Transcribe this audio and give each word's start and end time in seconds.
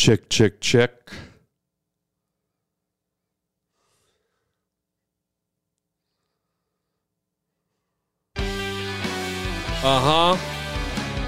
Chick, 0.00 0.30
chick, 0.30 0.62
chick. 0.62 1.10
Uh 8.34 8.40
huh. 9.82 10.36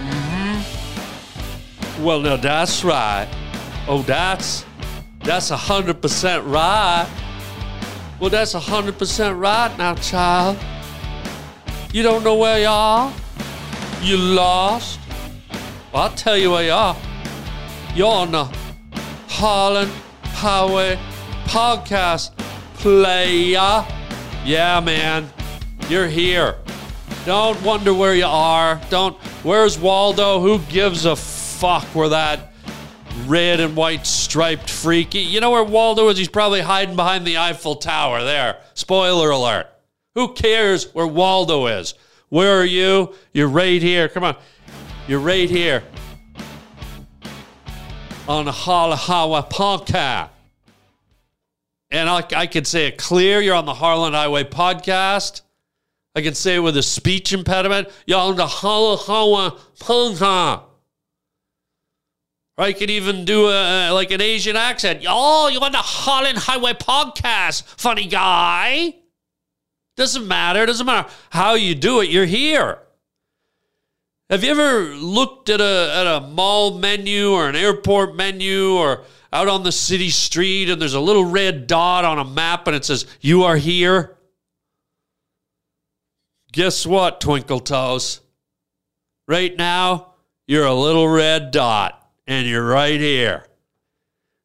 Mm-hmm. 0.08 2.02
Well, 2.02 2.20
now 2.20 2.36
that's 2.36 2.82
right. 2.82 3.28
Oh, 3.86 4.00
that's 4.06 4.64
that's 5.22 5.50
a 5.50 5.56
hundred 5.58 6.00
percent 6.00 6.42
right. 6.46 7.06
Well, 8.18 8.30
that's 8.30 8.54
a 8.54 8.60
hundred 8.60 8.96
percent 8.96 9.36
right 9.36 9.76
now, 9.76 9.96
child. 9.96 10.56
You 11.92 12.02
don't 12.02 12.24
know 12.24 12.36
where 12.38 12.58
you 12.58 12.68
are. 12.68 13.12
You 14.00 14.16
lost. 14.16 14.98
Well, 15.92 16.04
I'll 16.04 16.14
tell 16.16 16.38
you 16.38 16.52
where 16.52 16.64
you 16.64 16.72
are. 16.72 16.96
You're 17.94 18.08
on 18.10 18.32
the 18.32 18.44
Harland 19.28 19.92
Highway 20.22 20.98
Podcast 21.44 22.34
Player. 22.76 23.86
Yeah, 24.46 24.80
man. 24.80 25.28
You're 25.90 26.06
here. 26.06 26.56
Don't 27.26 27.60
wonder 27.62 27.92
where 27.92 28.14
you 28.14 28.24
are. 28.24 28.80
Don't. 28.88 29.14
Where's 29.44 29.78
Waldo? 29.78 30.40
Who 30.40 30.58
gives 30.70 31.04
a 31.04 31.14
fuck 31.14 31.84
where 31.94 32.08
that 32.08 32.54
red 33.26 33.60
and 33.60 33.76
white 33.76 34.06
striped 34.06 34.70
freaky? 34.70 35.20
You 35.20 35.40
know 35.40 35.50
where 35.50 35.62
Waldo 35.62 36.08
is? 36.08 36.16
He's 36.16 36.28
probably 36.28 36.62
hiding 36.62 36.96
behind 36.96 37.26
the 37.26 37.36
Eiffel 37.36 37.76
Tower. 37.76 38.24
There. 38.24 38.56
Spoiler 38.72 39.28
alert. 39.28 39.66
Who 40.14 40.32
cares 40.32 40.90
where 40.94 41.06
Waldo 41.06 41.66
is? 41.66 41.92
Where 42.30 42.58
are 42.58 42.64
you? 42.64 43.14
You're 43.34 43.48
right 43.48 43.82
here. 43.82 44.08
Come 44.08 44.24
on. 44.24 44.36
You're 45.06 45.20
right 45.20 45.50
here 45.50 45.82
on 48.28 48.46
Halahawa 48.46 49.50
podcast. 49.50 50.28
And 51.90 52.08
I, 52.08 52.24
I 52.34 52.46
could 52.46 52.66
say 52.66 52.86
it 52.86 52.96
clear. 52.96 53.40
You're 53.40 53.54
on 53.54 53.66
the 53.66 53.74
Harland 53.74 54.14
Highway 54.14 54.44
podcast. 54.44 55.42
I 56.14 56.22
can 56.22 56.34
say 56.34 56.56
it 56.56 56.60
with 56.60 56.76
a 56.76 56.82
speech 56.82 57.32
impediment. 57.32 57.88
You're 58.06 58.20
on 58.20 58.36
the 58.36 58.46
Halahawa 58.46 59.58
podcast. 59.78 60.62
Or 62.58 62.64
I 62.64 62.72
could 62.72 62.90
even 62.90 63.24
do 63.24 63.48
a, 63.48 63.90
like 63.92 64.10
an 64.10 64.20
Asian 64.20 64.56
accent. 64.56 65.04
Oh, 65.08 65.48
you're 65.48 65.64
on 65.64 65.72
the 65.72 65.78
Harland 65.78 66.38
Highway 66.38 66.74
podcast, 66.74 67.64
funny 67.78 68.06
guy. 68.06 68.94
Doesn't 69.96 70.26
matter. 70.26 70.64
Doesn't 70.64 70.86
matter 70.86 71.08
how 71.30 71.54
you 71.54 71.74
do 71.74 72.00
it. 72.00 72.10
You're 72.10 72.26
here. 72.26 72.78
Have 74.32 74.42
you 74.42 74.50
ever 74.50 74.94
looked 74.94 75.50
at 75.50 75.60
a 75.60 75.92
at 75.94 76.06
a 76.06 76.26
mall 76.26 76.78
menu 76.78 77.32
or 77.32 77.50
an 77.50 77.54
airport 77.54 78.16
menu 78.16 78.76
or 78.76 79.04
out 79.30 79.46
on 79.46 79.62
the 79.62 79.70
city 79.70 80.08
street 80.08 80.70
and 80.70 80.80
there's 80.80 80.94
a 80.94 81.00
little 81.00 81.26
red 81.26 81.66
dot 81.66 82.06
on 82.06 82.18
a 82.18 82.24
map 82.24 82.66
and 82.66 82.74
it 82.74 82.82
says 82.82 83.04
you 83.20 83.42
are 83.42 83.56
here? 83.56 84.16
Guess 86.50 86.86
what, 86.86 87.20
Twinkle 87.20 87.60
Toes? 87.60 88.22
Right 89.28 89.54
now, 89.54 90.14
you're 90.46 90.64
a 90.64 90.72
little 90.72 91.08
red 91.08 91.50
dot 91.50 92.10
and 92.26 92.46
you're 92.46 92.66
right 92.66 92.98
here. 92.98 93.44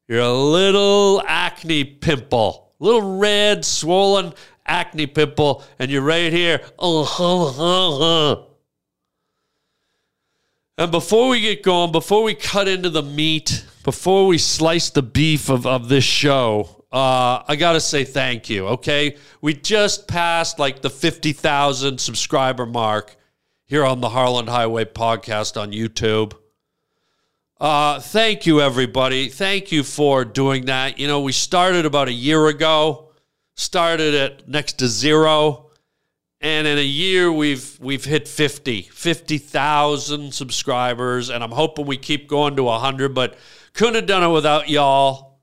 You're 0.09 0.19
a 0.19 0.33
little 0.33 1.23
acne 1.25 1.85
pimple, 1.85 2.73
little 2.79 3.17
red 3.19 3.63
swollen 3.63 4.33
acne 4.65 5.07
pimple, 5.07 5.63
and 5.79 5.89
you're 5.89 6.01
right 6.01 6.33
here. 6.33 6.59
Uh-huh, 6.77 7.47
uh-huh, 7.47 8.35
uh-huh. 8.35 8.47
And 10.79 10.91
before 10.91 11.29
we 11.29 11.41
get 11.41 11.63
going, 11.63 11.91
before 11.91 12.21
we 12.21 12.35
cut 12.35 12.67
into 12.67 12.91
the 12.91 13.01
meat, 13.01 13.65
before 13.83 14.27
we 14.27 14.37
slice 14.37 14.91
the 14.91 15.01
beef 15.01 15.49
of, 15.49 15.65
of 15.65 15.89
this 15.89 16.03
show, 16.03 16.85
uh, 16.91 17.41
I 17.47 17.55
got 17.55 17.73
to 17.73 17.81
say 17.81 18.03
thank 18.03 18.47
you, 18.47 18.67
okay? 18.67 19.17
We 19.41 19.55
just 19.55 20.07
passed 20.07 20.59
like 20.59 20.83
the 20.83 20.91
50,000 20.91 21.99
subscriber 21.99 22.67
mark 22.67 23.15
here 23.65 23.83
on 23.83 24.01
the 24.01 24.09
Harland 24.09 24.49
Highway 24.49 24.85
podcast 24.85 25.59
on 25.59 25.71
YouTube. 25.71 26.33
Uh, 27.59 27.99
thank 27.99 28.45
you, 28.45 28.61
everybody. 28.61 29.29
Thank 29.29 29.71
you 29.71 29.81
for 29.81 30.23
doing 30.23 30.65
that. 30.65 30.99
You 30.99 31.07
know, 31.07 31.21
we 31.21 31.31
started 31.31 31.87
about 31.87 32.07
a 32.07 32.13
year 32.13 32.47
ago, 32.47 33.09
started 33.55 34.13
at 34.13 34.47
next 34.47 34.73
to 34.73 34.87
zero 34.87 35.66
and 36.41 36.67
in 36.67 36.77
a 36.77 36.81
year 36.81 37.31
we've 37.31 37.77
we've 37.79 38.05
hit 38.05 38.27
50 38.27 38.83
50,000 38.83 40.33
subscribers 40.33 41.29
and 41.29 41.43
I'm 41.43 41.51
hoping 41.51 41.85
we 41.85 41.97
keep 41.97 42.27
going 42.27 42.55
to 42.57 42.63
100 42.63 43.13
but 43.13 43.37
couldn't 43.73 43.95
have 43.95 44.05
done 44.05 44.23
it 44.23 44.33
without 44.33 44.69
y'all. 44.69 45.39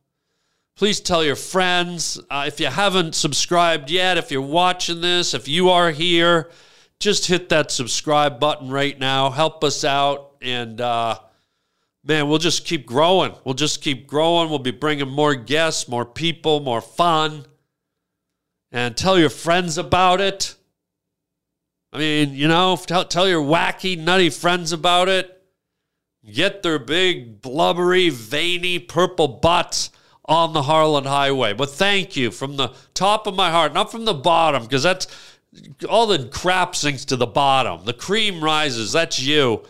Please 0.76 0.98
tell 1.00 1.22
your 1.22 1.36
friends. 1.36 2.18
Uh, 2.28 2.44
if 2.48 2.58
you 2.58 2.66
haven't 2.66 3.14
subscribed 3.14 3.90
yet 3.90 4.18
if 4.18 4.30
you're 4.30 4.40
watching 4.40 5.00
this 5.00 5.34
if 5.34 5.48
you 5.48 5.70
are 5.70 5.90
here 5.90 6.50
just 7.00 7.26
hit 7.26 7.48
that 7.48 7.70
subscribe 7.70 8.38
button 8.38 8.70
right 8.70 8.98
now. 8.98 9.30
Help 9.30 9.64
us 9.64 9.84
out 9.84 10.36
and 10.40 10.80
uh, 10.80 11.18
man 12.04 12.28
we'll 12.28 12.38
just 12.38 12.64
keep 12.64 12.86
growing. 12.86 13.34
We'll 13.44 13.54
just 13.54 13.82
keep 13.82 14.06
growing. 14.06 14.48
We'll 14.48 14.60
be 14.60 14.70
bringing 14.70 15.08
more 15.08 15.34
guests 15.34 15.88
more 15.88 16.04
people 16.04 16.60
more 16.60 16.80
fun. 16.80 17.46
And 18.70 18.96
tell 18.96 19.18
your 19.18 19.30
friends 19.30 19.76
about 19.78 20.20
it 20.20 20.56
I 21.94 21.98
mean, 21.98 22.34
you 22.34 22.48
know, 22.48 22.76
tell, 22.76 23.04
tell 23.04 23.28
your 23.28 23.40
wacky, 23.40 23.96
nutty 23.96 24.28
friends 24.28 24.72
about 24.72 25.08
it. 25.08 25.40
Get 26.28 26.64
their 26.64 26.80
big, 26.80 27.40
blubbery, 27.40 28.08
veiny, 28.08 28.80
purple 28.80 29.28
butts 29.28 29.90
on 30.24 30.54
the 30.54 30.62
Harland 30.62 31.06
Highway. 31.06 31.52
But 31.52 31.70
thank 31.70 32.16
you 32.16 32.32
from 32.32 32.56
the 32.56 32.74
top 32.94 33.28
of 33.28 33.36
my 33.36 33.52
heart, 33.52 33.74
not 33.74 33.92
from 33.92 34.06
the 34.06 34.14
bottom, 34.14 34.64
because 34.64 34.82
that's 34.82 35.06
all 35.88 36.08
the 36.08 36.26
crap 36.26 36.74
sinks 36.74 37.04
to 37.04 37.16
the 37.16 37.26
bottom. 37.26 37.84
The 37.84 37.92
cream 37.92 38.42
rises. 38.42 38.90
That's 38.90 39.20
you. 39.22 39.62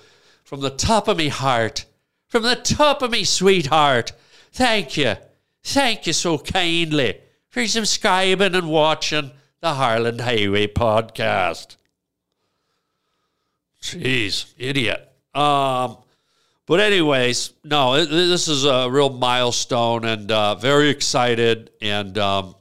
From 0.45 0.63
the 0.63 0.71
top 0.71 1.09
of 1.09 1.19
me 1.19 1.29
heart, 1.29 1.85
from 2.27 2.43
the 2.43 2.57
top 2.57 3.03
of 3.03 3.11
me 3.11 3.25
sweetheart. 3.25 4.13
Thank 4.51 4.97
you. 4.97 5.17
Thank 5.63 6.07
you 6.07 6.15
so 6.15 6.39
kindly 6.39 7.21
for 7.51 7.67
subscribing 7.67 8.55
and 8.55 8.71
watching 8.71 9.33
the 9.61 9.75
Harland 9.75 10.23
Highway 10.23 10.69
podcast. 10.69 11.77
Jeez, 13.85 14.53
idiot. 14.57 15.13
Um, 15.35 15.99
but 16.67 16.81
anyways, 16.81 17.53
no, 17.63 18.05
this 18.05 18.49
is 18.49 18.65
a 18.65 18.89
real 18.91 19.11
milestone 19.11 20.05
and 20.07 20.33
uh, 20.33 20.55
very 20.55 20.89
excited. 20.89 21.71
And 21.83 22.17
um, 22.17 22.55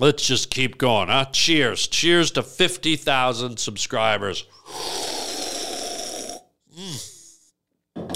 let's 0.00 0.26
just 0.26 0.50
keep 0.50 0.78
going. 0.78 1.08
Huh? 1.08 1.26
Cheers. 1.26 1.86
Cheers 1.86 2.32
to 2.32 2.42
50,000 2.42 3.58
subscribers. 3.58 4.44
Mm. 6.76 7.08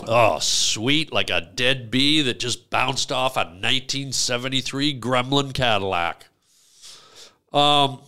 Oh, 0.08 0.38
sweet, 0.40 1.12
like 1.12 1.30
a 1.30 1.40
dead 1.54 1.90
bee 1.90 2.22
that 2.22 2.40
just 2.40 2.70
bounced 2.70 3.12
off 3.12 3.36
a 3.36 3.40
1973 3.40 4.98
Gremlin 4.98 5.54
Cadillac. 5.54 6.26
Um, 7.52 8.00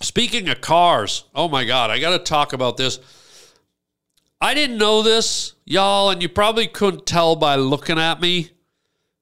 speaking 0.00 0.48
of 0.48 0.60
cars, 0.60 1.24
oh 1.34 1.48
my 1.48 1.64
God, 1.64 1.90
I 1.90 1.98
got 1.98 2.16
to 2.16 2.18
talk 2.18 2.52
about 2.52 2.76
this. 2.76 3.00
I 4.42 4.54
didn't 4.54 4.78
know 4.78 5.02
this, 5.02 5.52
y'all, 5.66 6.08
and 6.08 6.22
you 6.22 6.28
probably 6.28 6.66
couldn't 6.66 7.04
tell 7.04 7.36
by 7.36 7.56
looking 7.56 7.98
at 7.98 8.22
me, 8.22 8.50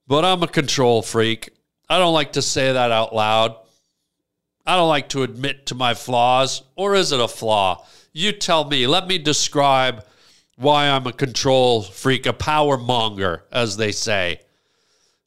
but 0.06 0.24
I'm 0.24 0.44
a 0.44 0.48
control 0.48 1.02
freak. 1.02 1.50
I 1.88 1.98
don't 1.98 2.14
like 2.14 2.34
to 2.34 2.42
say 2.42 2.72
that 2.72 2.92
out 2.92 3.12
loud. 3.12 3.56
I 4.64 4.76
don't 4.76 4.88
like 4.88 5.08
to 5.10 5.24
admit 5.24 5.66
to 5.66 5.74
my 5.74 5.94
flaws, 5.94 6.62
or 6.76 6.94
is 6.94 7.10
it 7.10 7.18
a 7.18 7.26
flaw? 7.26 7.84
You 8.12 8.30
tell 8.30 8.64
me. 8.64 8.86
Let 8.86 9.08
me 9.08 9.18
describe 9.18 10.04
why 10.56 10.88
I'm 10.88 11.06
a 11.06 11.12
control 11.12 11.82
freak, 11.82 12.26
a 12.26 12.32
power 12.32 12.76
monger, 12.76 13.42
as 13.50 13.76
they 13.76 13.90
say. 13.90 14.40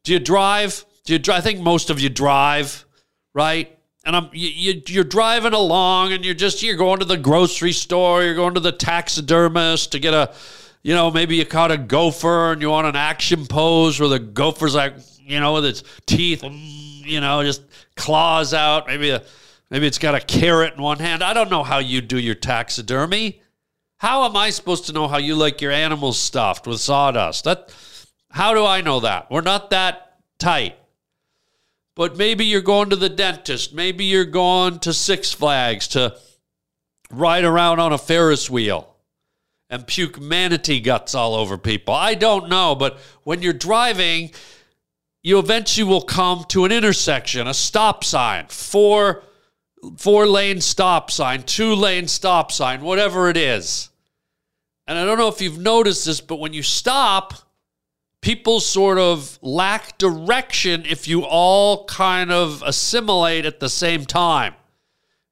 Do 0.03 0.13
you 0.13 0.19
drive? 0.19 0.85
Do 1.03 1.13
you 1.13 1.19
drive? 1.19 1.39
I 1.39 1.41
think 1.41 1.59
most 1.59 1.89
of 1.89 1.99
you 1.99 2.07
drive, 2.07 2.85
right? 3.33 3.77
And 4.03 4.15
I'm 4.15 4.29
you, 4.33 4.81
you, 4.87 5.01
are 5.01 5.05
driving 5.05 5.53
along 5.53 6.13
and 6.13 6.25
you're 6.25 6.33
just 6.33 6.63
you're 6.63 6.75
going 6.75 6.99
to 6.99 7.05
the 7.05 7.17
grocery 7.17 7.71
store, 7.71 8.23
you're 8.23 8.35
going 8.35 8.55
to 8.55 8.59
the 8.59 8.71
taxidermist 8.71 9.91
to 9.91 9.99
get 9.99 10.13
a, 10.13 10.33
you 10.81 10.95
know, 10.95 11.11
maybe 11.11 11.35
you 11.35 11.45
caught 11.45 11.71
a 11.71 11.77
gopher 11.77 12.51
and 12.51 12.61
you 12.61 12.69
want 12.69 12.87
an 12.87 12.95
action 12.95 13.45
pose 13.45 13.99
where 13.99 14.09
the 14.09 14.19
gopher's 14.19 14.73
like, 14.73 14.95
you 15.19 15.39
know, 15.39 15.53
with 15.53 15.65
its 15.65 15.83
teeth, 16.07 16.41
mm, 16.41 17.05
you 17.05 17.21
know, 17.21 17.43
just 17.43 17.63
claws 17.95 18.53
out. 18.53 18.87
Maybe 18.87 19.11
a, 19.11 19.23
maybe 19.69 19.85
it's 19.85 19.99
got 19.99 20.15
a 20.15 20.19
carrot 20.19 20.73
in 20.73 20.81
one 20.81 20.99
hand. 20.99 21.23
I 21.23 21.33
don't 21.33 21.51
know 21.51 21.63
how 21.63 21.77
you 21.77 22.01
do 22.01 22.17
your 22.17 22.35
taxidermy. 22.35 23.41
How 23.97 24.25
am 24.25 24.35
I 24.35 24.49
supposed 24.49 24.87
to 24.87 24.93
know 24.93 25.07
how 25.07 25.17
you 25.17 25.35
like 25.35 25.61
your 25.61 25.71
animals 25.71 26.17
stuffed 26.17 26.65
with 26.65 26.79
sawdust? 26.79 27.43
That, 27.43 27.71
how 28.31 28.55
do 28.55 28.65
I 28.65 28.81
know 28.81 29.01
that? 29.01 29.29
We're 29.29 29.41
not 29.41 29.69
that 29.69 30.17
tight. 30.39 30.75
But 31.95 32.17
maybe 32.17 32.45
you're 32.45 32.61
going 32.61 32.89
to 32.91 32.95
the 32.95 33.09
dentist. 33.09 33.73
Maybe 33.73 34.05
you're 34.05 34.25
going 34.25 34.79
to 34.79 34.93
Six 34.93 35.33
Flags 35.33 35.87
to 35.89 36.15
ride 37.11 37.43
around 37.43 37.79
on 37.79 37.91
a 37.93 37.97
Ferris 37.97 38.49
wheel. 38.49 38.87
and 39.71 39.87
puke 39.87 40.19
manatee 40.19 40.81
guts 40.81 41.15
all 41.15 41.33
over 41.33 41.57
people. 41.57 41.93
I 41.93 42.13
don't 42.13 42.49
know, 42.49 42.75
but 42.75 42.99
when 43.23 43.41
you're 43.41 43.53
driving, 43.53 44.31
you 45.23 45.39
eventually 45.39 45.85
will 45.85 46.01
come 46.01 46.43
to 46.49 46.65
an 46.65 46.71
intersection, 46.73 47.47
a 47.47 47.53
stop 47.53 48.03
sign, 48.03 48.47
four 48.49 49.23
four 49.97 50.27
lane 50.27 50.61
stop 50.61 51.09
sign, 51.09 51.41
two 51.41 51.73
lane 51.73 52.07
stop 52.07 52.51
sign, 52.51 52.81
whatever 52.81 53.29
it 53.29 53.37
is. 53.37 53.89
And 54.85 54.99
I 54.99 55.05
don't 55.05 55.17
know 55.17 55.29
if 55.29 55.41
you've 55.41 55.57
noticed 55.57 56.05
this, 56.05 56.21
but 56.21 56.35
when 56.35 56.53
you 56.53 56.61
stop, 56.63 57.33
people 58.21 58.59
sort 58.59 58.97
of 58.97 59.39
lack 59.41 59.97
direction 59.97 60.85
if 60.85 61.07
you 61.07 61.23
all 61.23 61.85
kind 61.85 62.31
of 62.31 62.63
assimilate 62.65 63.45
at 63.45 63.59
the 63.59 63.69
same 63.69 64.05
time. 64.05 64.53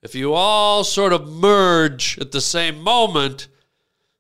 If 0.01 0.15
you 0.15 0.33
all 0.33 0.83
sort 0.83 1.13
of 1.13 1.27
merge 1.27 2.18
at 2.19 2.31
the 2.31 2.41
same 2.41 2.81
moment, 2.81 3.47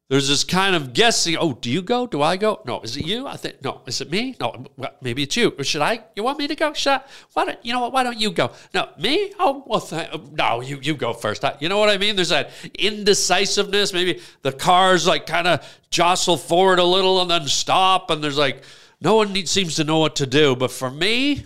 there's 0.09 0.27
this 0.27 0.43
kind 0.43 0.75
of 0.75 0.93
guessing. 0.93 1.37
Oh, 1.37 1.53
do 1.53 1.69
you 1.69 1.83
go? 1.83 2.07
Do 2.07 2.23
I 2.23 2.35
go? 2.35 2.61
No. 2.65 2.81
Is 2.81 2.97
it 2.97 3.05
you? 3.05 3.27
I 3.27 3.37
think 3.37 3.63
no. 3.63 3.81
Is 3.85 4.01
it 4.01 4.09
me? 4.09 4.35
No. 4.39 4.65
Maybe 5.01 5.21
it's 5.21 5.37
you. 5.37 5.53
Or 5.55 5.63
should 5.63 5.83
I? 5.83 6.03
You 6.15 6.23
want 6.23 6.39
me 6.39 6.47
to 6.47 6.55
go? 6.55 6.73
Should 6.73 6.93
I? 6.93 7.01
Why 7.33 7.45
don't 7.45 7.63
you 7.63 7.73
know 7.73 7.81
what? 7.81 7.93
Why 7.93 8.01
don't 8.01 8.17
you 8.17 8.31
go? 8.31 8.51
No, 8.73 8.89
me? 8.97 9.31
Oh, 9.37 9.63
well, 9.67 9.81
th- 9.81 10.09
no. 10.31 10.61
You 10.61 10.79
you 10.81 10.95
go 10.95 11.13
first. 11.13 11.45
I, 11.45 11.55
you 11.59 11.69
know 11.69 11.77
what 11.77 11.89
I 11.89 11.99
mean? 11.99 12.15
There's 12.15 12.29
that 12.29 12.49
indecisiveness. 12.73 13.93
Maybe 13.93 14.19
the 14.41 14.51
cars 14.51 15.05
like 15.05 15.27
kind 15.27 15.47
of 15.47 15.79
jostle 15.91 16.37
forward 16.37 16.79
a 16.79 16.83
little 16.83 17.21
and 17.21 17.29
then 17.29 17.47
stop, 17.47 18.09
and 18.09 18.23
there's 18.23 18.37
like 18.37 18.63
no 18.99 19.15
one 19.15 19.35
seems 19.45 19.75
to 19.75 19.83
know 19.83 19.99
what 19.99 20.15
to 20.15 20.25
do. 20.25 20.55
But 20.55 20.71
for 20.71 20.89
me, 20.89 21.45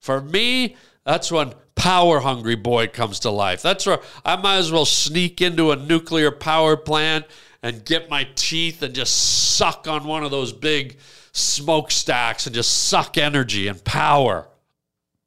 for 0.00 0.20
me, 0.20 0.76
that's 1.06 1.32
when 1.32 1.54
power 1.76 2.20
hungry 2.20 2.56
boy 2.56 2.88
comes 2.88 3.20
to 3.20 3.30
life. 3.30 3.62
That's 3.62 3.86
where 3.86 4.00
I 4.22 4.36
might 4.36 4.58
as 4.58 4.70
well 4.70 4.84
sneak 4.84 5.40
into 5.40 5.70
a 5.70 5.76
nuclear 5.76 6.30
power 6.30 6.76
plant 6.76 7.24
and 7.62 7.84
get 7.84 8.10
my 8.10 8.26
teeth 8.34 8.82
and 8.82 8.94
just 8.94 9.56
suck 9.56 9.86
on 9.86 10.04
one 10.04 10.24
of 10.24 10.30
those 10.30 10.52
big 10.52 10.98
smokestacks 11.32 12.46
and 12.46 12.54
just 12.54 12.88
suck 12.88 13.18
energy 13.18 13.68
and 13.68 13.84
power 13.84 14.48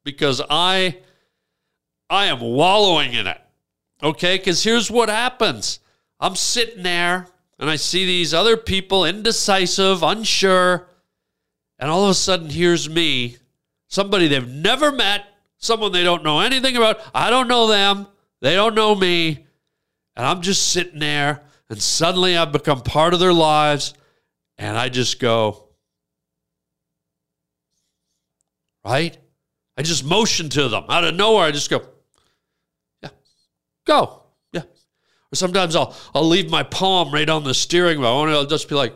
because 0.02 0.42
I 0.50 0.98
I 2.10 2.26
am 2.26 2.40
wallowing 2.40 3.14
in 3.14 3.26
it. 3.26 3.40
Okay? 4.02 4.38
Cuz 4.38 4.62
here's 4.62 4.90
what 4.90 5.08
happens. 5.08 5.80
I'm 6.20 6.36
sitting 6.36 6.82
there 6.82 7.28
and 7.58 7.70
I 7.70 7.76
see 7.76 8.04
these 8.04 8.34
other 8.34 8.56
people 8.56 9.04
indecisive, 9.04 10.02
unsure, 10.02 10.88
and 11.78 11.90
all 11.90 12.04
of 12.04 12.10
a 12.10 12.14
sudden 12.14 12.50
here's 12.50 12.88
me, 12.88 13.36
somebody 13.88 14.28
they've 14.28 14.48
never 14.48 14.92
met, 14.92 15.24
someone 15.58 15.92
they 15.92 16.04
don't 16.04 16.24
know 16.24 16.40
anything 16.40 16.76
about. 16.76 17.00
I 17.14 17.30
don't 17.30 17.48
know 17.48 17.68
them. 17.68 18.06
They 18.40 18.54
don't 18.54 18.74
know 18.74 18.94
me. 18.94 19.46
And 20.16 20.26
I'm 20.26 20.42
just 20.42 20.68
sitting 20.68 20.98
there 20.98 21.42
and 21.70 21.80
suddenly 21.80 22.36
I've 22.36 22.52
become 22.52 22.80
part 22.80 23.14
of 23.14 23.20
their 23.20 23.32
lives. 23.32 23.94
And 24.56 24.78
I 24.78 24.88
just 24.88 25.18
go, 25.18 25.70
right? 28.84 29.18
I 29.76 29.82
just 29.82 30.04
motion 30.04 30.48
to 30.50 30.68
them 30.68 30.84
out 30.88 31.02
of 31.02 31.16
nowhere. 31.16 31.46
I 31.46 31.50
just 31.50 31.68
go, 31.68 31.82
yeah, 33.02 33.08
go, 33.84 34.22
yeah. 34.52 34.60
Or 34.60 35.34
sometimes 35.34 35.74
I'll 35.74 35.96
I'll 36.14 36.28
leave 36.28 36.50
my 36.50 36.62
palm 36.62 37.12
right 37.12 37.28
on 37.28 37.42
the 37.42 37.52
steering 37.52 37.98
wheel. 37.98 38.22
And 38.22 38.30
I'll 38.30 38.46
just 38.46 38.68
be 38.68 38.76
like, 38.76 38.94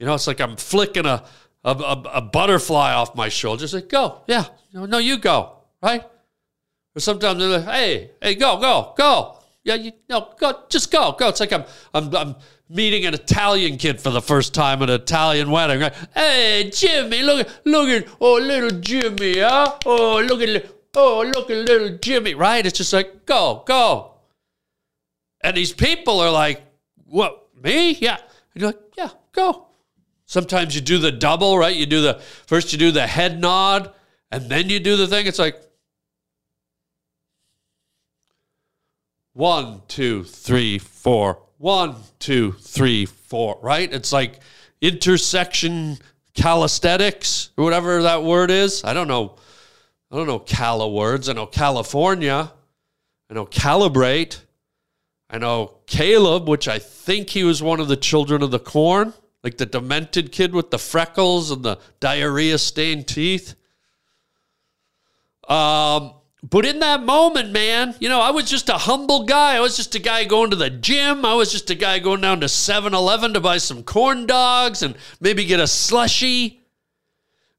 you 0.00 0.06
know, 0.06 0.14
it's 0.14 0.26
like 0.26 0.40
I'm 0.40 0.56
flicking 0.56 1.06
a 1.06 1.24
a, 1.62 1.70
a, 1.70 2.02
a 2.14 2.20
butterfly 2.20 2.92
off 2.92 3.14
my 3.14 3.28
shoulder. 3.28 3.60
Just 3.60 3.74
like, 3.74 3.88
go, 3.88 4.22
yeah, 4.26 4.46
no, 4.72 4.98
you 4.98 5.18
go, 5.18 5.58
right? 5.80 6.02
Or 6.96 7.00
sometimes 7.00 7.38
they're 7.38 7.60
like, 7.60 7.64
hey, 7.64 8.10
hey, 8.20 8.34
go, 8.34 8.58
go, 8.58 8.92
go. 8.96 9.37
Yeah, 9.68 9.74
you 9.74 9.92
no, 10.08 10.32
go, 10.38 10.64
just 10.70 10.90
go, 10.90 11.12
go. 11.12 11.28
It's 11.28 11.40
like 11.40 11.52
I'm, 11.52 11.64
I'm, 11.92 12.16
I'm 12.16 12.36
meeting 12.70 13.04
an 13.04 13.12
Italian 13.12 13.76
kid 13.76 14.00
for 14.00 14.08
the 14.08 14.22
first 14.22 14.54
time 14.54 14.82
at 14.82 14.88
an 14.88 14.98
Italian 14.98 15.50
wedding. 15.50 15.80
Right? 15.80 15.94
Hey, 16.14 16.70
Jimmy, 16.72 17.22
look 17.22 17.46
look 17.66 17.88
at, 17.90 18.08
oh, 18.18 18.36
little 18.36 18.80
Jimmy, 18.80 19.40
huh? 19.40 19.76
Oh, 19.84 20.22
look 20.26 20.40
at, 20.40 20.64
oh, 20.94 21.30
look 21.34 21.50
at 21.50 21.68
little 21.68 21.98
Jimmy. 21.98 22.32
Right? 22.32 22.64
It's 22.64 22.78
just 22.78 22.94
like 22.94 23.26
go, 23.26 23.62
go. 23.66 24.14
And 25.42 25.54
these 25.54 25.74
people 25.74 26.18
are 26.20 26.30
like, 26.30 26.62
what? 27.04 27.48
Me? 27.62 27.90
Yeah. 28.00 28.16
And 28.54 28.62
you're 28.62 28.70
like, 28.70 28.80
yeah, 28.96 29.10
go. 29.32 29.66
Sometimes 30.24 30.74
you 30.74 30.80
do 30.80 30.96
the 30.96 31.12
double, 31.12 31.58
right? 31.58 31.76
You 31.76 31.84
do 31.84 32.00
the 32.00 32.14
first, 32.46 32.72
you 32.72 32.78
do 32.78 32.90
the 32.90 33.06
head 33.06 33.38
nod, 33.38 33.92
and 34.32 34.48
then 34.48 34.70
you 34.70 34.80
do 34.80 34.96
the 34.96 35.06
thing. 35.06 35.26
It's 35.26 35.38
like, 35.38 35.62
one, 39.38 39.80
two, 39.86 40.24
three, 40.24 40.78
four, 40.78 41.38
one, 41.58 41.94
two, 42.18 42.50
three, 42.58 43.06
four, 43.06 43.56
right? 43.62 43.92
It's 43.92 44.12
like 44.12 44.40
intersection 44.80 45.98
calisthenics 46.34 47.50
or 47.56 47.62
whatever 47.62 48.02
that 48.02 48.24
word 48.24 48.50
is. 48.50 48.82
I 48.82 48.94
don't 48.94 49.06
know. 49.06 49.36
I 50.10 50.16
don't 50.16 50.26
know 50.26 50.40
Cala 50.40 50.88
words. 50.88 51.28
I 51.28 51.34
know 51.34 51.46
California. 51.46 52.52
I 53.30 53.34
know 53.34 53.46
calibrate. 53.46 54.40
I 55.30 55.38
know 55.38 55.76
Caleb, 55.86 56.48
which 56.48 56.66
I 56.66 56.80
think 56.80 57.30
he 57.30 57.44
was 57.44 57.62
one 57.62 57.78
of 57.78 57.86
the 57.86 57.96
children 57.96 58.42
of 58.42 58.50
the 58.50 58.58
corn, 58.58 59.14
like 59.44 59.56
the 59.56 59.66
demented 59.66 60.32
kid 60.32 60.52
with 60.52 60.72
the 60.72 60.78
freckles 60.78 61.52
and 61.52 61.62
the 61.62 61.78
diarrhea 62.00 62.58
stained 62.58 63.06
teeth. 63.06 63.54
Um, 65.48 66.14
but 66.50 66.64
in 66.64 66.78
that 66.78 67.02
moment, 67.02 67.50
man, 67.50 67.94
you 68.00 68.08
know, 68.08 68.20
I 68.20 68.30
was 68.30 68.48
just 68.48 68.68
a 68.68 68.78
humble 68.78 69.24
guy. 69.24 69.56
I 69.56 69.60
was 69.60 69.76
just 69.76 69.94
a 69.94 69.98
guy 69.98 70.24
going 70.24 70.50
to 70.50 70.56
the 70.56 70.70
gym. 70.70 71.24
I 71.24 71.34
was 71.34 71.52
just 71.52 71.68
a 71.70 71.74
guy 71.74 71.98
going 71.98 72.20
down 72.20 72.40
to 72.40 72.48
7 72.48 72.94
Eleven 72.94 73.34
to 73.34 73.40
buy 73.40 73.58
some 73.58 73.82
corn 73.82 74.26
dogs 74.26 74.82
and 74.82 74.96
maybe 75.20 75.44
get 75.44 75.60
a 75.60 75.66
slushy. 75.66 76.60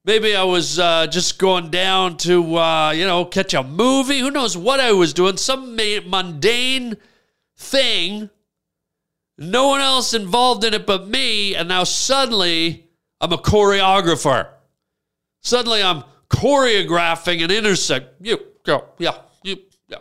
Maybe 0.06 0.36
I 0.36 0.44
was 0.44 0.80
uh, 0.80 1.08
just 1.08 1.38
going 1.38 1.70
down 1.70 2.18
to, 2.18 2.56
uh, 2.56 2.92
you 2.92 3.06
know, 3.06 3.26
catch 3.26 3.54
a 3.54 3.62
movie. 3.62 4.20
Who 4.20 4.32
knows 4.32 4.58
what 4.58 4.80
I 4.80 4.94
was 4.94 5.14
doing? 5.14 5.38
Some 5.38 5.76
mundane 5.76 6.98
thing. 7.58 8.30
No 9.38 9.68
one 9.68 9.82
else 9.82 10.14
involved 10.14 10.64
in 10.64 10.74
it 10.74 10.88
but 10.88 11.08
me. 11.08 11.54
And 11.54 11.68
now 11.70 11.84
suddenly 11.84 12.88
I'm 13.22 13.34
a 13.34 13.38
choreographer. 13.38 14.48
Suddenly 15.42 15.84
I'm 15.84 16.04
choreographing 16.30 17.44
an 17.44 17.52
intersect. 17.52 18.26
You 18.26 18.40
go, 18.70 18.86
yeah, 18.98 19.18
you, 19.44 19.58
yeah. 19.88 19.98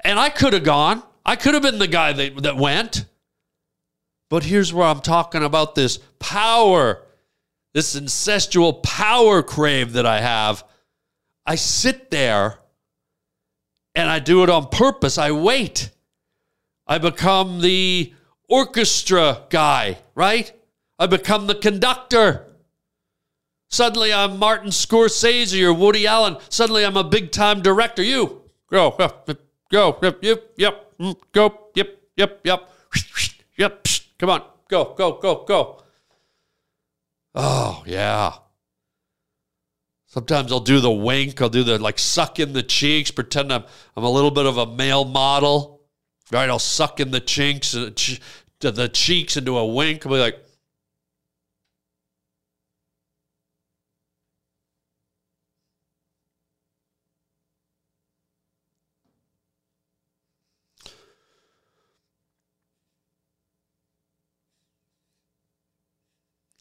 And 0.00 0.18
I 0.18 0.28
could 0.28 0.52
have 0.52 0.64
gone. 0.64 1.02
I 1.24 1.36
could 1.36 1.54
have 1.54 1.62
been 1.62 1.78
the 1.78 1.88
guy 1.88 2.12
that, 2.12 2.42
that 2.42 2.56
went. 2.56 3.04
But 4.30 4.44
here's 4.44 4.72
where 4.72 4.86
I'm 4.86 5.00
talking 5.00 5.42
about 5.42 5.74
this 5.74 5.98
power, 6.18 7.02
this 7.74 7.98
incestual 7.98 8.82
power 8.82 9.42
crave 9.42 9.94
that 9.94 10.06
I 10.06 10.20
have. 10.20 10.64
I 11.46 11.54
sit 11.54 12.10
there 12.10 12.58
and 13.94 14.08
I 14.08 14.18
do 14.18 14.42
it 14.42 14.50
on 14.50 14.68
purpose. 14.68 15.16
I 15.16 15.32
wait. 15.32 15.90
I 16.86 16.98
become 16.98 17.60
the 17.60 18.12
orchestra 18.48 19.42
guy, 19.50 19.98
right? 20.14 20.52
I 20.98 21.06
become 21.06 21.46
the 21.46 21.54
conductor. 21.54 22.47
Suddenly 23.70 24.12
I'm 24.12 24.38
Martin 24.38 24.70
Scorsese 24.70 25.62
or 25.62 25.74
Woody 25.74 26.06
Allen. 26.06 26.38
Suddenly 26.48 26.84
I'm 26.84 26.96
a 26.96 27.04
big 27.04 27.30
time 27.30 27.60
director. 27.60 28.02
You 28.02 28.42
go, 28.70 28.96
go, 29.70 29.98
yep, 30.02 30.18
yep, 30.22 30.52
yep, 30.56 30.98
mm, 30.98 31.14
go, 31.32 31.68
yep, 31.74 32.00
yep, 32.16 32.40
yep, 32.44 32.70
yep. 33.56 33.86
Come 34.18 34.30
on, 34.30 34.42
go, 34.68 34.94
go, 34.96 35.18
go, 35.18 35.44
go. 35.46 35.82
Oh 37.34 37.84
yeah. 37.86 38.32
Sometimes 40.06 40.50
I'll 40.50 40.60
do 40.60 40.80
the 40.80 40.90
wink. 40.90 41.40
I'll 41.42 41.50
do 41.50 41.62
the 41.62 41.78
like 41.78 41.98
suck 41.98 42.40
in 42.40 42.54
the 42.54 42.62
cheeks, 42.62 43.10
pretend 43.10 43.52
I'm 43.52 43.64
I'm 43.94 44.04
a 44.04 44.10
little 44.10 44.30
bit 44.30 44.46
of 44.46 44.56
a 44.56 44.66
male 44.66 45.04
model. 45.04 45.82
Right? 46.32 46.48
I'll 46.48 46.58
suck 46.58 47.00
in 47.00 47.10
the 47.10 47.20
chinks, 47.20 47.74
uh, 47.74 47.90
the 48.60 48.88
cheeks 48.88 49.36
into 49.36 49.58
a 49.58 49.66
wink. 49.66 50.06
I'll 50.06 50.12
be 50.12 50.18
like. 50.18 50.44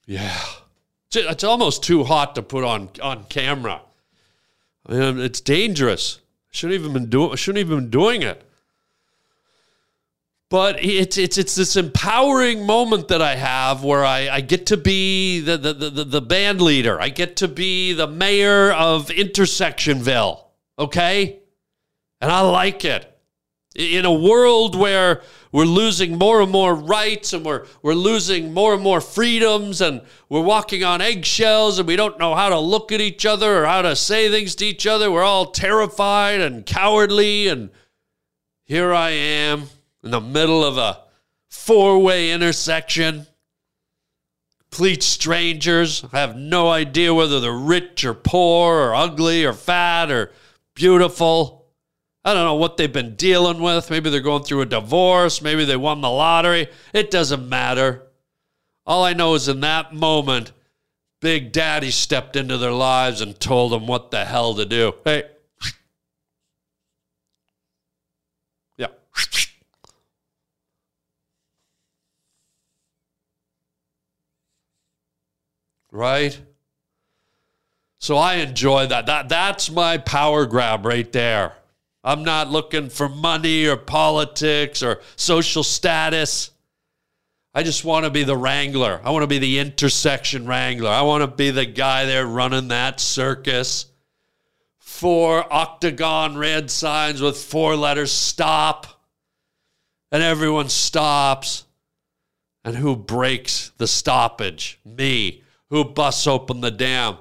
Yeah. 0.08 0.42
It's 1.14 1.44
almost 1.44 1.84
too 1.84 2.04
hot 2.04 2.36
to 2.36 2.42
put 2.42 2.64
on, 2.64 2.90
on 3.04 3.26
camera. 3.26 3.82
I 4.88 4.94
mean, 4.94 5.20
it's 5.20 5.42
dangerous. 5.42 6.20
Shouldn't 6.50 6.80
even 6.80 6.94
been 6.94 7.10
doing 7.10 7.36
shouldn't 7.36 7.60
even 7.60 7.82
been 7.82 7.90
doing 7.90 8.22
it. 8.24 8.42
But 10.50 10.84
it's 10.84 11.18
it's 11.18 11.38
it's 11.38 11.56
this 11.56 11.76
empowering 11.76 12.66
moment 12.66 13.10
that 13.10 13.22
I 13.22 13.36
have 13.36 13.84
where 13.84 14.06
I, 14.06 14.30
I 14.30 14.42
get 14.42 14.68
to 14.68 14.78
be 14.78 15.42
the, 15.42 15.58
the, 15.58 15.74
the, 15.74 16.04
the 16.06 16.22
band 16.22 16.62
leader. 16.62 17.00
I 17.00 17.10
get 17.10 17.36
to 17.38 17.50
be 17.50 17.94
the 17.94 18.08
mayor 18.08 18.72
of 18.72 19.10
Intersectionville. 19.10 20.42
Okay? 20.80 21.40
And 22.22 22.32
I 22.32 22.42
like 22.42 22.86
it. 22.86 23.17
In 23.78 24.06
a 24.06 24.14
world 24.14 24.76
where 24.76 25.22
we're 25.52 25.66
losing 25.66 26.18
more 26.18 26.42
and 26.42 26.52
more 26.52 26.74
rights 26.74 27.32
and 27.32 27.46
we're, 27.46 27.68
we're 27.84 27.94
losing 27.94 28.52
more 28.52 28.74
and 28.74 28.82
more 28.82 29.00
freedoms 29.00 29.82
and 29.82 30.02
we're 30.30 30.42
walking 30.42 30.84
on 30.84 31.00
eggshells 31.00 31.78
and 31.78 31.88
we 31.88 31.96
don't 31.96 32.18
know 32.18 32.34
how 32.34 32.50
to 32.50 32.60
look 32.60 32.92
at 32.92 33.02
each 33.02 33.24
other 33.24 33.64
or 33.64 33.66
how 33.68 33.84
to 33.84 33.96
say 33.96 34.32
things 34.32 34.56
to 34.56 34.66
each 34.66 34.88
other. 34.88 35.12
We're 35.12 35.24
all 35.24 35.52
terrified 35.52 36.42
and 36.42 36.66
cowardly. 36.66 37.50
And 37.50 37.70
here 38.66 38.94
I 38.94 39.12
am 39.12 39.66
in 40.04 40.10
the 40.10 40.22
middle 40.22 40.66
of 40.66 40.80
a 40.80 41.04
four 41.48 42.00
way 42.00 42.32
intersection. 42.32 43.28
Complete 44.72 45.04
strangers. 45.04 46.04
I 46.12 46.20
have 46.20 46.36
no 46.36 46.70
idea 46.70 47.14
whether 47.14 47.40
they're 47.40 47.52
rich 47.52 48.04
or 48.04 48.16
poor 48.16 48.90
or 48.90 48.96
ugly 48.96 49.46
or 49.46 49.54
fat 49.54 50.10
or 50.10 50.32
beautiful. 50.74 51.57
I 52.28 52.34
don't 52.34 52.44
know 52.44 52.56
what 52.56 52.76
they've 52.76 52.92
been 52.92 53.16
dealing 53.16 53.62
with. 53.62 53.90
Maybe 53.90 54.10
they're 54.10 54.20
going 54.20 54.44
through 54.44 54.60
a 54.60 54.66
divorce. 54.66 55.42
Maybe 55.42 55.64
they 55.64 55.78
won 55.78 56.02
the 56.02 56.10
lottery. 56.10 56.68
It 56.92 57.10
doesn't 57.10 57.48
matter. 57.48 58.06
All 58.86 59.06
I 59.06 59.14
know 59.14 59.36
is 59.36 59.48
in 59.48 59.62
that 59.62 59.94
moment, 59.94 60.52
Big 61.22 61.54
Daddy 61.54 61.90
stepped 61.90 62.36
into 62.36 62.58
their 62.58 62.74
lives 62.74 63.22
and 63.22 63.40
told 63.40 63.72
them 63.72 63.88
what 63.88 64.12
the 64.12 64.26
hell 64.26 64.56
to 64.56 64.66
do. 64.66 64.96
Hey, 65.06 65.24
yeah. 68.76 68.88
Right? 75.94 76.38
So 78.00 78.18
I 78.18 78.34
enjoy 78.36 78.88
that. 78.88 79.06
That 79.06 79.30
that's 79.30 79.72
my 79.72 79.98
power 79.98 80.46
grab 80.46 80.86
right 80.86 81.10
there. 81.14 81.54
I'm 82.04 82.24
not 82.24 82.50
looking 82.50 82.90
for 82.90 83.10
money 83.10 83.66
or 83.66 83.76
politics 83.76 84.82
or 84.82 85.02
social 85.16 85.64
status. 85.64 86.52
I 87.54 87.64
just 87.64 87.84
want 87.84 88.06
to 88.06 88.12
be 88.12 88.24
the 88.24 88.38
wrangler. 88.38 89.02
I 89.04 89.10
want 89.10 89.24
to 89.24 89.28
be 89.28 89.40
the 89.40 89.60
intersection 89.60 90.46
wrangler. 90.46 90.92
I 90.92 91.02
want 91.02 91.22
to 91.22 91.28
be 91.28 91.50
the 91.52 91.66
guy 91.66 92.06
there 92.06 92.26
running 92.26 92.68
that 92.68 93.00
circus. 93.00 93.88
Four 94.78 95.52
octagon 95.52 96.38
red 96.38 96.70
signs 96.72 97.22
with 97.22 97.38
four 97.38 97.76
letters 97.76 98.12
stop. 98.12 99.02
And 100.12 100.24
everyone 100.24 100.70
stops. 100.70 101.66
And 102.64 102.76
who 102.76 102.96
breaks 102.96 103.72
the 103.78 103.88
stoppage? 103.88 104.80
Me. 104.86 105.44
Who 105.70 105.84
busts 105.84 106.28
open 106.28 106.62
the 106.62 106.72
dam? 106.72 107.18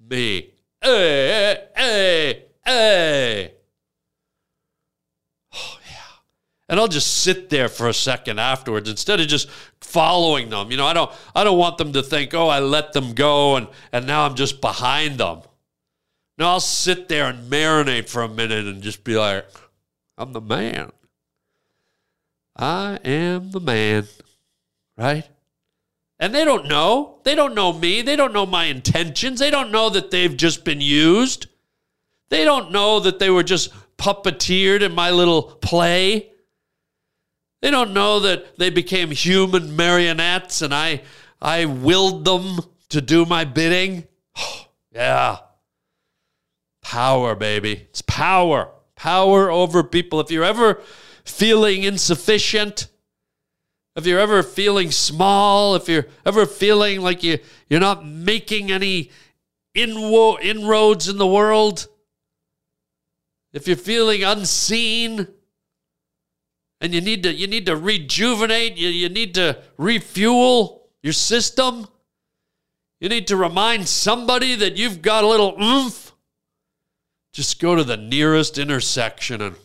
Me. 0.00 0.50
Hey, 0.80 1.66
hey, 1.76 2.44
hey. 2.64 3.54
And 6.70 6.78
I'll 6.78 6.88
just 6.88 7.24
sit 7.24 7.50
there 7.50 7.68
for 7.68 7.88
a 7.88 7.92
second 7.92 8.38
afterwards 8.38 8.88
instead 8.88 9.18
of 9.18 9.26
just 9.26 9.50
following 9.80 10.50
them. 10.50 10.70
You 10.70 10.76
know, 10.76 10.86
I 10.86 10.92
don't 10.92 11.10
I 11.34 11.42
don't 11.42 11.58
want 11.58 11.78
them 11.78 11.92
to 11.94 12.02
think, 12.02 12.32
"Oh, 12.32 12.46
I 12.46 12.60
let 12.60 12.92
them 12.92 13.12
go 13.12 13.56
and 13.56 13.66
and 13.92 14.06
now 14.06 14.24
I'm 14.24 14.36
just 14.36 14.60
behind 14.60 15.18
them." 15.18 15.42
No, 16.38 16.46
I'll 16.46 16.60
sit 16.60 17.08
there 17.08 17.26
and 17.26 17.50
marinate 17.50 18.08
for 18.08 18.22
a 18.22 18.28
minute 18.28 18.66
and 18.66 18.82
just 18.82 19.02
be 19.02 19.16
like, 19.16 19.46
"I'm 20.16 20.32
the 20.32 20.40
man. 20.40 20.92
I 22.56 23.00
am 23.04 23.50
the 23.50 23.60
man." 23.60 24.06
Right? 24.96 25.28
And 26.20 26.32
they 26.32 26.44
don't 26.44 26.68
know. 26.68 27.18
They 27.24 27.34
don't 27.34 27.54
know 27.54 27.72
me. 27.72 28.02
They 28.02 28.14
don't 28.14 28.32
know 28.32 28.46
my 28.46 28.66
intentions. 28.66 29.40
They 29.40 29.50
don't 29.50 29.72
know 29.72 29.90
that 29.90 30.12
they've 30.12 30.36
just 30.36 30.64
been 30.64 30.80
used. 30.80 31.48
They 32.28 32.44
don't 32.44 32.70
know 32.70 33.00
that 33.00 33.18
they 33.18 33.30
were 33.30 33.42
just 33.42 33.72
puppeteered 33.96 34.82
in 34.82 34.94
my 34.94 35.10
little 35.10 35.42
play. 35.42 36.29
They 37.62 37.70
don't 37.70 37.92
know 37.92 38.20
that 38.20 38.56
they 38.56 38.70
became 38.70 39.10
human 39.10 39.76
marionettes 39.76 40.62
and 40.62 40.74
I, 40.74 41.02
I 41.40 41.66
willed 41.66 42.24
them 42.24 42.60
to 42.90 43.00
do 43.00 43.24
my 43.26 43.44
bidding. 43.44 44.06
yeah. 44.92 45.38
Power, 46.82 47.34
baby. 47.34 47.86
It's 47.90 48.02
power. 48.02 48.70
Power 48.96 49.50
over 49.50 49.84
people. 49.84 50.20
If 50.20 50.30
you're 50.30 50.44
ever 50.44 50.80
feeling 51.24 51.82
insufficient, 51.82 52.88
if 53.96 54.06
you're 54.06 54.20
ever 54.20 54.42
feeling 54.42 54.90
small, 54.90 55.74
if 55.74 55.88
you're 55.88 56.06
ever 56.24 56.46
feeling 56.46 57.00
like 57.00 57.22
you, 57.22 57.38
you're 57.68 57.80
not 57.80 58.06
making 58.06 58.70
any 58.70 59.10
inwo- 59.76 60.40
inroads 60.40 61.08
in 61.08 61.18
the 61.18 61.26
world, 61.26 61.86
if 63.52 63.66
you're 63.66 63.76
feeling 63.76 64.22
unseen, 64.22 65.26
and 66.80 66.94
you 66.94 67.00
need 67.00 67.22
to 67.22 67.32
you 67.32 67.46
need 67.46 67.66
to 67.66 67.76
rejuvenate 67.76 68.76
you, 68.76 68.88
you 68.88 69.08
need 69.08 69.34
to 69.34 69.58
refuel 69.76 70.88
your 71.02 71.12
system. 71.12 71.86
You 73.00 73.08
need 73.08 73.28
to 73.28 73.36
remind 73.36 73.88
somebody 73.88 74.54
that 74.56 74.76
you've 74.76 75.00
got 75.00 75.24
a 75.24 75.26
little 75.26 75.56
oomph. 75.60 76.12
Just 77.32 77.60
go 77.60 77.74
to 77.74 77.84
the 77.84 77.96
nearest 77.96 78.58
intersection 78.58 79.40
and 79.40 79.56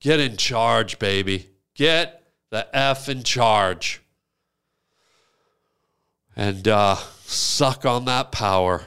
get 0.00 0.20
in 0.20 0.36
charge 0.36 0.98
baby. 0.98 1.48
Get 1.74 2.22
the 2.50 2.68
f 2.76 3.08
in 3.08 3.22
charge. 3.22 4.02
And 6.34 6.68
uh, 6.68 6.96
suck 7.24 7.86
on 7.86 8.04
that 8.06 8.30
power. 8.30 8.84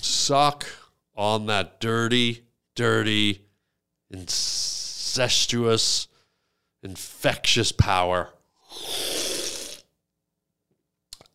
Suck 0.00 0.66
on 1.16 1.46
that 1.46 1.80
dirty 1.80 2.44
dirty 2.74 3.42
and 4.10 4.28
incestuous, 5.14 6.08
infectious 6.82 7.70
power. 7.70 8.30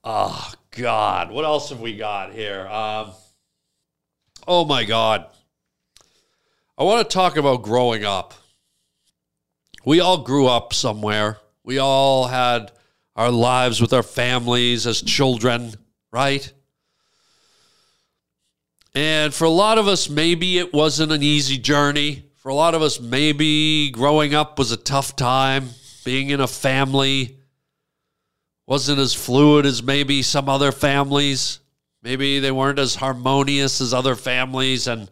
Oh, 0.04 0.52
God. 0.72 1.32
What 1.32 1.46
else 1.46 1.70
have 1.70 1.80
we 1.80 1.96
got 1.96 2.34
here? 2.34 2.68
Um, 2.68 3.12
oh, 4.46 4.66
my 4.66 4.84
God. 4.84 5.28
I 6.78 6.84
want 6.84 7.10
to 7.10 7.14
talk 7.14 7.38
about 7.38 7.64
growing 7.64 8.04
up. 8.04 8.34
We 9.86 10.02
all 10.02 10.18
grew 10.18 10.48
up 10.48 10.74
somewhere. 10.74 11.38
We 11.64 11.78
all 11.78 12.28
had 12.28 12.74
our 13.16 13.32
lives 13.32 13.80
with 13.80 13.94
our 13.94 14.04
families 14.04 14.86
as 14.88 15.02
children, 15.02 15.74
right? 16.12 16.52
And 18.94 19.34
for 19.34 19.46
a 19.46 19.50
lot 19.50 19.78
of 19.78 19.88
us, 19.88 20.10
maybe 20.10 20.58
it 20.58 20.74
wasn't 20.74 21.14
an 21.14 21.24
easy 21.24 21.58
journey. 21.58 22.29
For 22.40 22.48
a 22.48 22.56
lot 22.56 22.74
of 22.74 22.82
us, 22.82 23.02
maybe 23.02 23.92
growing 23.92 24.34
up 24.34 24.58
was 24.58 24.72
a 24.72 24.78
tough 24.78 25.18
time. 25.18 25.72
Being 26.06 26.30
in 26.30 26.40
a 26.40 26.48
family 26.48 27.38
wasn't 28.66 29.00
as 29.00 29.14
fluid 29.14 29.66
as 29.66 29.84
maybe 29.84 30.22
some 30.22 30.48
other 30.48 30.72
families. 30.72 31.60
Maybe 32.02 32.40
they 32.40 32.52
weren't 32.52 32.80
as 32.80 32.96
harmonious 32.96 33.82
as 33.82 33.94
other 33.94 34.16
families. 34.16 34.88
And 34.88 35.12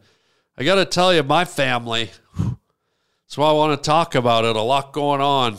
I 0.57 0.63
got 0.63 0.75
to 0.75 0.85
tell 0.85 1.13
you, 1.13 1.21
my 1.21 1.43
family, 1.43 2.11
that's 2.37 3.37
why 3.37 3.49
I 3.49 3.51
want 3.51 3.77
to 3.77 3.85
talk 3.85 4.15
about 4.15 4.45
it. 4.45 4.55
A 4.55 4.61
lot 4.61 4.93
going 4.93 5.19
on. 5.19 5.57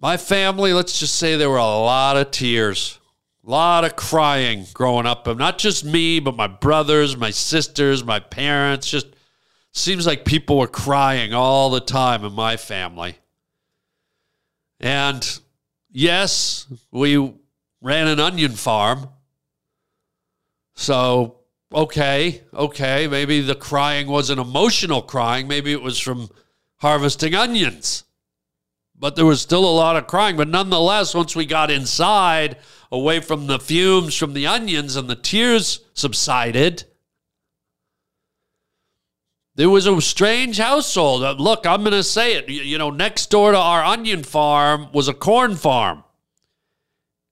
My 0.00 0.16
family, 0.16 0.72
let's 0.72 1.00
just 1.00 1.16
say 1.16 1.34
there 1.34 1.50
were 1.50 1.56
a 1.56 1.64
lot 1.64 2.16
of 2.16 2.30
tears, 2.30 3.00
a 3.44 3.50
lot 3.50 3.84
of 3.84 3.96
crying 3.96 4.64
growing 4.72 5.06
up. 5.06 5.26
Not 5.26 5.58
just 5.58 5.84
me, 5.84 6.20
but 6.20 6.36
my 6.36 6.46
brothers, 6.46 7.16
my 7.16 7.30
sisters, 7.30 8.04
my 8.04 8.20
parents, 8.20 8.88
just 8.88 9.08
Seems 9.78 10.08
like 10.08 10.24
people 10.24 10.58
were 10.58 10.66
crying 10.66 11.32
all 11.32 11.70
the 11.70 11.80
time 11.80 12.24
in 12.24 12.32
my 12.32 12.56
family. 12.56 13.16
And 14.80 15.40
yes, 15.88 16.66
we 16.90 17.32
ran 17.80 18.08
an 18.08 18.18
onion 18.18 18.52
farm. 18.52 19.08
So, 20.74 21.42
okay, 21.72 22.42
okay, 22.52 23.06
maybe 23.06 23.40
the 23.40 23.54
crying 23.54 24.08
wasn't 24.08 24.40
emotional 24.40 25.00
crying. 25.00 25.46
Maybe 25.46 25.70
it 25.70 25.80
was 25.80 26.00
from 26.00 26.28
harvesting 26.78 27.36
onions. 27.36 28.02
But 28.98 29.14
there 29.14 29.26
was 29.26 29.40
still 29.40 29.64
a 29.64 29.70
lot 29.70 29.94
of 29.94 30.08
crying. 30.08 30.36
But 30.36 30.48
nonetheless, 30.48 31.14
once 31.14 31.36
we 31.36 31.46
got 31.46 31.70
inside, 31.70 32.56
away 32.90 33.20
from 33.20 33.46
the 33.46 33.60
fumes 33.60 34.16
from 34.16 34.32
the 34.32 34.48
onions 34.48 34.96
and 34.96 35.08
the 35.08 35.14
tears 35.14 35.84
subsided, 35.94 36.82
it 39.58 39.66
was 39.66 39.86
a 39.86 40.00
strange 40.00 40.58
household. 40.58 41.24
Uh, 41.24 41.32
look, 41.32 41.66
I'm 41.66 41.80
going 41.80 41.92
to 41.92 42.04
say 42.04 42.34
it. 42.34 42.48
You 42.48 42.78
know, 42.78 42.90
next 42.90 43.28
door 43.28 43.50
to 43.50 43.58
our 43.58 43.82
onion 43.82 44.22
farm 44.22 44.88
was 44.92 45.08
a 45.08 45.14
corn 45.14 45.56
farm. 45.56 46.04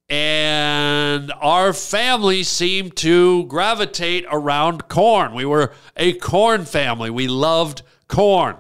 And 0.09 1.33
our 1.41 1.73
family 1.73 2.43
seemed 2.43 2.97
to 2.97 3.45
gravitate 3.47 4.25
around 4.31 4.89
corn. 4.89 5.35
We 5.35 5.45
were 5.45 5.73
a 5.97 6.15
corn 6.15 6.65
family. 6.65 7.11
We 7.11 7.29
loved 7.29 7.83
corn. 8.09 8.57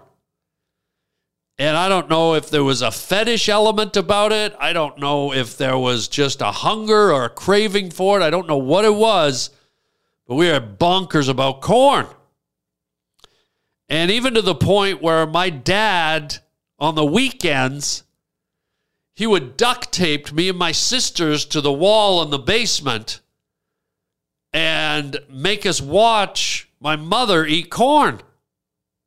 And 1.59 1.77
I 1.77 1.89
don't 1.89 2.09
know 2.09 2.35
if 2.35 2.51
there 2.51 2.65
was 2.65 2.83
a 2.83 2.91
fetish 2.91 3.49
element 3.49 3.97
about 3.97 4.31
it. 4.31 4.55
I 4.61 4.73
don't 4.73 4.99
know 4.99 5.33
if 5.33 5.57
there 5.57 5.79
was 5.79 6.07
just 6.07 6.41
a 6.41 6.53
hunger 6.53 7.13
or 7.13 7.25
a 7.25 7.31
craving 7.31 7.91
for 7.91 8.21
it. 8.21 8.23
I 8.23 8.31
don't 8.31 8.47
know 8.47 8.59
what 8.59 8.85
it 8.85 8.95
was, 8.95 9.51
but 10.29 10.35
we 10.37 10.51
were 10.51 10.61
bonkers 10.61 11.29
about 11.29 11.63
corn. 11.63 12.07
And 13.89 14.11
even 14.11 14.35
to 14.35 14.43
the 14.43 14.55
point 14.55 15.03
where 15.03 15.27
my 15.27 15.51
dad, 15.51 16.39
on 16.79 16.95
the 16.95 17.05
weekends, 17.05 18.03
he 19.15 19.27
would 19.27 19.57
duct 19.57 19.93
tape 19.93 20.33
me 20.33 20.49
and 20.49 20.59
my 20.59 20.73
sisters 20.73 21.45
to 21.47 21.61
the 21.61 21.73
wall 21.73 22.23
in 22.23 22.31
the 22.31 22.39
basement 22.39 23.21
and 24.53 25.19
make 25.31 25.65
us 25.65 25.81
watch 25.81 26.69
my 26.81 26.97
mother 26.97 27.47
eat 27.47 27.71
corn. 27.71 28.21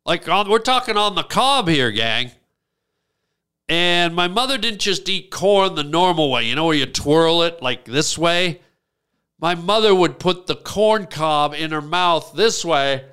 Like 0.05 0.27
on, 0.27 0.49
we're 0.49 0.59
talking 0.59 0.97
on 0.97 1.15
the 1.15 1.23
cob 1.23 1.67
here, 1.67 1.91
gang. 1.91 2.31
And 3.67 4.15
my 4.15 4.27
mother 4.27 4.57
didn't 4.57 4.81
just 4.81 5.07
eat 5.07 5.29
corn 5.29 5.75
the 5.75 5.83
normal 5.83 6.31
way, 6.31 6.47
you 6.47 6.55
know, 6.55 6.65
where 6.65 6.75
you 6.75 6.87
twirl 6.87 7.43
it 7.43 7.61
like 7.61 7.85
this 7.85 8.17
way. 8.17 8.61
My 9.39 9.53
mother 9.53 9.93
would 9.93 10.17
put 10.17 10.47
the 10.47 10.55
corn 10.55 11.05
cob 11.05 11.53
in 11.53 11.71
her 11.71 11.81
mouth 11.81 12.33
this 12.33 12.65
way. 12.65 13.05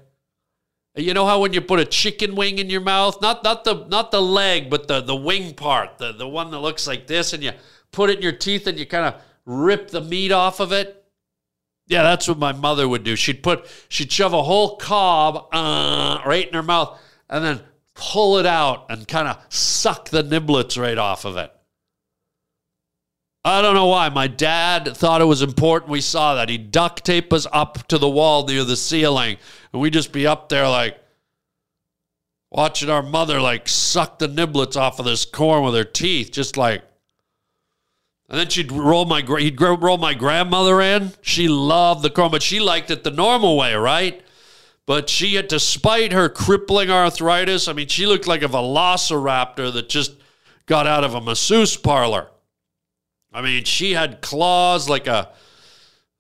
You 0.97 1.12
know 1.12 1.26
how 1.26 1.41
when 1.41 1.53
you 1.53 1.61
put 1.61 1.79
a 1.79 1.85
chicken 1.85 2.35
wing 2.35 2.59
in 2.59 2.71
your 2.71 2.81
mouth, 2.81 3.21
not 3.21 3.45
not 3.45 3.65
the 3.65 3.87
not 3.88 4.11
the 4.11 4.23
leg, 4.23 4.71
but 4.71 4.88
the 4.88 5.03
the 5.03 5.15
wing 5.15 5.55
part, 5.55 5.99
the 5.99 6.12
the 6.12 6.26
one 6.26 6.50
that 6.53 6.61
looks 6.61 6.87
like 6.87 7.07
this, 7.07 7.35
and 7.35 7.43
you 7.43 7.53
put 7.93 8.09
it 8.09 8.17
in 8.17 8.23
your 8.23 8.33
teeth 8.33 8.67
and 8.67 8.79
you 8.79 8.87
kind 8.87 9.05
of 9.05 9.21
rip 9.45 9.91
the 9.91 10.00
meat 10.00 10.33
off 10.33 10.59
of 10.59 10.73
it. 10.73 11.05
Yeah, 11.87 12.03
that's 12.03 12.26
what 12.26 12.38
my 12.38 12.53
mother 12.53 12.88
would 12.88 13.05
do. 13.05 13.15
She'd 13.15 13.43
put 13.43 13.67
she'd 13.88 14.11
shove 14.11 14.33
a 14.33 14.43
whole 14.43 14.76
cob 14.76 15.49
uh, 15.53 16.21
right 16.25 16.49
in 16.49 16.55
her 16.55 16.62
mouth 16.62 16.99
and 17.29 17.45
then 17.45 17.61
pull 17.95 18.38
it 18.38 18.47
out 18.47 18.87
and 18.88 19.07
kind 19.07 19.29
of 19.29 19.38
suck 19.49 20.09
the 20.09 20.23
niblets 20.23 20.81
right 20.81 20.99
off 20.99 21.25
of 21.25 21.37
it. 21.37 21.53
I 23.47 23.62
don't 23.62 23.75
know 23.75 23.87
why. 23.87 24.09
My 24.09 24.26
dad 24.26 24.97
thought 24.97 25.21
it 25.21 25.26
was 25.26 25.41
important 25.41 25.88
we 25.88 26.00
saw 26.00 26.35
that. 26.35 26.49
He'd 26.49 26.73
duct 26.73 27.05
tape 27.05 27.33
us 27.33 27.47
up 27.53 27.87
to 27.87 27.97
the 27.97 28.09
wall 28.09 28.45
near 28.45 28.65
the 28.65 28.75
ceiling, 28.75 29.37
and 29.73 29.81
we'd 29.81 29.93
just 29.93 30.11
be 30.11 30.26
up 30.26 30.49
there 30.49 30.69
like 30.69 30.99
watching 32.50 32.91
our 32.91 33.05
mother 33.05 33.41
like 33.41 33.69
suck 33.69 34.19
the 34.19 34.26
niblets 34.26 34.76
off 34.76 34.99
of 34.99 35.05
this 35.05 35.25
corn 35.25 35.62
with 35.62 35.75
her 35.75 35.85
teeth, 35.85 36.33
just 36.33 36.57
like. 36.57 36.83
And 38.29 38.37
then 38.37 38.49
she'd 38.49 38.73
roll 38.73 39.05
my 39.05 39.21
he'd 39.38 39.61
roll 39.61 39.99
my 39.99 40.15
grandmother 40.15 40.81
in. 40.81 41.12
She 41.23 41.47
loved 41.47 42.03
the 42.03 42.11
corn, 42.11 42.33
but 42.33 42.43
she 42.43 42.59
liked 42.59 42.91
it 42.91 43.05
the 43.05 43.12
normal 43.12 43.57
way, 43.57 43.76
right? 43.76 44.25
But 44.87 45.09
she 45.09 45.37
had, 45.37 45.47
despite 45.47 46.12
her 46.12 46.29
crippling 46.29 46.91
arthritis, 46.91 47.69
I 47.69 47.75
mean, 47.75 47.87
she 47.87 48.07
looked 48.07 48.26
like 48.26 48.43
a 48.43 48.49
velociraptor 48.49 49.73
that 49.73 49.88
just 49.88 50.17
got 50.67 50.88
out 50.88 51.05
of 51.05 51.15
a 51.15 51.21
masseuse 51.21 51.76
parlor. 51.76 52.31
I 53.37 53.43
mean, 53.43 53.64
she 53.64 53.93
had 53.93 54.23
claws 54.23 54.88
like 54.88 55.07
a. 55.07 55.31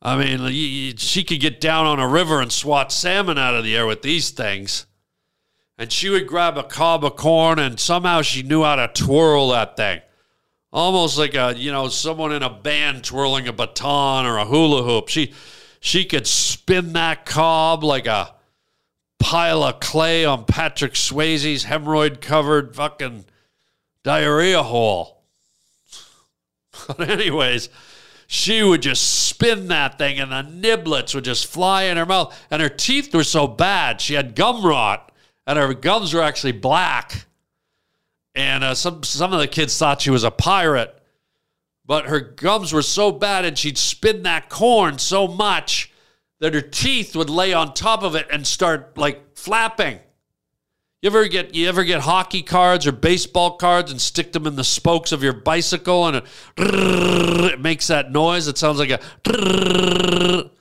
I 0.02 0.18
mean, 0.18 0.96
she 0.98 1.24
could 1.24 1.40
get 1.40 1.62
down 1.62 1.86
on 1.86 1.98
a 1.98 2.06
river 2.06 2.42
and 2.42 2.52
swat 2.52 2.92
salmon 2.92 3.38
out 3.38 3.54
of 3.54 3.64
the 3.64 3.74
air 3.74 3.86
with 3.86 4.02
these 4.02 4.30
things. 4.30 4.84
And 5.78 5.90
she 5.90 6.10
would 6.10 6.26
grab 6.26 6.58
a 6.58 6.62
cob 6.62 7.06
of 7.06 7.16
corn, 7.16 7.58
and 7.58 7.80
somehow 7.80 8.20
she 8.20 8.42
knew 8.42 8.62
how 8.62 8.76
to 8.76 8.88
twirl 8.88 9.48
that 9.48 9.78
thing. 9.78 10.02
Almost 10.74 11.16
like 11.16 11.34
a, 11.34 11.54
you 11.56 11.72
know, 11.72 11.88
someone 11.88 12.32
in 12.32 12.42
a 12.42 12.50
band 12.50 13.02
twirling 13.02 13.48
a 13.48 13.52
baton 13.52 14.26
or 14.26 14.36
a 14.36 14.44
hula 14.44 14.82
hoop. 14.82 15.08
She 15.08 15.32
she 15.80 16.04
could 16.04 16.26
spin 16.26 16.92
that 16.92 17.24
cob 17.24 17.82
like 17.82 18.06
a 18.06 18.34
pile 19.18 19.62
of 19.62 19.80
clay 19.80 20.26
on 20.26 20.44
Patrick 20.44 20.92
Swayze's 20.92 21.64
hemorrhoid 21.64 22.20
covered 22.20 22.76
fucking 22.76 23.24
diarrhea 24.02 24.62
hole. 24.62 25.15
But, 26.86 27.08
anyways, 27.10 27.68
she 28.26 28.62
would 28.62 28.82
just 28.82 29.26
spin 29.26 29.68
that 29.68 29.98
thing 29.98 30.18
and 30.18 30.32
the 30.32 30.42
niblets 30.42 31.14
would 31.14 31.24
just 31.24 31.46
fly 31.46 31.84
in 31.84 31.96
her 31.96 32.06
mouth. 32.06 32.36
And 32.50 32.60
her 32.60 32.68
teeth 32.68 33.14
were 33.14 33.24
so 33.24 33.46
bad. 33.46 34.00
She 34.00 34.14
had 34.14 34.34
gum 34.34 34.64
rot 34.64 35.12
and 35.46 35.58
her 35.58 35.74
gums 35.74 36.12
were 36.12 36.22
actually 36.22 36.52
black. 36.52 37.26
And 38.34 38.64
uh, 38.64 38.74
some, 38.74 39.02
some 39.02 39.32
of 39.32 39.38
the 39.38 39.48
kids 39.48 39.78
thought 39.78 40.02
she 40.02 40.10
was 40.10 40.24
a 40.24 40.30
pirate. 40.30 40.92
But 41.84 42.06
her 42.06 42.20
gums 42.20 42.72
were 42.72 42.82
so 42.82 43.12
bad 43.12 43.44
and 43.44 43.56
she'd 43.56 43.78
spin 43.78 44.24
that 44.24 44.48
corn 44.48 44.98
so 44.98 45.28
much 45.28 45.92
that 46.40 46.52
her 46.52 46.60
teeth 46.60 47.14
would 47.14 47.30
lay 47.30 47.52
on 47.52 47.74
top 47.74 48.02
of 48.02 48.14
it 48.14 48.26
and 48.30 48.46
start 48.46 48.98
like 48.98 49.36
flapping. 49.36 50.00
You 51.02 51.10
ever 51.10 51.28
get 51.28 51.54
you 51.54 51.68
ever 51.68 51.84
get 51.84 52.00
hockey 52.00 52.42
cards 52.42 52.86
or 52.86 52.92
baseball 52.92 53.56
cards 53.56 53.90
and 53.90 54.00
stick 54.00 54.32
them 54.32 54.46
in 54.46 54.56
the 54.56 54.64
spokes 54.64 55.12
of 55.12 55.22
your 55.22 55.34
bicycle 55.34 56.06
and 56.06 56.16
it, 56.16 56.24
it 56.56 57.60
makes 57.60 57.86
that 57.88 58.10
noise? 58.10 58.48
It 58.48 58.58
sounds 58.58 58.78
like 58.78 58.90
a. 58.90 60.50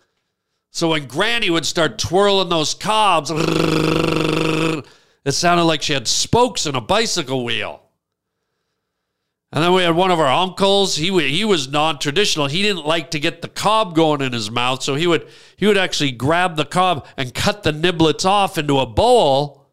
So 0.75 0.89
when 0.89 1.07
Granny 1.07 1.49
would 1.49 1.65
start 1.65 1.97
twirling 1.97 2.49
those 2.49 2.73
cobs, 2.73 3.31
it 3.33 5.31
sounded 5.31 5.63
like 5.63 5.81
she 5.81 5.93
had 5.93 6.05
spokes 6.05 6.65
in 6.65 6.75
a 6.75 6.81
bicycle 6.81 7.45
wheel. 7.45 7.81
And 9.53 9.63
then 9.63 9.71
we 9.71 9.83
had 9.83 9.95
one 9.95 10.11
of 10.11 10.19
our 10.19 10.27
uncles. 10.27 10.97
He 10.97 11.17
he 11.29 11.45
was 11.45 11.69
non-traditional. 11.69 12.47
He 12.47 12.61
didn't 12.61 12.85
like 12.85 13.11
to 13.11 13.21
get 13.21 13.41
the 13.41 13.47
cob 13.47 13.95
going 13.95 14.19
in 14.19 14.33
his 14.33 14.51
mouth, 14.51 14.83
so 14.83 14.95
he 14.95 15.07
would 15.07 15.29
he 15.55 15.65
would 15.65 15.77
actually 15.77 16.11
grab 16.11 16.57
the 16.57 16.65
cob 16.65 17.07
and 17.15 17.33
cut 17.33 17.63
the 17.63 17.71
niblets 17.71 18.25
off 18.25 18.57
into 18.57 18.79
a 18.79 18.85
bowl, 18.85 19.64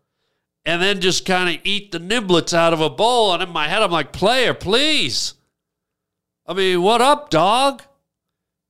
and 0.65 0.81
then 0.81 1.01
just 1.01 1.27
kind 1.27 1.55
of 1.55 1.61
eat 1.65 1.93
the 1.93 1.99
niblets 1.99 2.55
out 2.55 2.73
of 2.73 2.81
a 2.81 2.91
bowl. 2.91 3.33
And 3.35 3.43
in 3.43 3.51
my 3.51 3.69
head, 3.69 3.83
I'm 3.83 3.91
like, 3.91 4.13
"Player, 4.13 4.55
please." 4.55 5.35
I 6.47 6.55
mean, 6.55 6.83
what 6.83 7.01
up, 7.01 7.31
dog? 7.31 7.83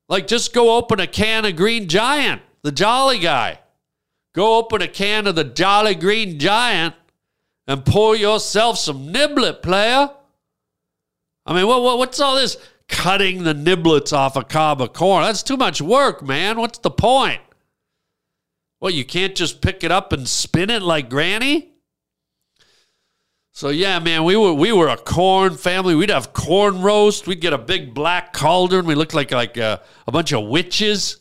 Like, 0.08 0.26
just 0.26 0.52
go 0.52 0.76
open 0.76 1.00
a 1.00 1.06
can 1.06 1.44
of 1.44 1.56
Green 1.56 1.88
Giant, 1.88 2.42
the 2.62 2.72
Jolly 2.72 3.18
Guy. 3.18 3.60
Go 4.34 4.58
open 4.58 4.82
a 4.82 4.88
can 4.88 5.26
of 5.26 5.34
the 5.34 5.44
Jolly 5.44 5.94
Green 5.94 6.38
Giant 6.38 6.94
and 7.66 7.84
pour 7.84 8.16
yourself 8.16 8.78
some 8.78 9.12
niblet, 9.12 9.62
player. 9.62 10.10
I 11.46 11.54
mean, 11.54 11.66
what, 11.66 11.82
what, 11.82 11.98
what's 11.98 12.20
all 12.20 12.36
this 12.36 12.56
cutting 12.88 13.44
the 13.44 13.54
niblets 13.54 14.12
off 14.12 14.36
a 14.36 14.44
cob 14.44 14.80
of 14.80 14.92
corn? 14.92 15.24
That's 15.24 15.42
too 15.42 15.56
much 15.56 15.80
work, 15.80 16.22
man. 16.22 16.58
What's 16.58 16.78
the 16.78 16.90
point? 16.90 17.40
Well, 18.80 18.90
you 18.90 19.04
can't 19.04 19.34
just 19.34 19.60
pick 19.60 19.84
it 19.84 19.92
up 19.92 20.12
and 20.12 20.28
spin 20.28 20.70
it 20.70 20.82
like 20.82 21.08
Granny? 21.08 21.71
So 23.54 23.68
yeah, 23.68 23.98
man, 23.98 24.24
we 24.24 24.34
were 24.34 24.54
we 24.54 24.72
were 24.72 24.88
a 24.88 24.96
corn 24.96 25.56
family. 25.58 25.94
We'd 25.94 26.08
have 26.08 26.32
corn 26.32 26.80
roast. 26.80 27.26
We'd 27.26 27.42
get 27.42 27.52
a 27.52 27.58
big 27.58 27.92
black 27.92 28.32
cauldron. 28.32 28.86
We 28.86 28.94
looked 28.94 29.12
like 29.12 29.30
like 29.30 29.58
a, 29.58 29.82
a 30.06 30.12
bunch 30.12 30.32
of 30.32 30.48
witches. 30.48 31.18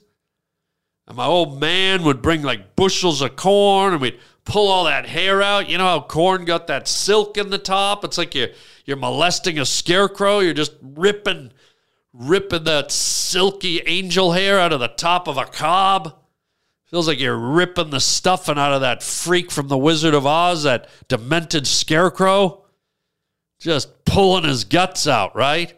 And 1.08 1.18
my 1.18 1.26
old 1.26 1.60
man 1.60 2.04
would 2.04 2.22
bring 2.22 2.42
like 2.42 2.78
bushels 2.78 3.22
of 3.22 3.36
corn, 3.36 3.92
and 3.92 4.02
we'd 4.02 4.18
pull 4.46 4.70
all 4.70 4.86
that 4.86 5.06
hair 5.06 5.42
out. 5.42 5.70
You 5.70 5.78
know 5.78 5.84
how 5.84 6.00
corn 6.00 6.46
got 6.46 6.68
that 6.68 6.88
silk 6.88 7.38
in 7.38 7.50
the 7.50 7.58
top? 7.58 8.06
It's 8.06 8.18
like 8.18 8.34
you're 8.34 8.50
you're 8.86 8.96
molesting 8.96 9.60
a 9.60 9.66
scarecrow. 9.66 10.40
You're 10.40 10.54
just 10.54 10.74
ripping 10.82 11.52
ripping 12.14 12.64
that 12.64 12.94
silky 12.94 13.82
angel 13.86 14.32
hair 14.32 14.58
out 14.58 14.72
of 14.72 14.80
the 14.80 14.88
top 14.88 15.28
of 15.28 15.38
a 15.38 15.46
cob. 15.46 16.21
Feels 16.92 17.08
like 17.08 17.22
you're 17.22 17.38
ripping 17.38 17.90
the 17.90 18.02
stuffing 18.02 18.58
out 18.58 18.74
of 18.74 18.82
that 18.82 19.02
freak 19.02 19.50
from 19.50 19.70
the 19.70 19.78
Wizard 19.78 20.14
of 20.14 20.26
Oz, 20.26 20.64
that 20.64 20.90
demented 21.08 21.66
scarecrow. 21.66 22.66
Just 23.60 24.04
pulling 24.04 24.44
his 24.44 24.66
guts 24.66 25.08
out, 25.08 25.34
right? 25.34 25.70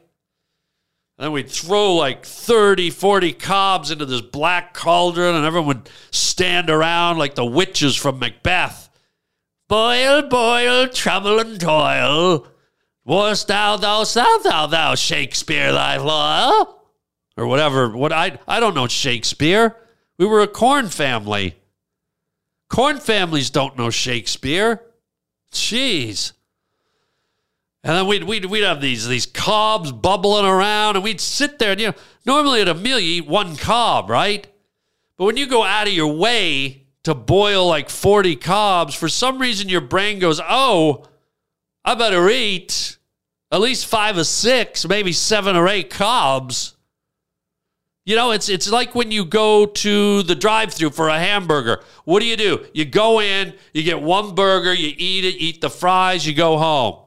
And 1.17 1.25
then 1.25 1.31
we'd 1.31 1.49
throw 1.49 1.93
like 1.93 2.25
30, 2.25 2.89
40 2.89 3.33
cobs 3.33 3.91
into 3.91 4.05
this 4.05 4.21
black 4.21 4.73
cauldron, 4.73 5.35
and 5.35 5.45
everyone 5.45 5.67
would 5.67 5.89
stand 6.09 6.71
around 6.71 7.19
like 7.19 7.35
the 7.35 7.45
witches 7.45 7.95
from 7.95 8.17
Macbeth. 8.17 8.89
Boil, 9.69 10.23
boil, 10.23 10.87
trouble 10.87 11.39
and 11.39 11.59
toil. 11.59 12.47
Warst 13.05 13.49
thou, 13.49 13.77
thou, 13.77 14.03
thou, 14.03 14.37
thou, 14.39 14.65
thou, 14.65 14.95
Shakespeare, 14.95 15.71
thy 15.71 15.97
law? 15.97 16.79
Or 17.37 17.45
whatever. 17.45 17.95
What 17.95 18.11
I 18.11 18.39
I 18.47 18.59
don't 18.59 18.73
know 18.73 18.87
Shakespeare. 18.87 19.75
We 20.17 20.25
were 20.25 20.41
a 20.41 20.47
corn 20.47 20.89
family. 20.89 21.55
Corn 22.69 22.99
families 22.99 23.49
don't 23.49 23.77
know 23.77 23.89
Shakespeare. 23.89 24.81
Jeez. 25.51 26.33
And 27.83 27.97
then 27.97 28.07
we'd, 28.07 28.23
we'd, 28.23 28.45
we'd 28.45 28.63
have 28.63 28.79
these, 28.79 29.07
these 29.07 29.25
cobs 29.25 29.91
bubbling 29.91 30.45
around, 30.45 30.95
and 30.95 31.03
we'd 31.03 31.19
sit 31.19 31.59
there. 31.59 31.71
And, 31.71 31.81
you 31.81 31.87
know, 31.87 31.93
normally 32.25 32.61
at 32.61 32.69
a 32.69 32.73
meal, 32.73 32.99
you 32.99 33.15
eat 33.15 33.27
one 33.27 33.57
cob, 33.57 34.09
right? 34.09 34.47
But 35.17 35.25
when 35.25 35.37
you 35.37 35.47
go 35.47 35.63
out 35.63 35.87
of 35.87 35.93
your 35.93 36.13
way 36.13 36.83
to 37.03 37.13
boil 37.13 37.67
like 37.67 37.89
40 37.89 38.37
cobs, 38.37 38.95
for 38.95 39.09
some 39.09 39.39
reason 39.39 39.67
your 39.67 39.81
brain 39.81 40.19
goes, 40.19 40.39
oh, 40.41 41.05
I 41.83 41.95
better 41.95 42.29
eat 42.29 42.97
at 43.51 43.59
least 43.59 43.85
five 43.85 44.17
or 44.17 44.23
six, 44.23 44.87
maybe 44.87 45.11
seven 45.11 45.55
or 45.55 45.67
eight 45.67 45.89
cobs. 45.89 46.72
You 48.05 48.17
know, 48.17 48.31
it's 48.31 48.49
it's 48.49 48.69
like 48.69 48.95
when 48.95 49.11
you 49.11 49.23
go 49.23 49.65
to 49.65 50.23
the 50.23 50.35
drive-through 50.35 50.89
for 50.89 51.07
a 51.07 51.17
hamburger. 51.17 51.81
What 52.03 52.19
do 52.19 52.25
you 52.25 52.35
do? 52.35 52.65
You 52.73 52.83
go 52.83 53.21
in, 53.21 53.53
you 53.73 53.83
get 53.83 54.01
one 54.01 54.35
burger, 54.35 54.73
you 54.73 54.93
eat 54.97 55.23
it, 55.23 55.35
eat 55.35 55.61
the 55.61 55.69
fries, 55.69 56.27
you 56.27 56.33
go 56.33 56.57
home. 56.57 56.99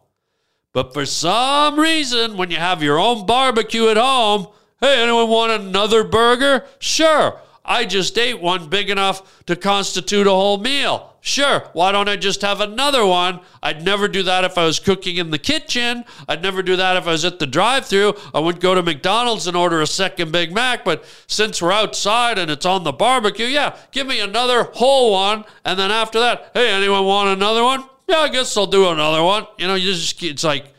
But 0.72 0.94
for 0.94 1.04
some 1.04 1.78
reason, 1.78 2.36
when 2.36 2.50
you 2.50 2.56
have 2.56 2.82
your 2.82 2.98
own 2.98 3.26
barbecue 3.26 3.88
at 3.88 3.98
home, 3.98 4.48
hey, 4.80 5.02
anyone 5.02 5.28
want 5.28 5.52
another 5.52 6.02
burger? 6.02 6.64
Sure. 6.78 7.40
I 7.64 7.84
just 7.84 8.16
ate 8.16 8.40
one 8.40 8.68
big 8.68 8.88
enough 8.88 9.44
to 9.46 9.56
constitute 9.56 10.26
a 10.26 10.30
whole 10.30 10.58
meal. 10.58 11.15
Sure, 11.26 11.68
why 11.72 11.90
don't 11.90 12.08
I 12.08 12.14
just 12.14 12.42
have 12.42 12.60
another 12.60 13.04
one? 13.04 13.40
I'd 13.60 13.84
never 13.84 14.06
do 14.06 14.22
that 14.22 14.44
if 14.44 14.56
I 14.56 14.64
was 14.64 14.78
cooking 14.78 15.16
in 15.16 15.32
the 15.32 15.40
kitchen. 15.40 16.04
I'd 16.28 16.40
never 16.40 16.62
do 16.62 16.76
that 16.76 16.96
if 16.96 17.08
I 17.08 17.10
was 17.10 17.24
at 17.24 17.40
the 17.40 17.48
drive 17.48 17.84
through. 17.84 18.14
I 18.32 18.38
wouldn't 18.38 18.62
go 18.62 18.76
to 18.76 18.82
McDonald's 18.82 19.48
and 19.48 19.56
order 19.56 19.82
a 19.82 19.88
second 19.88 20.30
Big 20.30 20.54
Mac. 20.54 20.84
But 20.84 21.04
since 21.26 21.60
we're 21.60 21.72
outside 21.72 22.38
and 22.38 22.48
it's 22.48 22.64
on 22.64 22.84
the 22.84 22.92
barbecue, 22.92 23.46
yeah, 23.46 23.76
give 23.90 24.06
me 24.06 24.20
another 24.20 24.70
whole 24.74 25.10
one. 25.10 25.44
And 25.64 25.76
then 25.76 25.90
after 25.90 26.20
that, 26.20 26.52
hey, 26.54 26.70
anyone 26.70 27.04
want 27.04 27.30
another 27.30 27.64
one? 27.64 27.82
Yeah, 28.08 28.18
I 28.18 28.28
guess 28.28 28.56
I'll 28.56 28.68
do 28.68 28.88
another 28.88 29.24
one. 29.24 29.48
You 29.58 29.66
know, 29.66 29.74
you 29.74 29.94
just, 29.94 30.22
it's 30.22 30.44
like, 30.44 30.72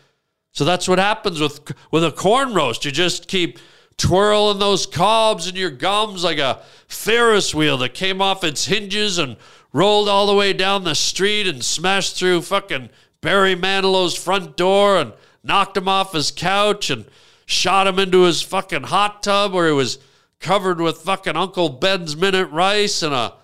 so 0.53 0.63
that's 0.63 0.87
what 0.87 0.97
happens 0.97 1.41
with 1.41 1.73
with 1.91 2.05
a 2.05 2.11
corn 2.11 2.53
roast. 2.53 2.85
You 2.85 2.91
just 2.91 3.27
keep 3.27 3.59
twirling 3.97 4.59
those 4.59 4.85
cobs 4.85 5.47
in 5.47 5.55
your 5.55 5.71
gums 5.71 6.23
like 6.23 6.37
a 6.37 6.61
Ferris 6.87 7.53
wheel 7.53 7.77
that 7.79 7.93
came 7.93 8.21
off 8.21 8.43
its 8.43 8.65
hinges 8.65 9.17
and 9.17 9.35
rolled 9.77 10.09
all 10.09 10.25
the 10.25 10.33
way 10.33 10.53
down 10.53 10.83
the 10.83 10.95
street 10.95 11.45
and 11.45 11.63
smashed 11.63 12.15
through 12.15 12.41
fucking 12.41 12.89
Barry 13.21 13.55
Manilow's 13.55 14.15
front 14.15 14.57
door 14.57 14.97
and 14.97 15.13
knocked 15.43 15.77
him 15.77 15.87
off 15.87 16.13
his 16.13 16.31
couch 16.31 16.89
and 16.89 17.05
shot 17.45 17.85
him 17.85 17.99
into 17.99 18.23
his 18.23 18.41
fucking 18.41 18.83
hot 18.83 19.21
tub 19.21 19.53
where 19.53 19.67
he 19.67 19.73
was 19.73 19.99
covered 20.39 20.81
with 20.81 20.97
fucking 20.97 21.37
Uncle 21.37 21.69
Ben's 21.69 22.17
minute 22.17 22.49
rice 22.49 23.03
and 23.03 23.13
a 23.13 23.35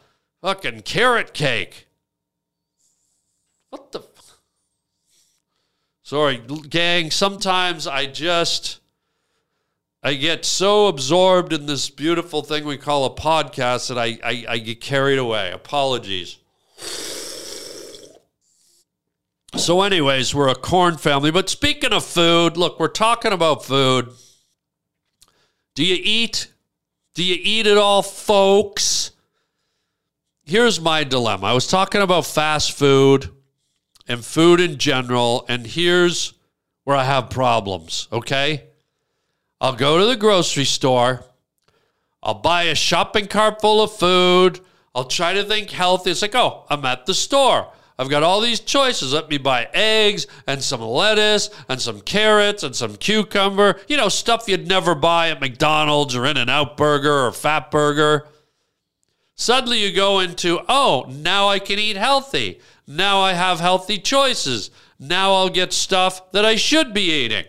fucking 0.42 0.82
carrot 0.82 1.36
cake. 1.36 1.86
What 3.70 3.92
the? 3.92 4.02
Sorry, 6.02 6.42
gang. 6.68 7.12
Sometimes 7.12 7.86
I 7.86 8.08
just 8.08 8.80
I 10.06 10.16
get 10.16 10.44
so 10.44 10.88
absorbed 10.88 11.54
in 11.54 11.66
this 11.66 11.90
beautiful 11.90 12.42
thing 12.42 12.66
we 12.66 12.78
call 12.78 13.06
a 13.06 13.10
podcast 13.10 13.88
that 13.88 13.98
I, 13.98 14.20
I, 14.22 14.46
I 14.50 14.58
get 14.58 14.82
carried 14.82 15.18
away. 15.18 15.50
Apologies. 15.52 16.40
So, 19.56 19.82
anyways, 19.82 20.36
we're 20.36 20.50
a 20.50 20.56
corn 20.56 20.98
family. 20.98 21.32
But 21.32 21.48
speaking 21.48 21.94
of 21.94 22.04
food, 22.04 22.58
look, 22.58 22.82
we're 22.82 22.90
talking 22.90 23.32
about 23.32 23.64
food. 23.64 24.10
Do 25.74 25.86
you 25.86 25.98
eat? 26.04 26.52
Do 27.14 27.24
you 27.24 27.38
eat 27.42 27.66
it 27.66 27.78
all, 27.78 28.02
folks? 28.02 29.12
Here's 30.44 30.82
my 30.82 31.06
dilemma. 31.06 31.48
I 31.48 31.54
was 31.54 31.68
talking 31.68 32.02
about 32.02 32.26
fast 32.26 32.74
food 32.74 33.30
and 34.06 34.26
food 34.26 34.60
in 34.60 34.80
general, 34.80 35.46
and 35.48 35.66
here's 35.66 36.34
where 36.84 36.98
I 36.98 37.06
have 37.06 37.30
problems, 37.30 38.10
okay? 38.12 38.66
I'll 39.64 39.74
go 39.74 39.98
to 39.98 40.06
the 40.06 40.18
grocery 40.18 40.66
store. 40.66 41.24
I'll 42.22 42.34
buy 42.34 42.64
a 42.64 42.76
shopping 42.76 43.28
cart 43.28 43.62
full 43.62 43.82
of 43.82 43.94
food. 43.94 44.60
I'll 44.94 45.06
try 45.06 45.32
to 45.32 45.44
think 45.46 45.70
healthy. 45.70 46.12
It's 46.12 46.22
like, 46.22 46.36
oh, 46.36 46.66
I'm 46.70 46.84
at 46.84 47.06
the 47.06 47.14
store. 47.14 47.70
I've 47.98 48.10
got 48.10 48.24
all 48.24 48.42
these 48.42 48.60
choices. 48.60 49.14
Let 49.14 49.30
me 49.30 49.38
buy 49.38 49.70
eggs 49.74 50.28
and 50.48 50.62
some 50.62 50.82
lettuce 50.82 51.50
and 51.70 51.80
some 51.82 52.02
carrots 52.02 52.64
and 52.64 52.76
some 52.76 52.98
cucumber. 52.98 53.80
You 53.88 53.96
know, 53.96 54.10
stuff 54.10 54.50
you'd 54.50 54.68
never 54.68 54.96
buy 54.96 55.30
at 55.30 55.40
McDonald's 55.40 56.14
or 56.14 56.26
In 56.26 56.36
N 56.36 56.50
Out 56.50 56.76
Burger 56.76 57.26
or 57.26 57.32
Fat 57.32 57.72
Burger. 57.72 58.28
Suddenly 59.36 59.82
you 59.82 59.96
go 59.96 60.20
into, 60.20 60.60
oh, 60.68 61.06
now 61.08 61.48
I 61.48 61.60
can 61.60 61.80
eat 61.80 61.96
healthy. 61.96 62.60
Now 62.86 63.22
I 63.22 63.32
have 63.32 63.62
healthy 63.62 63.98
choices. 63.98 64.72
Now 65.00 65.36
I'll 65.36 65.50
get 65.50 65.72
stuff 65.72 66.34
that 66.34 66.44
I 66.44 66.58
should 66.58 66.94
be 66.94 67.04
eating. 67.04 67.46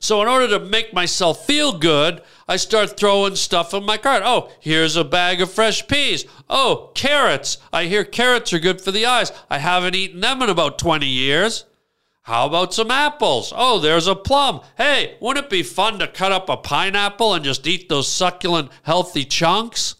So, 0.00 0.22
in 0.22 0.28
order 0.28 0.48
to 0.48 0.64
make 0.64 0.92
myself 0.92 1.46
feel 1.46 1.78
good, 1.78 2.22
I 2.46 2.56
start 2.56 2.96
throwing 2.96 3.36
stuff 3.36 3.74
in 3.74 3.84
my 3.84 3.96
cart. 3.96 4.22
Oh, 4.24 4.50
here's 4.60 4.96
a 4.96 5.04
bag 5.04 5.40
of 5.40 5.52
fresh 5.52 5.86
peas. 5.88 6.24
Oh, 6.48 6.92
carrots. 6.94 7.58
I 7.72 7.84
hear 7.86 8.04
carrots 8.04 8.52
are 8.52 8.58
good 8.58 8.80
for 8.80 8.90
the 8.92 9.06
eyes. 9.06 9.32
I 9.50 9.58
haven't 9.58 9.94
eaten 9.94 10.20
them 10.20 10.42
in 10.42 10.48
about 10.48 10.78
20 10.78 11.06
years. 11.06 11.64
How 12.22 12.46
about 12.46 12.74
some 12.74 12.90
apples? 12.90 13.52
Oh, 13.56 13.78
there's 13.78 14.06
a 14.06 14.14
plum. 14.14 14.60
Hey, 14.76 15.16
wouldn't 15.20 15.46
it 15.46 15.50
be 15.50 15.62
fun 15.62 15.98
to 15.98 16.06
cut 16.06 16.30
up 16.30 16.48
a 16.48 16.58
pineapple 16.58 17.34
and 17.34 17.44
just 17.44 17.66
eat 17.66 17.88
those 17.88 18.06
succulent, 18.06 18.70
healthy 18.82 19.24
chunks? 19.24 19.94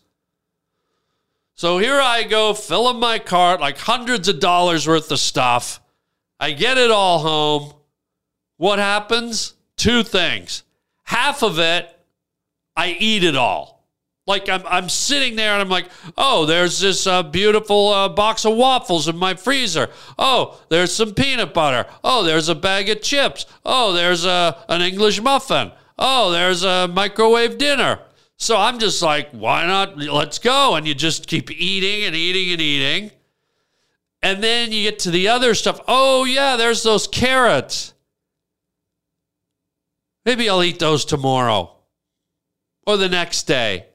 So 1.55 1.79
here 1.79 1.99
I 1.99 2.23
go, 2.23 2.55
filling 2.55 3.01
my 3.01 3.19
cart 3.19 3.61
like 3.61 3.79
hundreds 3.79 4.29
of 4.29 4.41
dollars 4.41 4.87
worth 4.87 5.11
of 5.11 5.19
stuff. 5.19 5.81
I 6.39 6.53
get 6.53 6.79
it 6.79 6.91
all 6.91 7.19
home. 7.19 7.73
What 8.59 8.79
happens? 8.79 9.55
Two 9.79 10.03
things. 10.03 10.63
Half 11.05 11.43
of 11.43 11.59
it, 11.59 11.89
I 12.77 12.97
eat 12.99 13.25
it 13.25 13.35
all. 13.35 13.79
Like 14.27 14.51
I'm, 14.51 14.63
I'm 14.67 14.91
sitting 14.91 15.37
there 15.37 15.53
and 15.53 15.63
I'm 15.63 15.71
like, 15.71 15.89
oh, 16.19 16.45
there's 16.45 16.81
this 16.81 17.07
uh, 17.07 17.23
beautiful 17.23 17.89
uh, 17.89 18.11
box 18.11 18.45
of 18.45 18.57
waffles 18.57 19.09
in 19.09 19.17
my 19.17 19.33
freezer. 19.33 19.89
Oh, 20.19 20.61
there's 20.69 20.95
some 20.95 21.15
peanut 21.15 21.55
butter. 21.55 21.89
Oh, 22.05 22.23
there's 22.23 22.51
a 22.51 22.55
bag 22.55 22.91
of 22.91 23.01
chips. 23.01 23.47
Oh, 23.65 23.95
there's 23.95 24.27
a, 24.27 24.63
an 24.69 24.83
English 24.83 25.23
muffin. 25.23 25.73
Oh, 25.99 26.31
there's 26.31 26.63
a 26.63 26.89
microwave 26.89 27.57
dinner. 27.57 28.01
So 28.37 28.59
I'm 28.59 28.79
just 28.79 29.01
like, 29.01 29.31
why 29.31 29.67
not? 29.67 29.97
Let's 29.97 30.39
go. 30.39 30.75
And 30.75 30.87
you 30.87 30.95
just 30.95 31.27
keep 31.27 31.51
eating 31.51 32.05
and 32.05 32.15
eating 32.15 32.53
and 32.53 32.61
eating. 32.61 33.11
And 34.23 34.45
then 34.45 34.73
you 34.73 34.83
get 34.83 34.99
to 35.01 35.11
the 35.11 35.29
other 35.29 35.55
stuff. 35.55 35.81
Oh, 35.89 36.25
yeah, 36.25 36.57
there's 36.57 36.83
those 36.83 37.09
carrots. 37.09 37.95
Maybe 40.29 40.51
I'll 40.51 40.63
eat 40.63 40.79
those 40.79 41.07
tomorrow 41.07 41.75
or 42.87 42.99
the 42.99 43.09
next 43.09 43.45
day 43.45 43.87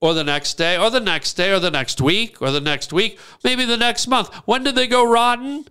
or 0.00 0.12
the 0.12 0.24
next 0.24 0.54
day 0.54 0.76
or 0.76 0.90
the 0.90 0.98
next 0.98 1.34
day 1.34 1.52
or 1.52 1.60
the 1.60 1.70
next 1.70 2.00
week 2.00 2.42
or 2.42 2.50
the 2.50 2.60
next 2.60 2.92
week, 2.92 3.20
maybe 3.44 3.64
the 3.64 3.76
next 3.76 4.08
month. 4.08 4.34
When 4.46 4.64
did 4.64 4.74
they 4.74 4.88
go 4.88 5.08
rotten? 5.08 5.68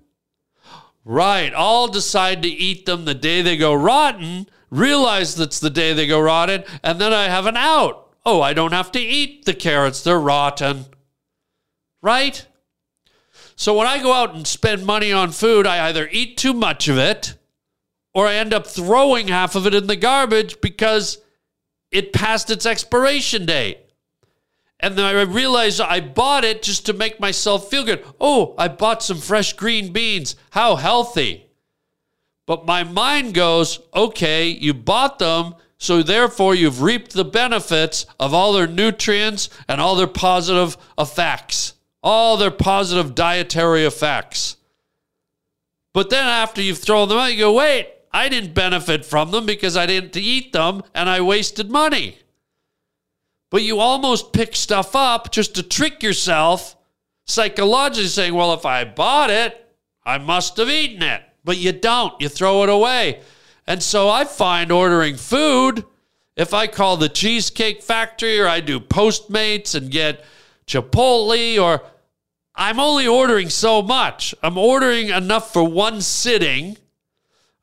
Right. 1.04 1.52
I'll 1.54 1.90
decide 1.90 2.44
to 2.44 2.48
eat 2.48 2.86
them 2.86 3.04
the 3.04 3.14
day 3.14 3.42
they 3.42 3.58
go 3.58 3.74
rotten, 3.74 4.48
realize 4.70 5.36
that's 5.36 5.60
the 5.60 5.70
day 5.70 5.92
they 5.92 6.08
go 6.08 6.22
rotten, 6.22 6.64
and 6.82 7.02
then 7.02 7.12
I 7.12 7.26
have 7.26 7.46
an 7.46 7.58
out. 7.58 8.16
Oh, 8.26 8.40
I 8.40 8.54
don't 8.54 8.72
have 8.72 8.94
to 8.94 9.02
eat 9.02 9.44
the 9.44 9.54
carrots, 9.54 10.02
they're 10.02 10.18
rotten. 10.18 10.86
Right? 12.02 12.48
So 13.58 13.78
when 13.78 13.88
I 13.88 14.02
go 14.02 14.14
out 14.14 14.34
and 14.34 14.48
spend 14.48 14.86
money 14.86 15.12
on 15.12 15.32
food, 15.32 15.68
I 15.68 15.90
either 15.90 16.08
eat 16.10 16.38
too 16.38 16.54
much 16.54 16.88
of 16.88 16.98
it 16.98 17.36
or 18.14 18.28
I 18.28 18.36
end 18.36 18.54
up 18.54 18.68
throwing 18.68 19.28
half 19.28 19.56
of 19.56 19.66
it 19.66 19.74
in 19.74 19.88
the 19.88 19.96
garbage 19.96 20.62
because 20.62 21.20
it 21.92 22.14
passed 22.14 22.50
its 22.50 22.66
expiration 22.66 23.46
date. 23.46 23.80
And 24.80 24.98
then 24.98 25.06
I 25.06 25.22
realized 25.22 25.80
I 25.80 26.02
bought 26.02 26.44
it 26.44 26.62
just 26.62 26.86
to 26.88 26.94
make 26.94 27.20
myself 27.20 27.70
feel 27.70 27.86
good. 27.86 28.04
Oh, 28.20 28.54
I 28.58 28.68
bought 28.68 29.02
some 29.02 29.18
fresh 29.18 29.54
green 29.54 29.94
beans. 29.94 30.36
How 30.52 30.76
healthy. 30.76 31.46
But 32.46 32.66
my 32.66 32.84
mind 32.84 33.34
goes, 33.34 33.80
okay, 33.96 34.48
you 34.48 34.74
bought 34.74 35.20
them, 35.20 35.56
so 35.78 36.04
therefore 36.04 36.54
you've 36.54 36.82
reaped 36.82 37.14
the 37.14 37.24
benefits 37.24 38.06
of 38.20 38.34
all 38.34 38.52
their 38.52 38.68
nutrients 38.68 39.50
and 39.70 39.80
all 39.80 39.96
their 39.96 40.08
positive 40.08 40.76
effects, 40.98 41.76
all 42.02 42.36
their 42.36 42.52
positive 42.52 43.16
dietary 43.16 43.86
effects. 43.86 44.58
But 45.94 46.10
then 46.10 46.26
after 46.26 46.62
you've 46.62 46.80
thrown 46.80 47.08
them 47.08 47.20
out, 47.20 47.32
you 47.32 47.38
go, 47.38 47.54
wait, 47.54 47.88
I 48.14 48.30
didn't 48.30 48.54
benefit 48.54 49.06
from 49.06 49.32
them 49.32 49.46
because 49.46 49.76
I 49.76 49.88
didn't 49.88 50.16
eat 50.16 50.54
them 50.54 50.84
and 50.94 51.10
I 51.10 51.22
wasted 51.22 51.72
money. 51.72 52.20
But 53.50 53.64
you 53.64 53.80
almost 53.80 54.34
pick 54.34 54.56
stuff 54.56 54.96
up 54.96 55.32
just 55.32 55.56
to 55.56 55.64
trick 55.64 56.04
yourself 56.04 56.76
psychologically 57.26 58.08
saying, 58.08 58.34
well, 58.34 58.54
if 58.54 58.66
I 58.66 58.84
bought 58.84 59.30
it, 59.30 59.60
I 60.06 60.18
must 60.18 60.58
have 60.58 60.70
eaten 60.70 61.02
it. 61.02 61.24
But 61.44 61.58
you 61.58 61.72
don't, 61.72 62.20
you 62.22 62.30
throw 62.30 62.64
it 62.64 62.70
away. 62.70 63.22
And 63.66 63.82
so 63.82 64.10
I 64.10 64.26
find 64.26 64.72
ordering 64.72 65.16
food, 65.16 65.86
if 66.36 66.54
I 66.54 66.68
call 66.68 66.98
the 66.98 67.10
Cheesecake 67.10 67.82
Factory 67.82 68.40
or 68.40 68.48
I 68.48 68.60
do 68.60 68.80
Postmates 68.80 69.76
and 69.76 69.90
get 69.90 70.24
Chipotle 70.68 71.62
or 71.62 71.84
I'm 72.56 72.80
only 72.80 73.08
ordering 73.08 73.50
so 73.50 73.82
much. 73.82 74.36
I'm 74.44 74.58
ordering 74.58 75.10
enough 75.10 75.52
for 75.52 75.64
one 75.64 76.02
sitting 76.02 76.78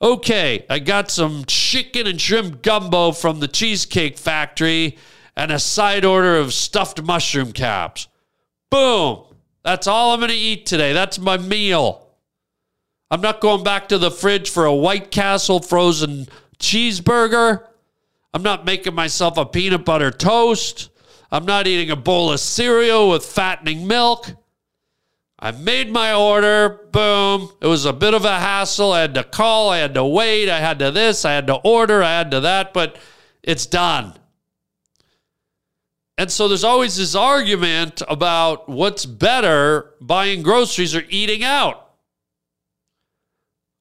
Okay, 0.02 0.64
I 0.70 0.78
got 0.78 1.10
some 1.10 1.44
chicken 1.44 2.06
and 2.06 2.18
shrimp 2.18 2.62
gumbo 2.62 3.12
from 3.12 3.40
the 3.40 3.48
Cheesecake 3.48 4.16
Factory 4.16 4.96
and 5.36 5.52
a 5.52 5.58
side 5.58 6.06
order 6.06 6.36
of 6.36 6.54
stuffed 6.54 7.02
mushroom 7.02 7.52
caps. 7.52 8.08
Boom. 8.70 9.24
That's 9.62 9.86
all 9.86 10.12
I'm 10.12 10.20
going 10.20 10.30
to 10.30 10.36
eat 10.36 10.64
today. 10.64 10.94
That's 10.94 11.18
my 11.18 11.36
meal. 11.36 12.08
I'm 13.10 13.20
not 13.20 13.42
going 13.42 13.62
back 13.62 13.88
to 13.88 13.98
the 13.98 14.10
fridge 14.10 14.48
for 14.48 14.64
a 14.64 14.74
White 14.74 15.10
Castle 15.10 15.60
frozen 15.60 16.28
cheeseburger. 16.58 17.66
I'm 18.32 18.42
not 18.42 18.64
making 18.64 18.94
myself 18.94 19.36
a 19.36 19.44
peanut 19.44 19.84
butter 19.84 20.10
toast. 20.10 20.88
I'm 21.30 21.44
not 21.44 21.66
eating 21.66 21.90
a 21.90 21.96
bowl 21.96 22.32
of 22.32 22.40
cereal 22.40 23.10
with 23.10 23.26
fattening 23.26 23.86
milk. 23.86 24.30
I 25.40 25.52
made 25.52 25.90
my 25.90 26.12
order. 26.12 26.80
Boom. 26.92 27.50
It 27.62 27.66
was 27.66 27.86
a 27.86 27.94
bit 27.94 28.12
of 28.12 28.26
a 28.26 28.38
hassle. 28.38 28.92
I 28.92 29.00
had 29.00 29.14
to 29.14 29.24
call. 29.24 29.70
I 29.70 29.78
had 29.78 29.94
to 29.94 30.04
wait. 30.04 30.50
I 30.50 30.58
had 30.58 30.78
to 30.80 30.90
this. 30.90 31.24
I 31.24 31.32
had 31.32 31.46
to 31.46 31.54
order. 31.54 32.02
I 32.02 32.10
had 32.10 32.30
to 32.32 32.40
that. 32.40 32.74
But 32.74 32.98
it's 33.42 33.64
done. 33.64 34.14
And 36.18 36.30
so 36.30 36.48
there's 36.48 36.64
always 36.64 36.98
this 36.98 37.14
argument 37.14 38.02
about 38.06 38.68
what's 38.68 39.06
better 39.06 39.94
buying 40.02 40.42
groceries 40.42 40.94
or 40.94 41.02
eating 41.08 41.42
out. 41.42 41.88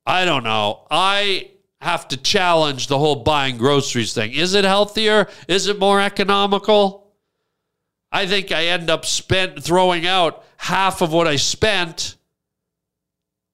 I 0.06 0.24
don't 0.24 0.45
know. 0.45 0.88
I 0.89 1.52
have 1.82 2.08
to 2.08 2.17
challenge 2.17 2.88
the 2.88 2.98
whole 2.98 3.17
buying 3.17 3.58
groceries 3.58 4.13
thing. 4.13 4.32
Is 4.32 4.54
it 4.54 4.63
healthier? 4.63 5.28
Is 5.50 5.67
it 5.67 5.80
more 5.80 6.00
economical? 6.00 7.12
I 8.12 8.26
think 8.26 8.54
I 8.54 8.67
end 8.67 8.89
up 8.89 9.06
spent 9.06 9.62
throwing 9.62 10.08
out 10.08 10.45
half 10.60 11.02
of 11.02 11.13
what 11.13 11.26
I 11.26 11.38
spent 11.38 12.17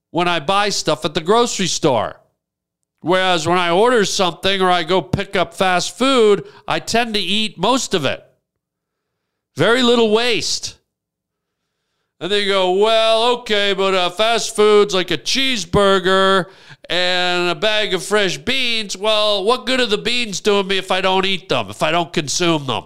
when 0.09 0.27
I 0.27 0.39
buy 0.39 0.69
stuff 0.69 1.05
at 1.05 1.13
the 1.13 1.21
grocery 1.21 1.67
store. 1.67 2.19
Whereas 3.01 3.47
when 3.47 3.59
I 3.59 3.69
order 3.69 4.03
something 4.05 4.59
or 4.59 4.71
I 4.71 4.83
go 4.83 5.01
pick 5.01 5.35
up 5.35 5.53
fast 5.53 5.95
food, 5.95 6.47
I 6.67 6.79
tend 6.79 7.13
to 7.13 7.19
eat 7.19 7.59
most 7.59 7.93
of 7.93 8.05
it. 8.05 8.25
Very 9.55 9.83
little 9.83 10.11
waste. 10.11 10.79
And 12.19 12.31
they 12.31 12.47
go, 12.47 12.71
well, 12.71 13.39
okay, 13.39 13.73
but 13.73 13.93
uh, 13.93 14.09
fast 14.09 14.55
food's 14.55 14.95
like 14.95 15.11
a 15.11 15.17
cheeseburger 15.17 16.49
and 16.89 17.49
a 17.49 17.55
bag 17.55 17.93
of 17.93 18.03
fresh 18.03 18.37
beans. 18.37 18.97
Well, 18.97 19.43
what 19.43 19.67
good 19.67 19.79
are 19.79 19.85
the 19.85 19.99
beans 19.99 20.41
doing 20.41 20.67
me 20.67 20.79
if 20.79 20.91
I 20.91 21.01
don't 21.01 21.25
eat 21.25 21.49
them, 21.49 21.69
if 21.69 21.83
I 21.83 21.91
don't 21.91 22.11
consume 22.11 22.65
them? 22.65 22.85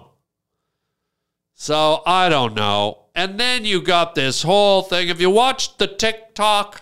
So 1.54 2.02
I 2.04 2.28
don't 2.28 2.54
know. 2.54 3.00
And 3.20 3.38
then 3.38 3.66
you 3.66 3.82
got 3.82 4.14
this 4.14 4.40
whole 4.44 4.80
thing. 4.80 5.08
If 5.08 5.20
you 5.20 5.28
watched 5.28 5.78
the 5.78 5.86
TikTok, 5.86 6.80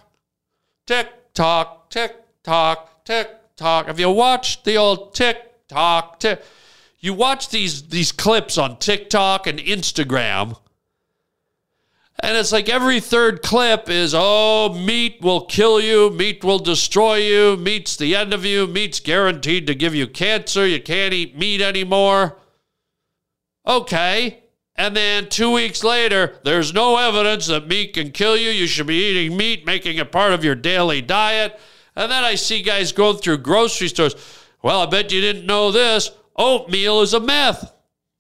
TikTok, 0.87 1.90
TikTok, 1.90 3.05
TikTok, 3.05 3.87
have 3.88 3.98
you 3.98 4.09
watched 4.11 4.64
the 4.64 4.77
old 4.77 5.16
TikTok, 5.16 6.20
tick, 6.20 6.40
you 7.01 7.12
watch 7.12 7.48
these 7.48 7.88
these 7.88 8.12
clips 8.12 8.57
on 8.57 8.79
TikTok 8.79 9.48
and 9.48 9.59
Instagram, 9.59 10.57
and 12.20 12.37
it's 12.37 12.53
like 12.53 12.68
every 12.68 13.01
third 13.01 13.42
clip 13.42 13.90
is, 13.90 14.14
oh, 14.16 14.72
meat 14.72 15.20
will 15.20 15.44
kill 15.44 15.81
you, 15.81 16.09
meat 16.11 16.44
will 16.44 16.61
destroy 16.61 17.16
you, 17.16 17.57
meat's 17.57 17.96
the 17.96 18.14
end 18.14 18.33
of 18.33 18.44
you, 18.44 18.68
meat's 18.68 19.01
guaranteed 19.01 19.66
to 19.66 19.74
give 19.74 19.92
you 19.92 20.07
cancer, 20.07 20.64
you 20.64 20.81
can't 20.81 21.12
eat 21.12 21.37
meat 21.37 21.61
anymore. 21.61 22.38
Okay. 23.66 24.44
And 24.78 24.96
then 24.96 25.28
two 25.28 25.50
weeks 25.50 25.82
later, 25.82 26.36
there's 26.44 26.72
no 26.72 26.96
evidence 26.96 27.48
that 27.48 27.66
meat 27.66 27.94
can 27.94 28.12
kill 28.12 28.36
you. 28.36 28.50
You 28.50 28.68
should 28.68 28.86
be 28.86 29.10
eating 29.10 29.36
meat, 29.36 29.66
making 29.66 29.96
it 29.96 30.12
part 30.12 30.32
of 30.32 30.44
your 30.44 30.54
daily 30.54 31.02
diet. 31.02 31.58
And 31.96 32.10
then 32.10 32.22
I 32.22 32.36
see 32.36 32.62
guys 32.62 32.92
going 32.92 33.16
through 33.16 33.38
grocery 33.38 33.88
stores. 33.88 34.14
Well, 34.62 34.80
I 34.80 34.86
bet 34.86 35.12
you 35.12 35.20
didn't 35.20 35.46
know 35.46 35.72
this 35.72 36.12
oatmeal 36.36 37.02
is 37.02 37.12
a 37.12 37.18
myth. 37.18 37.72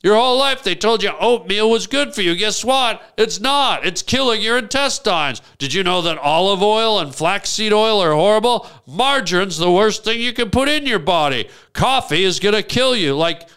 Your 0.02 0.16
whole 0.16 0.36
life 0.36 0.64
they 0.64 0.74
told 0.74 1.02
you 1.02 1.10
oatmeal 1.20 1.70
was 1.70 1.86
good 1.86 2.12
for 2.12 2.22
you. 2.22 2.34
Guess 2.34 2.64
what? 2.64 3.02
It's 3.16 3.40
not. 3.40 3.86
It's 3.86 4.02
killing 4.02 4.40
your 4.40 4.58
intestines. 4.58 5.42
Did 5.58 5.72
you 5.72 5.84
know 5.84 6.02
that 6.02 6.18
olive 6.18 6.62
oil 6.62 6.98
and 6.98 7.14
flaxseed 7.14 7.72
oil 7.72 8.00
are 8.00 8.14
horrible? 8.14 8.68
Margarine's 8.88 9.58
the 9.58 9.70
worst 9.70 10.02
thing 10.02 10.20
you 10.20 10.32
can 10.32 10.50
put 10.50 10.68
in 10.68 10.86
your 10.86 11.00
body. 11.00 11.48
Coffee 11.72 12.24
is 12.24 12.40
going 12.40 12.54
to 12.54 12.62
kill 12.64 12.96
you. 12.96 13.16
Like, 13.16 13.48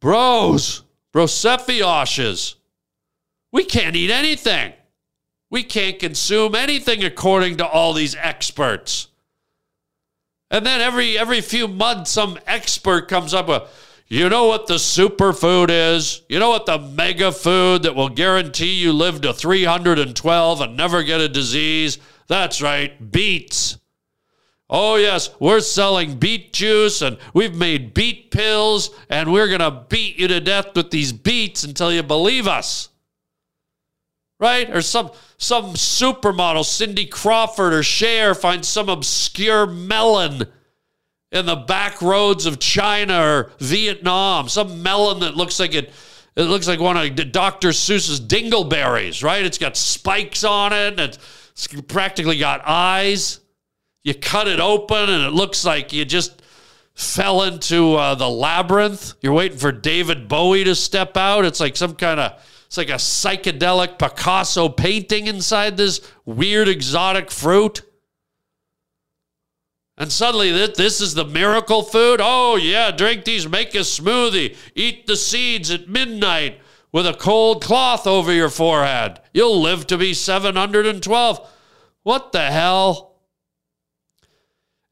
bros, 0.00 0.82
brosephioshes. 1.12 2.54
We 3.52 3.64
can't 3.64 3.96
eat 3.96 4.10
anything. 4.10 4.72
We 5.50 5.62
can't 5.62 5.98
consume 5.98 6.54
anything 6.54 7.04
according 7.04 7.58
to 7.58 7.66
all 7.66 7.92
these 7.92 8.16
experts. 8.16 9.08
And 10.50 10.64
then 10.64 10.80
every 10.80 11.18
every 11.18 11.40
few 11.40 11.68
months, 11.68 12.10
some 12.10 12.38
expert 12.46 13.08
comes 13.08 13.34
up 13.34 13.48
with, 13.48 13.62
you 14.08 14.28
know 14.28 14.46
what 14.46 14.66
the 14.66 14.74
superfood 14.74 15.68
is? 15.70 16.22
You 16.28 16.38
know 16.38 16.50
what 16.50 16.66
the 16.66 16.78
mega 16.78 17.32
food 17.32 17.82
that 17.84 17.94
will 17.94 18.10
guarantee 18.10 18.74
you 18.74 18.92
live 18.92 19.22
to 19.22 19.32
312 19.32 20.60
and 20.60 20.76
never 20.76 21.02
get 21.02 21.20
a 21.20 21.28
disease? 21.28 21.98
That's 22.28 22.60
right, 22.60 23.10
beets. 23.10 23.78
Oh, 24.74 24.96
yes, 24.96 25.28
we're 25.38 25.60
selling 25.60 26.16
beet 26.16 26.54
juice 26.54 27.02
and 27.02 27.18
we've 27.34 27.54
made 27.54 27.92
beet 27.92 28.30
pills 28.30 28.88
and 29.10 29.30
we're 29.30 29.48
going 29.48 29.60
to 29.60 29.84
beat 29.90 30.18
you 30.18 30.28
to 30.28 30.40
death 30.40 30.74
with 30.74 30.90
these 30.90 31.12
beets 31.12 31.62
until 31.62 31.92
you 31.92 32.02
believe 32.02 32.48
us. 32.48 32.88
Right? 34.40 34.70
Or 34.70 34.80
some 34.80 35.10
some 35.36 35.74
supermodel, 35.74 36.64
Cindy 36.64 37.04
Crawford 37.04 37.74
or 37.74 37.82
Cher, 37.82 38.34
finds 38.34 38.66
some 38.66 38.88
obscure 38.88 39.66
melon 39.66 40.44
in 41.30 41.46
the 41.46 41.56
back 41.56 42.00
roads 42.00 42.46
of 42.46 42.58
China 42.58 43.20
or 43.20 43.52
Vietnam, 43.58 44.48
some 44.48 44.82
melon 44.82 45.20
that 45.20 45.36
looks 45.36 45.60
like 45.60 45.74
it. 45.74 45.92
It 46.34 46.44
looks 46.44 46.66
like 46.66 46.80
one 46.80 46.96
of 46.96 47.14
Dr. 47.30 47.68
Seuss's 47.68 48.18
dingleberries, 48.18 49.22
right? 49.22 49.44
It's 49.44 49.58
got 49.58 49.76
spikes 49.76 50.44
on 50.44 50.72
it, 50.72 50.98
and 50.98 51.00
it's 51.00 51.68
practically 51.88 52.38
got 52.38 52.62
eyes. 52.64 53.41
You 54.04 54.14
cut 54.14 54.48
it 54.48 54.60
open, 54.60 55.08
and 55.08 55.24
it 55.24 55.32
looks 55.32 55.64
like 55.64 55.92
you 55.92 56.04
just 56.04 56.42
fell 56.94 57.42
into 57.42 57.94
uh, 57.94 58.14
the 58.14 58.28
labyrinth. 58.28 59.14
You're 59.20 59.32
waiting 59.32 59.58
for 59.58 59.72
David 59.72 60.28
Bowie 60.28 60.64
to 60.64 60.74
step 60.74 61.16
out. 61.16 61.44
It's 61.44 61.60
like 61.60 61.76
some 61.76 61.94
kind 61.94 62.20
of 62.20 62.42
it's 62.66 62.78
like 62.78 62.88
a 62.88 62.94
psychedelic 62.94 63.98
Picasso 63.98 64.70
painting 64.70 65.26
inside 65.26 65.76
this 65.76 66.00
weird 66.24 66.68
exotic 66.68 67.30
fruit. 67.30 67.82
And 69.98 70.10
suddenly, 70.10 70.50
this 70.50 71.02
is 71.02 71.12
the 71.12 71.26
miracle 71.26 71.82
food. 71.82 72.20
Oh, 72.22 72.56
yeah, 72.56 72.90
drink 72.90 73.24
these, 73.24 73.46
make 73.46 73.74
a 73.74 73.80
smoothie, 73.80 74.56
eat 74.74 75.06
the 75.06 75.16
seeds 75.16 75.70
at 75.70 75.88
midnight 75.88 76.60
with 76.92 77.06
a 77.06 77.12
cold 77.12 77.62
cloth 77.62 78.06
over 78.06 78.32
your 78.32 78.48
forehead. 78.48 79.20
You'll 79.34 79.60
live 79.60 79.86
to 79.88 79.98
be 79.98 80.14
712. 80.14 81.50
What 82.04 82.32
the 82.32 82.50
hell? 82.50 83.11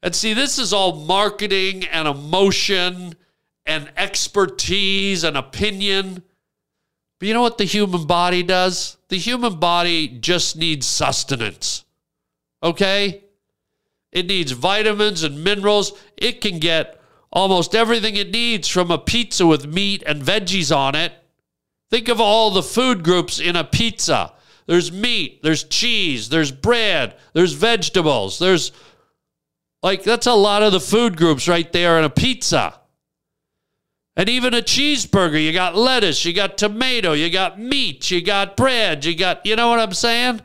And 0.03 0.15
see, 0.15 0.33
this 0.33 0.57
is 0.57 0.73
all 0.73 0.95
marketing 1.05 1.85
and 1.85 2.07
emotion 2.07 3.15
and 3.65 3.91
expertise 3.95 5.23
and 5.23 5.37
opinion. 5.37 6.23
But 7.19 7.27
you 7.27 7.33
know 7.33 7.41
what 7.41 7.59
the 7.59 7.65
human 7.65 8.07
body 8.07 8.41
does? 8.41 8.97
The 9.09 9.17
human 9.17 9.59
body 9.59 10.07
just 10.07 10.57
needs 10.57 10.87
sustenance. 10.87 11.85
Okay? 12.63 13.23
It 14.11 14.25
needs 14.25 14.51
vitamins 14.51 15.23
and 15.23 15.43
minerals. 15.43 15.93
It 16.17 16.41
can 16.41 16.59
get 16.59 16.99
almost 17.31 17.75
everything 17.75 18.15
it 18.15 18.31
needs 18.31 18.67
from 18.67 18.91
a 18.91 18.97
pizza 18.97 19.45
with 19.45 19.67
meat 19.67 20.03
and 20.05 20.21
veggies 20.21 20.75
on 20.75 20.95
it. 20.95 21.13
Think 21.89 22.07
of 22.07 22.19
all 22.19 22.51
the 22.51 22.63
food 22.63 23.03
groups 23.03 23.39
in 23.39 23.55
a 23.55 23.63
pizza. 23.63 24.33
There's 24.65 24.91
meat, 24.91 25.41
there's 25.43 25.63
cheese, 25.63 26.29
there's 26.29 26.51
bread, 26.51 27.15
there's 27.33 27.53
vegetables, 27.53 28.39
there's 28.39 28.71
like 29.83 30.03
that's 30.03 30.27
a 30.27 30.33
lot 30.33 30.63
of 30.63 30.71
the 30.71 30.79
food 30.79 31.17
groups 31.17 31.47
right 31.47 31.71
there 31.71 31.97
in 31.97 32.03
a 32.03 32.09
pizza. 32.09 32.79
And 34.15 34.27
even 34.27 34.53
a 34.53 34.61
cheeseburger, 34.61 35.43
you 35.43 35.53
got 35.53 35.75
lettuce, 35.75 36.25
you 36.25 36.33
got 36.33 36.57
tomato, 36.57 37.13
you 37.13 37.29
got 37.29 37.59
meat, 37.59 38.11
you 38.11 38.21
got 38.21 38.57
bread, 38.57 39.05
you 39.05 39.15
got, 39.15 39.45
you 39.45 39.55
know 39.55 39.69
what 39.69 39.79
I'm 39.79 39.93
saying? 39.93 40.41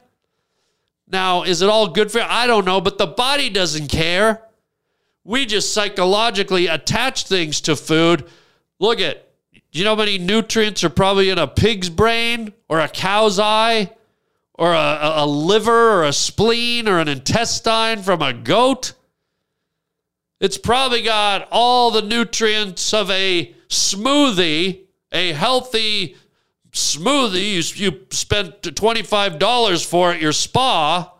Now, 1.08 1.42
is 1.42 1.62
it 1.62 1.68
all 1.68 1.88
good 1.88 2.10
for 2.10 2.18
you? 2.18 2.24
I 2.26 2.46
don't 2.46 2.64
know, 2.64 2.80
but 2.80 2.98
the 2.98 3.06
body 3.06 3.50
doesn't 3.50 3.88
care. 3.88 4.42
We 5.24 5.46
just 5.46 5.74
psychologically 5.74 6.68
attach 6.68 7.26
things 7.26 7.60
to 7.62 7.74
food. 7.74 8.28
Look 8.78 9.00
at, 9.00 9.28
do 9.72 9.78
you 9.78 9.84
know 9.84 9.90
how 9.90 9.96
many 9.96 10.18
nutrients 10.18 10.84
are 10.84 10.90
probably 10.90 11.30
in 11.30 11.38
a 11.38 11.48
pig's 11.48 11.90
brain 11.90 12.52
or 12.68 12.78
a 12.78 12.88
cow's 12.88 13.38
eye 13.38 13.92
or 14.54 14.72
a, 14.72 14.98
a 15.16 15.26
liver 15.26 15.98
or 15.98 16.04
a 16.04 16.12
spleen 16.12 16.88
or 16.88 17.00
an 17.00 17.08
intestine 17.08 18.02
from 18.02 18.22
a 18.22 18.32
goat? 18.32 18.92
It's 20.40 20.58
probably 20.58 21.02
got 21.02 21.48
all 21.50 21.90
the 21.90 22.02
nutrients 22.02 22.92
of 22.92 23.10
a 23.10 23.54
smoothie, 23.68 24.82
a 25.12 25.32
healthy 25.32 26.16
smoothie 26.72 27.78
you, 27.78 27.90
you 27.90 28.00
spent 28.10 28.60
$25 28.62 29.86
for 29.86 30.12
at 30.12 30.20
your 30.20 30.32
spa 30.32 31.12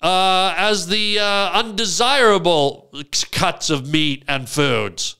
uh, 0.00 0.54
as 0.56 0.86
the 0.86 1.18
uh, 1.18 1.50
undesirable 1.52 2.90
cuts 3.30 3.68
of 3.68 3.86
meat 3.86 4.24
and 4.26 4.48
foods. 4.48 5.16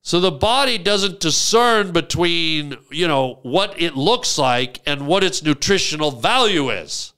So 0.00 0.18
the 0.18 0.32
body 0.32 0.78
doesn't 0.78 1.20
discern 1.20 1.92
between, 1.92 2.76
you 2.90 3.06
know, 3.06 3.38
what 3.42 3.80
it 3.80 3.94
looks 3.96 4.36
like 4.38 4.80
and 4.84 5.06
what 5.06 5.22
its 5.22 5.42
nutritional 5.42 6.10
value 6.10 6.70
is. 6.70 7.12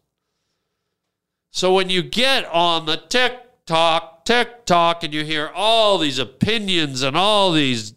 So 1.50 1.72
when 1.72 1.88
you 1.88 2.02
get 2.02 2.44
on 2.46 2.84
the 2.84 2.96
tick 2.96 3.38
TikTok, 3.66 4.26
TikTok, 4.26 5.04
and 5.04 5.14
you 5.14 5.24
hear 5.24 5.50
all 5.54 5.96
these 5.96 6.18
opinions 6.18 7.00
and 7.00 7.16
all 7.16 7.50
these 7.50 7.94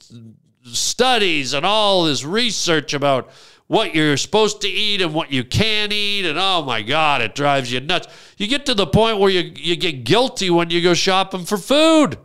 studies 0.63 1.53
and 1.53 1.65
all 1.65 2.05
this 2.05 2.23
research 2.23 2.93
about 2.93 3.29
what 3.67 3.93
you're 3.93 4.15
supposed 4.15 4.61
to 4.61 4.69
eat 4.69 5.01
and 5.01 5.13
what 5.13 5.29
you 5.29 5.43
can't 5.43 5.91
eat. 5.91 6.25
And 6.25 6.39
oh 6.39 6.63
my 6.63 6.81
God, 6.81 7.21
it 7.21 7.35
drives 7.35 7.69
you 7.69 7.81
nuts. 7.81 8.07
You 8.37 8.47
get 8.47 8.65
to 8.67 8.73
the 8.73 8.87
point 8.87 9.19
where 9.19 9.29
you, 9.29 9.51
you 9.55 9.75
get 9.75 10.05
guilty 10.05 10.49
when 10.49 10.69
you 10.69 10.81
go 10.81 10.93
shopping 10.93 11.43
for 11.43 11.57
food. 11.57 12.17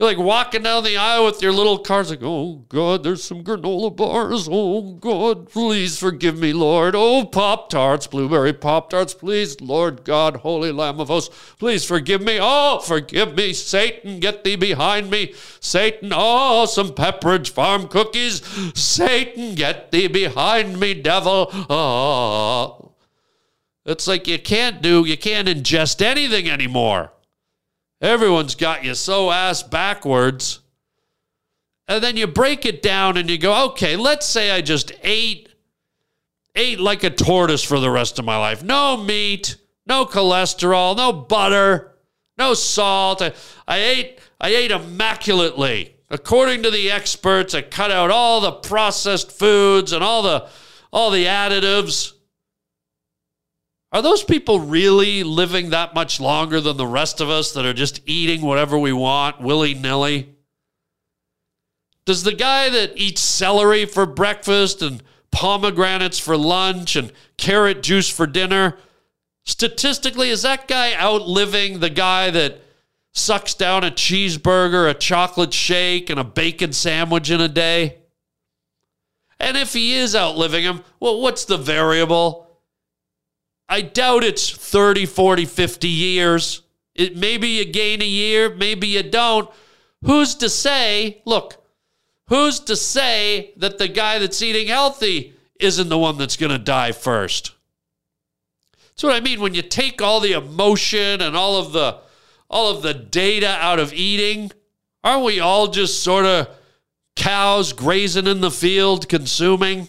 You're 0.00 0.08
like 0.08 0.18
walking 0.18 0.62
down 0.62 0.82
the 0.82 0.96
aisle 0.96 1.26
with 1.26 1.42
your 1.42 1.52
little 1.52 1.76
cars, 1.76 2.08
like, 2.08 2.22
oh 2.22 2.64
God, 2.70 3.02
there's 3.02 3.22
some 3.22 3.44
granola 3.44 3.94
bars. 3.94 4.48
Oh 4.50 4.94
God, 4.94 5.50
please 5.50 5.98
forgive 5.98 6.38
me, 6.38 6.54
Lord. 6.54 6.94
Oh, 6.96 7.26
Pop 7.26 7.68
Tarts, 7.68 8.06
blueberry 8.06 8.54
Pop 8.54 8.88
Tarts, 8.88 9.12
please, 9.12 9.60
Lord 9.60 10.04
God, 10.04 10.36
Holy 10.36 10.72
Lamb 10.72 11.00
of 11.00 11.08
Hosts, 11.08 11.54
please 11.58 11.84
forgive 11.84 12.22
me. 12.22 12.38
Oh, 12.40 12.78
forgive 12.78 13.36
me, 13.36 13.52
Satan, 13.52 14.20
get 14.20 14.42
thee 14.42 14.56
behind 14.56 15.10
me. 15.10 15.34
Satan, 15.60 16.12
oh, 16.14 16.64
some 16.64 16.94
Pepperidge 16.94 17.50
Farm 17.50 17.86
cookies. 17.86 18.42
Satan, 18.74 19.54
get 19.54 19.90
thee 19.90 20.06
behind 20.06 20.80
me, 20.80 20.94
devil. 20.94 21.48
Oh. 21.68 22.92
It's 23.84 24.08
like 24.08 24.26
you 24.26 24.38
can't 24.38 24.80
do, 24.80 25.04
you 25.04 25.18
can't 25.18 25.46
ingest 25.46 26.00
anything 26.00 26.48
anymore. 26.48 27.12
Everyone's 28.00 28.54
got 28.54 28.84
you 28.84 28.94
so 28.94 29.30
ass 29.30 29.62
backwards. 29.62 30.60
And 31.86 32.02
then 32.02 32.16
you 32.16 32.26
break 32.26 32.64
it 32.64 32.82
down 32.82 33.16
and 33.16 33.28
you 33.28 33.36
go, 33.36 33.66
okay, 33.70 33.96
let's 33.96 34.26
say 34.26 34.50
I 34.50 34.60
just 34.60 34.92
ate 35.02 35.48
ate 36.54 36.80
like 36.80 37.04
a 37.04 37.10
tortoise 37.10 37.62
for 37.62 37.78
the 37.78 37.90
rest 37.90 38.18
of 38.18 38.24
my 38.24 38.36
life. 38.36 38.62
No 38.62 38.96
meat, 38.96 39.56
no 39.86 40.04
cholesterol, 40.04 40.96
no 40.96 41.12
butter, 41.12 41.96
no 42.38 42.54
salt. 42.54 43.22
I, 43.22 43.32
I 43.66 43.78
ate 43.78 44.20
I 44.40 44.48
ate 44.50 44.70
immaculately. 44.70 45.96
According 46.08 46.62
to 46.62 46.70
the 46.70 46.90
experts, 46.90 47.54
I 47.54 47.62
cut 47.62 47.90
out 47.90 48.10
all 48.10 48.40
the 48.40 48.52
processed 48.52 49.30
foods 49.30 49.92
and 49.92 50.02
all 50.02 50.22
the 50.22 50.48
all 50.92 51.10
the 51.10 51.26
additives. 51.26 52.12
Are 53.92 54.02
those 54.02 54.22
people 54.22 54.60
really 54.60 55.24
living 55.24 55.70
that 55.70 55.94
much 55.94 56.20
longer 56.20 56.60
than 56.60 56.76
the 56.76 56.86
rest 56.86 57.20
of 57.20 57.28
us 57.28 57.52
that 57.52 57.66
are 57.66 57.72
just 57.72 58.00
eating 58.06 58.42
whatever 58.42 58.78
we 58.78 58.92
want 58.92 59.40
willy 59.40 59.74
nilly? 59.74 60.36
Does 62.04 62.22
the 62.22 62.34
guy 62.34 62.68
that 62.70 62.96
eats 62.96 63.20
celery 63.20 63.84
for 63.86 64.06
breakfast 64.06 64.80
and 64.80 65.02
pomegranates 65.32 66.18
for 66.18 66.36
lunch 66.36 66.96
and 66.96 67.12
carrot 67.36 67.82
juice 67.82 68.08
for 68.08 68.26
dinner, 68.26 68.76
statistically, 69.44 70.30
is 70.30 70.42
that 70.42 70.68
guy 70.68 70.94
outliving 70.94 71.80
the 71.80 71.90
guy 71.90 72.30
that 72.30 72.60
sucks 73.12 73.54
down 73.54 73.82
a 73.82 73.90
cheeseburger, 73.90 74.88
a 74.88 74.94
chocolate 74.94 75.52
shake, 75.52 76.10
and 76.10 76.20
a 76.20 76.24
bacon 76.24 76.72
sandwich 76.72 77.30
in 77.30 77.40
a 77.40 77.48
day? 77.48 77.98
And 79.40 79.56
if 79.56 79.72
he 79.72 79.94
is 79.94 80.14
outliving 80.14 80.64
him, 80.64 80.82
well, 81.00 81.20
what's 81.20 81.44
the 81.44 81.56
variable? 81.56 82.49
I 83.70 83.82
doubt 83.82 84.24
it's 84.24 84.50
30, 84.50 85.06
40, 85.06 85.44
50 85.44 85.88
years. 85.88 86.62
It 86.96 87.16
maybe 87.16 87.48
you 87.48 87.64
gain 87.64 88.02
a 88.02 88.06
year, 88.06 88.52
maybe 88.52 88.88
you 88.88 89.04
don't. 89.04 89.48
Who's 90.04 90.34
to 90.36 90.48
say, 90.48 91.22
look, 91.24 91.64
who's 92.26 92.58
to 92.60 92.74
say 92.74 93.52
that 93.56 93.78
the 93.78 93.86
guy 93.86 94.18
that's 94.18 94.42
eating 94.42 94.66
healthy 94.66 95.34
isn't 95.60 95.88
the 95.88 95.98
one 95.98 96.18
that's 96.18 96.36
going 96.36 96.50
to 96.50 96.58
die 96.58 96.90
first? 96.90 97.54
That's 98.88 99.04
what 99.04 99.14
I 99.14 99.20
mean 99.20 99.40
when 99.40 99.54
you 99.54 99.62
take 99.62 100.02
all 100.02 100.18
the 100.18 100.32
emotion 100.32 101.20
and 101.20 101.36
all 101.36 101.56
of 101.56 101.72
the 101.72 102.00
all 102.50 102.74
of 102.74 102.82
the 102.82 102.92
data 102.92 103.56
out 103.60 103.78
of 103.78 103.92
eating, 103.92 104.50
aren't 105.04 105.24
we 105.24 105.38
all 105.38 105.68
just 105.68 106.02
sort 106.02 106.26
of 106.26 106.48
cows 107.14 107.72
grazing 107.72 108.26
in 108.26 108.40
the 108.40 108.50
field 108.50 109.08
consuming? 109.08 109.88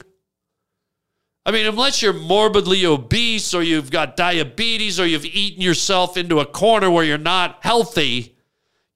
I 1.45 1.51
mean, 1.51 1.65
unless 1.65 2.01
you're 2.01 2.13
morbidly 2.13 2.85
obese 2.85 3.53
or 3.53 3.63
you've 3.63 3.89
got 3.89 4.15
diabetes 4.15 4.99
or 4.99 5.07
you've 5.07 5.25
eaten 5.25 5.61
yourself 5.61 6.15
into 6.15 6.39
a 6.39 6.45
corner 6.45 6.89
where 6.91 7.03
you're 7.03 7.17
not 7.17 7.57
healthy, 7.61 8.35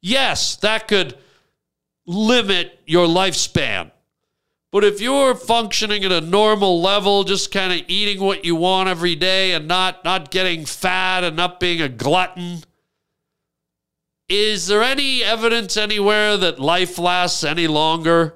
yes, 0.02 0.56
that 0.58 0.88
could 0.88 1.18
limit 2.06 2.80
your 2.86 3.08
lifespan. 3.08 3.92
But 4.72 4.84
if 4.84 5.02
you're 5.02 5.34
functioning 5.34 6.04
at 6.04 6.12
a 6.12 6.22
normal 6.22 6.82
level, 6.82 7.24
just 7.24 7.52
kind 7.52 7.74
of 7.74 7.88
eating 7.88 8.22
what 8.24 8.46
you 8.46 8.56
want 8.56 8.90
every 8.90 9.16
day 9.16 9.54
and 9.54 9.68
not, 9.68 10.04
not 10.04 10.32
getting 10.32 10.66
fat 10.66 11.24
and 11.24 11.36
not 11.36 11.60
being 11.60 11.82
a 11.82 11.90
glutton, 11.90 12.60
is 14.28 14.68
there 14.68 14.84
any 14.84 15.24
evidence 15.24 15.78
anywhere 15.78 16.36
that 16.38 16.60
life 16.60 17.00
lasts 17.00 17.44
any 17.44 17.68
longer? 17.68 18.36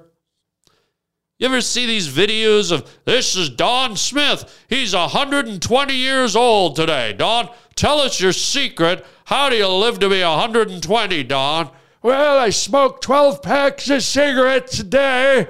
You 1.40 1.46
ever 1.46 1.62
see 1.62 1.86
these 1.86 2.06
videos 2.06 2.70
of 2.70 2.86
this 3.06 3.34
is 3.34 3.48
Don 3.48 3.96
Smith? 3.96 4.66
He's 4.68 4.94
120 4.94 5.94
years 5.94 6.36
old 6.36 6.76
today. 6.76 7.14
Don, 7.14 7.48
tell 7.74 7.98
us 7.98 8.20
your 8.20 8.34
secret. 8.34 9.06
How 9.24 9.48
do 9.48 9.56
you 9.56 9.66
live 9.66 9.98
to 10.00 10.10
be 10.10 10.20
120, 10.20 11.24
Don? 11.24 11.70
Well, 12.02 12.38
I 12.38 12.50
smoked 12.50 13.02
12 13.02 13.40
packs 13.40 13.88
of 13.88 14.02
cigarettes 14.02 14.80
a 14.80 14.84
day. 14.84 15.48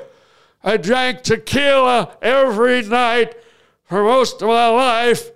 I 0.63 0.77
drank 0.77 1.23
tequila 1.23 2.17
every 2.23 2.83
night 2.83 3.35
for 3.83 4.05
most 4.05 4.43
of 4.43 4.49
my 4.49 4.69
life. 4.69 5.33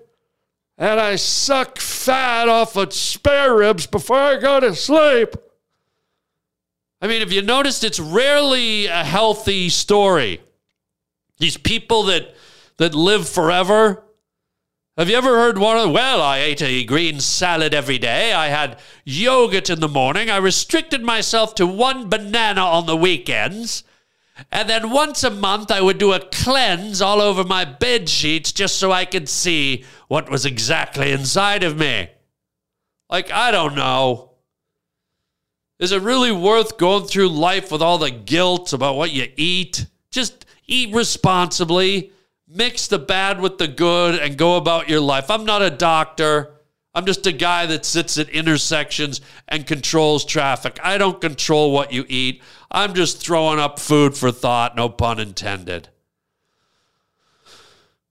And 0.79 1.01
I 1.01 1.17
suck 1.17 1.81
fat 1.81 2.49
off 2.49 2.77
of 2.77 2.93
spare 2.93 3.57
ribs 3.57 3.89
before 3.89 4.19
I 4.19 4.39
go 4.39 4.61
to 4.61 4.73
sleep. 4.77 5.35
I 7.03 7.09
mean, 7.09 7.23
if 7.23 7.33
you 7.33 7.43
noticed, 7.43 7.83
it's 7.83 8.01
rarely 8.01 8.87
a 8.87 9.05
healthy 9.05 9.69
story. 9.69 10.41
These 11.39 11.57
people 11.57 12.05
that 12.05 12.35
that 12.77 12.95
live 12.95 13.29
forever. 13.29 14.05
Have 14.97 15.11
you 15.11 15.17
ever 15.17 15.37
heard 15.37 15.59
one 15.59 15.77
of 15.77 15.91
well, 15.91 16.23
I 16.23 16.39
ate 16.39 16.63
a 16.63 16.85
green 16.85 17.19
salad 17.19 17.75
every 17.75 17.99
day. 17.99 18.33
I 18.33 18.47
had 18.47 18.79
yogurt 19.05 19.69
in 19.69 19.81
the 19.81 19.89
morning. 19.89 20.31
I 20.31 20.37
restricted 20.37 21.03
myself 21.03 21.55
to 21.57 21.67
one 21.67 22.09
banana 22.09 22.61
on 22.61 22.87
the 22.87 22.97
weekends. 22.97 23.83
And 24.51 24.69
then 24.69 24.91
once 24.91 25.23
a 25.23 25.31
month, 25.31 25.71
I 25.71 25.81
would 25.81 25.99
do 25.99 26.13
a 26.13 26.21
cleanse 26.21 27.01
all 27.01 27.21
over 27.21 27.45
my 27.45 27.65
bed 27.65 28.09
sheets 28.09 28.53
just 28.53 28.79
so 28.79 28.91
I 28.91 29.05
could 29.05 29.29
see 29.29 29.85
what 30.09 30.31
was 30.31 30.45
exactly 30.45 31.13
inside 31.13 31.63
of 31.63 31.77
me. 31.77 32.09
Like, 33.09 33.31
I 33.31 33.51
don't 33.51 33.77
know. 33.77 34.33
Is 35.79 35.93
it 35.93 36.03
really 36.03 36.33
worth 36.33 36.79
going 36.79 37.07
through 37.07 37.29
life 37.29 37.71
with 37.71 37.83
all 37.83 37.99
the 37.99 38.11
guilt 38.11 38.73
about 38.73 38.97
what 38.97 39.13
you 39.13 39.29
eat? 39.37 39.87
Just 40.11 40.47
eat 40.67 40.95
responsibly, 40.95 42.13
mix 42.49 42.87
the 42.87 42.99
bad 42.99 43.41
with 43.41 43.59
the 43.59 43.69
good, 43.69 44.19
and 44.21 44.37
go 44.37 44.57
about 44.57 44.89
your 44.89 45.01
life. 45.01 45.31
I'm 45.31 45.45
not 45.45 45.63
a 45.63 45.71
doctor. 45.71 46.51
I'm 46.95 47.07
just 47.07 47.27
a 47.27 47.33
guy 47.33 47.67
that 47.67 47.85
sits 47.85 48.19
at 48.19 48.29
intersections 48.29 49.21
and 49.49 49.67
controls 49.67 50.25
traffic. 50.25 50.79
I 50.83 50.97
don't 50.97 51.21
control 51.21 51.73
what 51.73 51.93
you 51.93 52.05
eat. 52.09 52.41
I'm 52.71 52.95
just 52.95 53.19
throwing 53.19 53.59
up 53.59 53.79
food 53.79 54.17
for 54.17 54.31
thought, 54.31 54.77
no 54.77 54.89
pun 54.89 55.19
intended. 55.19 55.89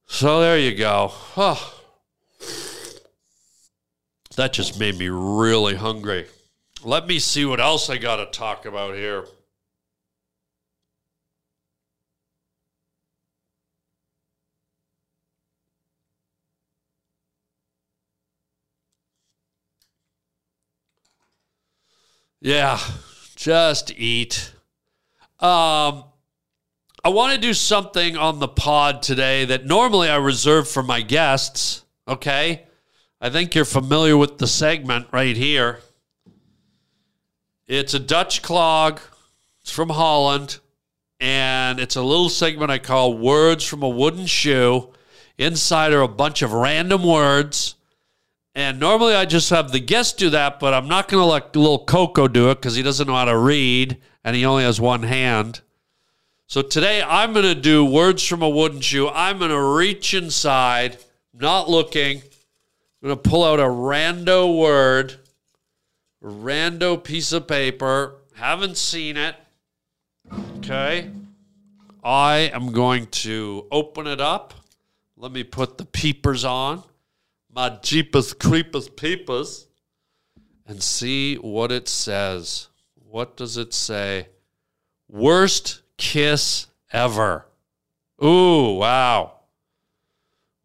So 0.06 0.42
there 0.42 0.60
you 0.60 0.76
go. 0.76 1.12
Oh. 1.38 1.80
That 4.36 4.52
just 4.52 4.80
made 4.80 4.98
me 4.98 5.10
really 5.10 5.76
hungry. 5.76 6.26
Let 6.84 7.08
me 7.08 7.20
see 7.20 7.46
what 7.46 7.62
else 7.62 7.90
I 7.90 7.98
got 7.98 8.18
to 8.18 8.26
talk 8.26 8.66
about 8.66 8.96
here. 8.96 9.26
Yeah, 22.44 22.78
just 23.38 23.94
eat. 23.98 24.52
Um, 25.40 26.04
I 27.02 27.08
want 27.08 27.34
to 27.34 27.40
do 27.40 27.54
something 27.54 28.18
on 28.18 28.40
the 28.40 28.50
pod 28.50 29.02
today 29.02 29.46
that 29.46 29.66
normally 29.66 30.10
I 30.10 30.18
reserve 30.18 30.68
for 30.68 30.84
my 30.84 31.00
guests. 31.00 31.86
Okay. 32.06 32.64
I 33.22 33.30
think 33.30 33.56
you're 33.56 33.64
familiar 33.64 34.18
with 34.18 34.40
the 34.40 34.48
segment 34.48 35.08
right 35.14 35.38
here. 35.38 35.80
It's 37.66 37.94
a 37.94 38.00
Dutch 38.00 38.42
clog. 38.42 39.00
It's 39.62 39.72
from 39.72 39.88
Holland. 39.88 40.60
And 41.22 41.80
it's 41.80 41.96
a 41.96 42.04
little 42.04 42.28
segment 42.28 42.72
I 42.72 42.78
call 42.78 43.18
Words 43.18 43.64
from 43.64 43.84
a 43.84 43.90
Wooden 43.90 44.26
Shoe. 44.26 44.92
Inside 45.38 45.94
are 45.94 46.02
a 46.02 46.10
bunch 46.10 46.42
of 46.42 46.52
random 46.52 47.04
words 47.04 47.76
and 48.56 48.80
normally 48.80 49.16
I 49.16 49.26
just 49.26 49.50
have 49.50 49.72
the 49.72 49.80
guest 49.80 50.18
do 50.18 50.30
that, 50.30 50.60
but 50.60 50.74
I'm 50.74 50.88
not 50.88 51.08
going 51.08 51.22
to 51.22 51.26
let 51.26 51.56
little 51.56 51.86
Coco 51.86 52.28
do 52.28 52.52
it 52.52 52.56
because 52.56 52.76
he 52.76 52.84
doesn't 52.84 53.08
know 53.08 53.16
how 53.16 53.26
to 53.26 53.38
read 53.38 53.98
and 54.24 54.36
he 54.36 54.46
only 54.46 54.64
has 54.64 54.80
one 54.80 55.04
hand. 55.04 55.62
So 56.46 56.62
today 56.62 57.02
I'm 57.02 57.34
going 57.34 57.46
to 57.46 57.60
do 57.60 57.84
words 57.84 58.24
from 58.24 58.44
a 58.44 58.50
wooden 58.50 58.82
shoe. 58.82 59.10
I'm 59.10 59.40
going 59.40 59.50
to 59.50 59.60
reach 59.60 60.14
inside, 60.14 60.98
not 61.34 61.68
looking. 61.68 62.18
I'm 63.02 63.10
going 63.10 63.16
to 63.16 63.30
pull 63.30 63.44
out 63.44 63.60
a 63.60 63.64
rando 63.64 64.56
word, 64.56 65.16
rando 66.24 67.04
piece 67.04 67.32
of 67.34 67.48
paper. 67.48 68.18
Haven't 68.36 68.78
seen 68.78 69.18
it. 69.18 69.36
Okay. 70.58 71.10
I 72.04 72.52
am 72.54 72.72
going 72.72 73.08
to 73.08 73.66
open 73.72 74.06
it 74.06 74.22
up. 74.22 74.54
Let 75.18 75.32
me 75.32 75.44
put 75.44 75.80
the 75.80 75.86
peepers 75.86 76.46
on 76.46 76.84
my 77.54 77.70
Jeepers 77.82 78.34
Creepers 78.34 78.90
Peepers 78.90 79.68
and 80.66 80.82
see 80.82 81.36
what 81.36 81.72
it 81.72 81.88
says. 81.88 82.68
What 83.08 83.38
does 83.38 83.58
it 83.58 83.74
say? 83.74 84.30
Worst 85.08 85.82
kiss 85.98 86.68
ever. 86.92 87.46
Ooh, 88.24 88.76
wow. 88.76 89.34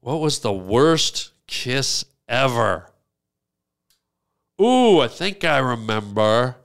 What 0.00 0.20
was 0.20 0.38
the 0.38 0.52
worst 0.52 1.32
kiss 1.46 2.04
ever? 2.28 2.90
Ooh, 4.60 5.00
I 5.00 5.08
think 5.08 5.44
I 5.44 5.58
remember. 5.58 6.56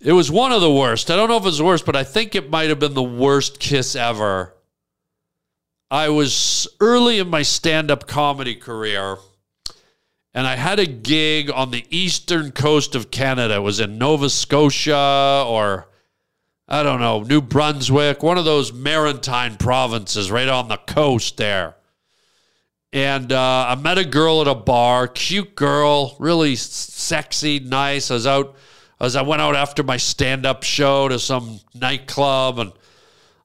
It 0.00 0.12
was 0.12 0.30
one 0.30 0.52
of 0.52 0.60
the 0.60 0.72
worst. 0.72 1.10
I 1.10 1.16
don't 1.16 1.28
know 1.28 1.36
if 1.36 1.42
it 1.42 1.46
was 1.46 1.58
the 1.58 1.64
worst, 1.64 1.84
but 1.84 1.96
I 1.96 2.04
think 2.04 2.34
it 2.34 2.50
might 2.50 2.68
have 2.68 2.78
been 2.78 2.94
the 2.94 3.02
worst 3.02 3.58
kiss 3.58 3.94
ever. 3.96 4.54
I 5.90 6.10
was 6.10 6.68
early 6.80 7.18
in 7.18 7.30
my 7.30 7.40
stand 7.42 7.90
up 7.90 8.06
comedy 8.06 8.54
career, 8.54 9.16
and 10.34 10.46
I 10.46 10.56
had 10.56 10.78
a 10.78 10.86
gig 10.86 11.50
on 11.50 11.70
the 11.70 11.86
eastern 11.88 12.52
coast 12.52 12.94
of 12.94 13.10
Canada. 13.10 13.54
It 13.54 13.60
was 13.60 13.80
in 13.80 13.96
Nova 13.96 14.28
Scotia 14.28 15.44
or, 15.46 15.88
I 16.68 16.82
don't 16.82 17.00
know, 17.00 17.22
New 17.22 17.40
Brunswick, 17.40 18.22
one 18.22 18.36
of 18.36 18.44
those 18.44 18.70
maritime 18.70 19.56
provinces 19.56 20.30
right 20.30 20.48
on 20.48 20.68
the 20.68 20.76
coast 20.76 21.38
there. 21.38 21.76
And 22.92 23.32
uh, 23.32 23.66
I 23.68 23.74
met 23.74 23.96
a 23.96 24.04
girl 24.04 24.42
at 24.42 24.46
a 24.46 24.54
bar, 24.54 25.08
cute 25.08 25.54
girl, 25.54 26.16
really 26.18 26.54
sexy, 26.56 27.60
nice. 27.60 28.10
I 28.10 28.14
was 28.14 28.26
out 28.26 28.56
as 29.00 29.16
I 29.16 29.22
went 29.22 29.40
out 29.40 29.56
after 29.56 29.82
my 29.82 29.96
stand 29.96 30.44
up 30.44 30.64
show 30.64 31.08
to 31.08 31.18
some 31.18 31.60
nightclub 31.74 32.58
and 32.58 32.72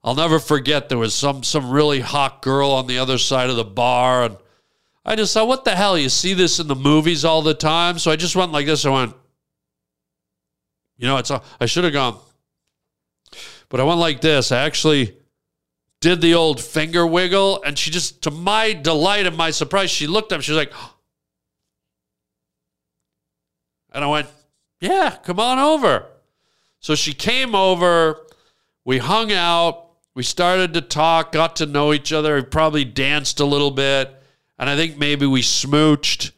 I'll 0.04 0.16
never 0.16 0.40
forget 0.40 0.90
there 0.90 0.98
was 0.98 1.14
some 1.14 1.44
some 1.44 1.70
really 1.70 2.02
hot 2.02 2.42
girl 2.42 2.72
on 2.72 2.88
the 2.88 2.98
other 2.98 3.18
side 3.18 3.50
of 3.50 3.56
the 3.56 3.64
bar 3.64 4.24
and 4.24 4.38
I 5.06 5.16
just 5.16 5.34
thought, 5.34 5.48
what 5.48 5.66
the 5.66 5.76
hell? 5.76 5.98
You 5.98 6.10
see 6.10 6.34
this 6.34 6.60
in 6.60 6.68
the 6.68 6.76
movies 6.76 7.26
all 7.26 7.42
the 7.42 7.54
time. 7.54 8.00
So 8.00 8.10
I 8.10 8.16
just 8.16 8.36
went 8.36 8.52
like 8.52 8.66
this. 8.66 8.86
I 8.86 8.90
went, 8.90 9.14
you 10.98 11.08
know, 11.08 11.18
it's 11.18 11.30
a, 11.30 11.42
I 11.60 11.66
should 11.66 11.84
have 11.84 11.94
gone, 11.94 12.18
but 13.68 13.82
I 13.82 13.84
went 13.84 14.00
like 14.00 14.22
this. 14.22 14.52
I 14.52 14.64
actually 14.64 15.18
did 16.00 16.22
the 16.22 16.36
old 16.36 16.62
finger 16.62 17.06
wiggle, 17.06 17.62
and 17.64 17.78
she 17.78 17.92
just, 17.92 18.22
to 18.24 18.32
my 18.32 18.74
delight 18.74 19.26
and 19.26 19.36
my 19.36 19.52
surprise, 19.52 19.92
she 19.92 20.08
looked 20.08 20.32
up. 20.32 20.42
She 20.42 20.52
was 20.52 20.58
like, 20.58 20.74
and 23.94 24.06
I 24.06 24.08
went, 24.08 24.28
yeah, 24.80 25.18
come 25.24 25.40
on 25.40 25.60
over. 25.60 26.06
So 26.80 26.96
she 26.96 27.14
came 27.14 27.56
over. 27.56 28.20
We 28.86 29.00
hung 29.00 29.32
out. 29.32 29.92
We 30.16 30.24
started 30.24 30.74
to 30.74 30.82
talk, 30.82 31.32
got 31.32 31.56
to 31.56 31.66
know 31.66 31.92
each 31.92 32.14
other. 32.14 32.36
We 32.36 32.44
probably 32.44 32.86
danced 32.86 33.40
a 33.40 33.46
little 33.46 33.72
bit. 33.72 34.14
And 34.60 34.70
I 34.70 34.76
think 34.76 34.98
maybe 34.98 35.26
we 35.26 35.42
smooched. 35.42 36.32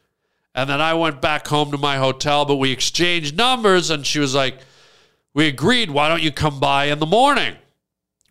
And 0.53 0.69
then 0.69 0.79
I 0.79 0.93
went 0.93 1.21
back 1.21 1.47
home 1.47 1.71
to 1.71 1.77
my 1.77 1.97
hotel, 1.97 2.45
but 2.45 2.55
we 2.55 2.71
exchanged 2.71 3.35
numbers. 3.35 3.89
And 3.89 4.05
she 4.05 4.19
was 4.19 4.33
like, 4.33 4.59
We 5.33 5.47
agreed, 5.47 5.91
why 5.91 6.07
don't 6.07 6.21
you 6.23 6.31
come 6.31 6.59
by 6.59 6.85
in 6.85 6.99
the 6.99 7.05
morning? 7.05 7.55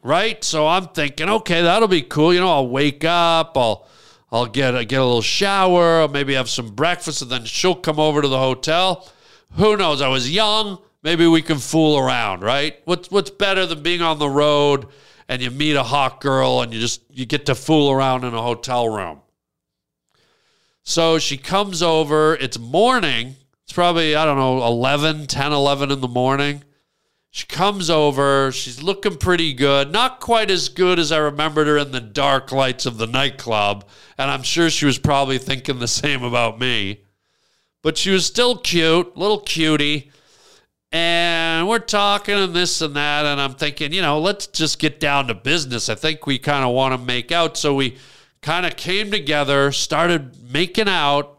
Right? 0.02 0.42
So 0.42 0.66
I'm 0.66 0.88
thinking, 0.88 1.30
okay, 1.30 1.62
that'll 1.62 1.88
be 1.88 2.02
cool. 2.02 2.32
You 2.32 2.40
know, 2.40 2.50
I'll 2.50 2.68
wake 2.68 3.04
up, 3.04 3.56
I'll 3.56 3.86
I'll 4.32 4.46
get 4.46 4.74
a, 4.74 4.84
get 4.84 5.00
a 5.00 5.04
little 5.04 5.22
shower, 5.22 6.08
maybe 6.08 6.34
have 6.34 6.50
some 6.50 6.74
breakfast, 6.74 7.22
and 7.22 7.30
then 7.30 7.44
she'll 7.44 7.76
come 7.76 8.00
over 8.00 8.20
to 8.20 8.26
the 8.26 8.38
hotel. 8.38 9.08
Who 9.52 9.76
knows? 9.76 10.00
I 10.00 10.08
was 10.08 10.30
young. 10.30 10.78
Maybe 11.04 11.26
we 11.26 11.40
can 11.40 11.58
fool 11.58 11.98
around, 11.98 12.42
right? 12.42 12.80
What's 12.84 13.10
what's 13.10 13.30
better 13.30 13.64
than 13.66 13.82
being 13.82 14.02
on 14.02 14.18
the 14.18 14.28
road 14.28 14.86
and 15.28 15.42
you 15.42 15.50
meet 15.50 15.76
a 15.76 15.82
hot 15.82 16.20
girl 16.20 16.60
and 16.60 16.72
you 16.72 16.80
just 16.80 17.02
you 17.10 17.26
get 17.26 17.46
to 17.46 17.54
fool 17.54 17.90
around 17.90 18.24
in 18.24 18.34
a 18.34 18.42
hotel 18.42 18.88
room. 18.88 19.20
So 20.82 21.18
she 21.18 21.36
comes 21.38 21.82
over, 21.82 22.34
it's 22.34 22.58
morning. 22.58 23.36
It's 23.64 23.72
probably 23.72 24.14
I 24.14 24.24
don't 24.24 24.38
know 24.38 24.64
11, 24.66 25.26
10, 25.26 25.52
11 25.52 25.90
in 25.90 26.00
the 26.00 26.08
morning. 26.08 26.64
She 27.30 27.46
comes 27.46 27.90
over, 27.90 28.52
she's 28.52 28.82
looking 28.82 29.16
pretty 29.16 29.54
good. 29.54 29.90
Not 29.90 30.20
quite 30.20 30.50
as 30.50 30.68
good 30.68 31.00
as 31.00 31.10
I 31.10 31.18
remembered 31.18 31.66
her 31.66 31.78
in 31.78 31.90
the 31.90 32.00
dark 32.00 32.52
lights 32.52 32.86
of 32.86 32.96
the 32.96 33.08
nightclub, 33.08 33.88
and 34.16 34.30
I'm 34.30 34.44
sure 34.44 34.70
she 34.70 34.86
was 34.86 34.98
probably 34.98 35.38
thinking 35.38 35.80
the 35.80 35.88
same 35.88 36.22
about 36.22 36.60
me 36.60 37.00
but 37.84 37.98
she 37.98 38.10
was 38.10 38.24
still 38.24 38.56
cute, 38.56 39.14
little 39.14 39.40
cutie. 39.40 40.10
And 40.94 41.66
we're 41.66 41.80
talking 41.80 42.36
and 42.36 42.54
this 42.54 42.80
and 42.80 42.94
that. 42.94 43.26
And 43.26 43.40
I'm 43.40 43.54
thinking, 43.54 43.92
you 43.92 44.00
know, 44.00 44.20
let's 44.20 44.46
just 44.46 44.78
get 44.78 45.00
down 45.00 45.26
to 45.26 45.34
business. 45.34 45.88
I 45.88 45.96
think 45.96 46.24
we 46.24 46.38
kind 46.38 46.64
of 46.64 46.72
want 46.72 46.94
to 46.94 47.04
make 47.04 47.32
out. 47.32 47.56
So 47.56 47.74
we 47.74 47.98
kind 48.42 48.64
of 48.64 48.76
came 48.76 49.10
together, 49.10 49.72
started 49.72 50.40
making 50.52 50.88
out. 50.88 51.36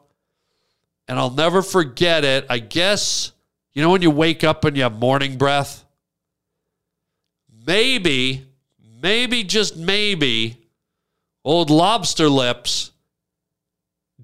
And 1.07 1.17
I'll 1.17 1.31
never 1.31 1.61
forget 1.61 2.25
it. 2.25 2.45
I 2.49 2.59
guess, 2.59 3.31
you 3.71 3.81
know, 3.81 3.91
when 3.91 4.01
you 4.01 4.11
wake 4.11 4.43
up 4.43 4.65
and 4.65 4.75
you 4.75 4.83
have 4.83 4.99
morning 4.99 5.37
breath? 5.37 5.85
Maybe, 7.65 8.45
maybe, 9.01 9.45
just 9.45 9.77
maybe, 9.77 10.67
old 11.45 11.69
lobster 11.69 12.27
lips 12.27 12.91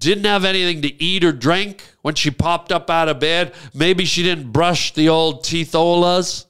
didn't 0.02 0.24
have 0.24 0.44
anything 0.44 0.82
to 0.82 1.02
eat 1.02 1.24
or 1.24 1.32
drink 1.32 1.82
when 2.02 2.14
she 2.14 2.30
popped 2.30 2.72
up 2.72 2.90
out 2.90 3.08
of 3.08 3.20
bed. 3.20 3.54
Maybe 3.74 4.04
she 4.04 4.22
didn't 4.22 4.52
brush 4.52 4.92
the 4.94 5.08
old 5.08 5.44
teetholas. 5.44 6.46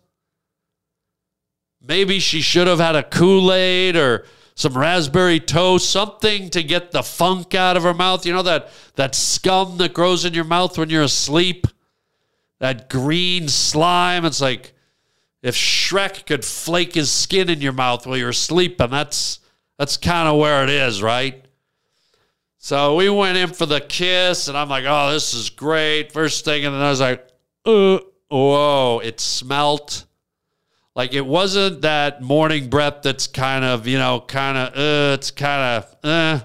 Maybe 1.80 2.18
she 2.18 2.40
should 2.40 2.66
have 2.66 2.78
had 2.78 2.96
a 2.96 3.02
Kool 3.02 3.52
Aid 3.52 3.96
or 3.96 4.24
some 4.54 4.76
raspberry 4.76 5.40
toast, 5.40 5.90
something 5.90 6.50
to 6.50 6.62
get 6.62 6.92
the 6.92 7.02
funk 7.02 7.54
out 7.54 7.76
of 7.76 7.82
her 7.82 7.94
mouth. 7.94 8.24
You 8.24 8.32
know 8.32 8.42
that 8.42 8.70
that 8.94 9.14
scum 9.14 9.78
that 9.78 9.94
grows 9.94 10.24
in 10.24 10.34
your 10.34 10.44
mouth 10.44 10.78
when 10.78 10.90
you're 10.90 11.02
asleep, 11.02 11.66
that 12.60 12.88
green 12.88 13.48
slime. 13.48 14.24
It's 14.24 14.40
like 14.40 14.74
if 15.42 15.56
Shrek 15.56 16.26
could 16.26 16.44
flake 16.44 16.94
his 16.94 17.10
skin 17.10 17.48
in 17.48 17.60
your 17.60 17.72
mouth 17.72 18.06
while 18.06 18.16
you're 18.16 18.32
sleeping. 18.32 18.90
That's 18.90 19.40
that's 19.78 19.96
kind 19.96 20.28
of 20.28 20.38
where 20.38 20.62
it 20.62 20.70
is, 20.70 21.02
right? 21.02 21.41
So 22.64 22.94
we 22.94 23.10
went 23.10 23.36
in 23.36 23.48
for 23.48 23.66
the 23.66 23.80
kiss, 23.80 24.46
and 24.46 24.56
I'm 24.56 24.68
like, 24.68 24.84
oh, 24.86 25.10
this 25.10 25.34
is 25.34 25.50
great. 25.50 26.12
First 26.12 26.44
thing, 26.44 26.64
and 26.64 26.72
then 26.72 26.80
I 26.80 26.90
was 26.90 27.00
like, 27.00 27.26
uh, 27.66 27.98
whoa, 28.28 29.00
it 29.02 29.18
smelt. 29.18 30.04
Like 30.94 31.12
it 31.12 31.26
wasn't 31.26 31.82
that 31.82 32.22
morning 32.22 32.70
breath 32.70 33.02
that's 33.02 33.26
kind 33.26 33.64
of, 33.64 33.88
you 33.88 33.98
know, 33.98 34.20
kind 34.20 34.56
of, 34.56 34.68
uh, 34.76 35.14
it's 35.14 35.32
kind 35.32 35.82
of, 35.82 35.96
uh. 36.04 36.44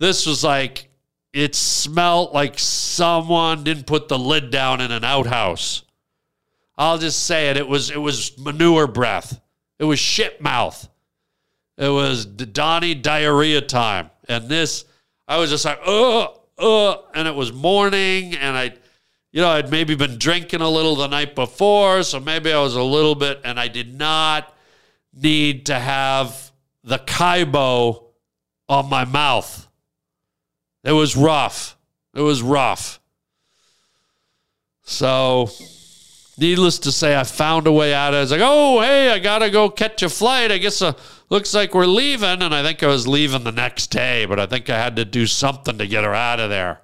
This 0.00 0.26
was 0.26 0.42
like, 0.42 0.88
it 1.32 1.54
smelt 1.54 2.34
like 2.34 2.58
someone 2.58 3.62
didn't 3.62 3.86
put 3.86 4.08
the 4.08 4.18
lid 4.18 4.50
down 4.50 4.80
in 4.80 4.90
an 4.90 5.04
outhouse. 5.04 5.84
I'll 6.76 6.98
just 6.98 7.24
say 7.24 7.50
it. 7.50 7.56
It 7.56 7.68
was, 7.68 7.92
it 7.92 7.98
was 7.98 8.36
manure 8.36 8.88
breath. 8.88 9.40
It 9.78 9.84
was 9.84 10.00
shit 10.00 10.40
mouth. 10.40 10.88
It 11.78 11.88
was 11.88 12.26
Donnie 12.26 12.96
diarrhea 12.96 13.60
time. 13.60 14.10
And 14.28 14.48
this, 14.48 14.86
I 15.30 15.36
was 15.36 15.48
just 15.48 15.64
like, 15.64 15.78
oh, 15.86 16.40
oh, 16.58 17.04
and 17.14 17.28
it 17.28 17.34
was 17.36 17.52
morning, 17.52 18.34
and 18.34 18.56
I, 18.56 18.74
you 19.30 19.40
know, 19.40 19.48
I'd 19.48 19.70
maybe 19.70 19.94
been 19.94 20.18
drinking 20.18 20.60
a 20.60 20.68
little 20.68 20.96
the 20.96 21.06
night 21.06 21.36
before, 21.36 22.02
so 22.02 22.18
maybe 22.18 22.52
I 22.52 22.60
was 22.60 22.74
a 22.74 22.82
little 22.82 23.14
bit, 23.14 23.40
and 23.44 23.58
I 23.58 23.68
did 23.68 23.96
not 23.96 24.52
need 25.14 25.66
to 25.66 25.78
have 25.78 26.50
the 26.82 26.98
Kaibo 26.98 28.06
on 28.68 28.90
my 28.90 29.04
mouth. 29.04 29.68
It 30.82 30.92
was 30.92 31.16
rough. 31.16 31.76
It 32.12 32.22
was 32.22 32.42
rough. 32.42 32.98
So, 34.82 35.48
needless 36.38 36.80
to 36.80 36.90
say, 36.90 37.16
I 37.16 37.22
found 37.22 37.68
a 37.68 37.72
way 37.72 37.94
out. 37.94 38.14
I 38.14 38.20
was 38.22 38.32
like, 38.32 38.40
oh, 38.42 38.80
hey, 38.80 39.12
I 39.12 39.20
got 39.20 39.38
to 39.38 39.50
go 39.50 39.70
catch 39.70 40.02
a 40.02 40.08
flight. 40.08 40.50
I 40.50 40.58
guess 40.58 40.82
uh, 40.82 40.94
looks 41.30 41.54
like 41.54 41.74
we're 41.74 41.86
leaving. 41.86 42.42
And 42.42 42.54
I 42.54 42.62
think 42.62 42.82
I 42.82 42.88
was 42.88 43.08
leaving 43.08 43.44
the 43.44 43.52
next 43.52 43.86
day, 43.86 44.26
but 44.26 44.38
I 44.38 44.46
think 44.46 44.68
I 44.68 44.76
had 44.76 44.96
to 44.96 45.04
do 45.04 45.26
something 45.26 45.78
to 45.78 45.86
get 45.86 46.04
her 46.04 46.14
out 46.14 46.40
of 46.40 46.50
there. 46.50 46.82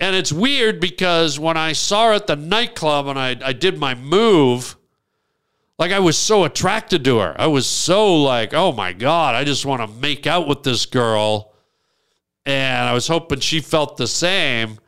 And 0.00 0.14
it's 0.14 0.32
weird 0.32 0.80
because 0.80 1.38
when 1.38 1.56
I 1.56 1.72
saw 1.72 2.08
her 2.08 2.14
at 2.14 2.26
the 2.26 2.36
nightclub 2.36 3.08
and 3.08 3.18
I, 3.18 3.36
I 3.42 3.52
did 3.52 3.78
my 3.78 3.94
move, 3.94 4.76
like 5.78 5.92
I 5.92 5.98
was 5.98 6.16
so 6.16 6.44
attracted 6.44 7.04
to 7.04 7.18
her. 7.18 7.34
I 7.38 7.46
was 7.46 7.66
so 7.66 8.22
like, 8.22 8.54
oh 8.54 8.72
my 8.72 8.92
God, 8.92 9.34
I 9.34 9.44
just 9.44 9.66
want 9.66 9.82
to 9.82 10.00
make 10.00 10.26
out 10.26 10.46
with 10.46 10.62
this 10.62 10.86
girl. 10.86 11.52
And 12.46 12.88
I 12.88 12.92
was 12.92 13.08
hoping 13.08 13.40
she 13.40 13.60
felt 13.60 13.96
the 13.96 14.06
same. 14.06 14.78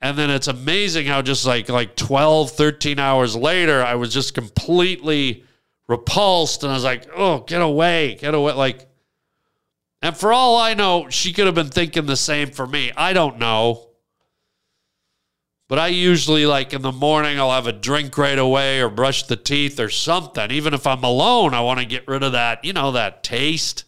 And 0.00 0.16
then 0.16 0.30
it's 0.30 0.48
amazing 0.48 1.06
how 1.06 1.22
just 1.22 1.44
like 1.46 1.68
like 1.68 1.96
12, 1.96 2.50
13 2.50 2.98
hours 2.98 3.34
later, 3.34 3.82
I 3.82 3.94
was 3.96 4.12
just 4.12 4.34
completely 4.34 5.44
repulsed 5.88 6.62
and 6.62 6.70
I 6.70 6.74
was 6.74 6.84
like, 6.84 7.08
"Oh, 7.14 7.40
get 7.40 7.60
away. 7.60 8.14
Get 8.14 8.34
away." 8.34 8.52
Like 8.52 8.88
and 10.00 10.16
for 10.16 10.32
all 10.32 10.56
I 10.56 10.74
know, 10.74 11.08
she 11.08 11.32
could 11.32 11.46
have 11.46 11.54
been 11.54 11.70
thinking 11.70 12.06
the 12.06 12.16
same 12.16 12.50
for 12.50 12.66
me. 12.66 12.92
I 12.96 13.12
don't 13.12 13.38
know. 13.38 13.88
But 15.68 15.78
I 15.78 15.88
usually 15.88 16.46
like 16.46 16.72
in 16.72 16.82
the 16.82 16.92
morning 16.92 17.38
I'll 17.38 17.50
have 17.50 17.66
a 17.66 17.72
drink 17.72 18.16
right 18.16 18.38
away 18.38 18.80
or 18.80 18.88
brush 18.88 19.24
the 19.24 19.36
teeth 19.36 19.78
or 19.78 19.90
something. 19.90 20.50
Even 20.50 20.72
if 20.72 20.86
I'm 20.86 21.04
alone, 21.04 21.52
I 21.52 21.60
want 21.60 21.80
to 21.80 21.84
get 21.84 22.08
rid 22.08 22.22
of 22.22 22.32
that, 22.32 22.64
you 22.64 22.72
know, 22.72 22.92
that 22.92 23.22
taste. 23.22 23.84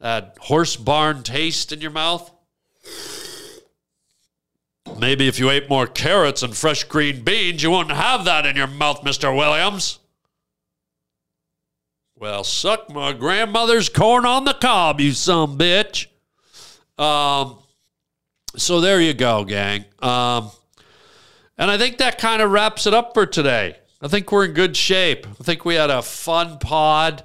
That 0.00 0.36
horse 0.40 0.76
barn 0.76 1.24
taste 1.24 1.72
in 1.72 1.80
your 1.80 1.90
mouth. 1.90 2.30
maybe 4.98 5.28
if 5.28 5.38
you 5.38 5.50
ate 5.50 5.68
more 5.68 5.86
carrots 5.88 6.42
and 6.42 6.56
fresh 6.56 6.84
green 6.84 7.22
beans, 7.24 7.62
you 7.62 7.70
wouldn't 7.72 7.90
have 7.90 8.24
that 8.24 8.46
in 8.46 8.56
your 8.56 8.68
mouth, 8.68 9.02
Mr. 9.02 9.36
Williams. 9.36 9.98
Well, 12.20 12.42
suck 12.42 12.90
my 12.90 13.12
grandmother's 13.12 13.88
corn 13.88 14.26
on 14.26 14.44
the 14.44 14.54
cob, 14.54 15.00
you 15.00 15.12
some 15.12 15.56
bitch. 15.56 16.06
Um, 16.98 17.58
so 18.56 18.80
there 18.80 19.00
you 19.00 19.14
go, 19.14 19.44
gang. 19.44 19.84
Um, 20.00 20.50
and 21.56 21.70
I 21.70 21.78
think 21.78 21.98
that 21.98 22.18
kind 22.18 22.42
of 22.42 22.50
wraps 22.50 22.88
it 22.88 22.94
up 22.94 23.14
for 23.14 23.24
today. 23.24 23.76
I 24.02 24.08
think 24.08 24.32
we're 24.32 24.46
in 24.46 24.52
good 24.52 24.76
shape. 24.76 25.28
I 25.28 25.44
think 25.44 25.64
we 25.64 25.76
had 25.76 25.90
a 25.90 26.02
fun 26.02 26.58
pod. 26.58 27.22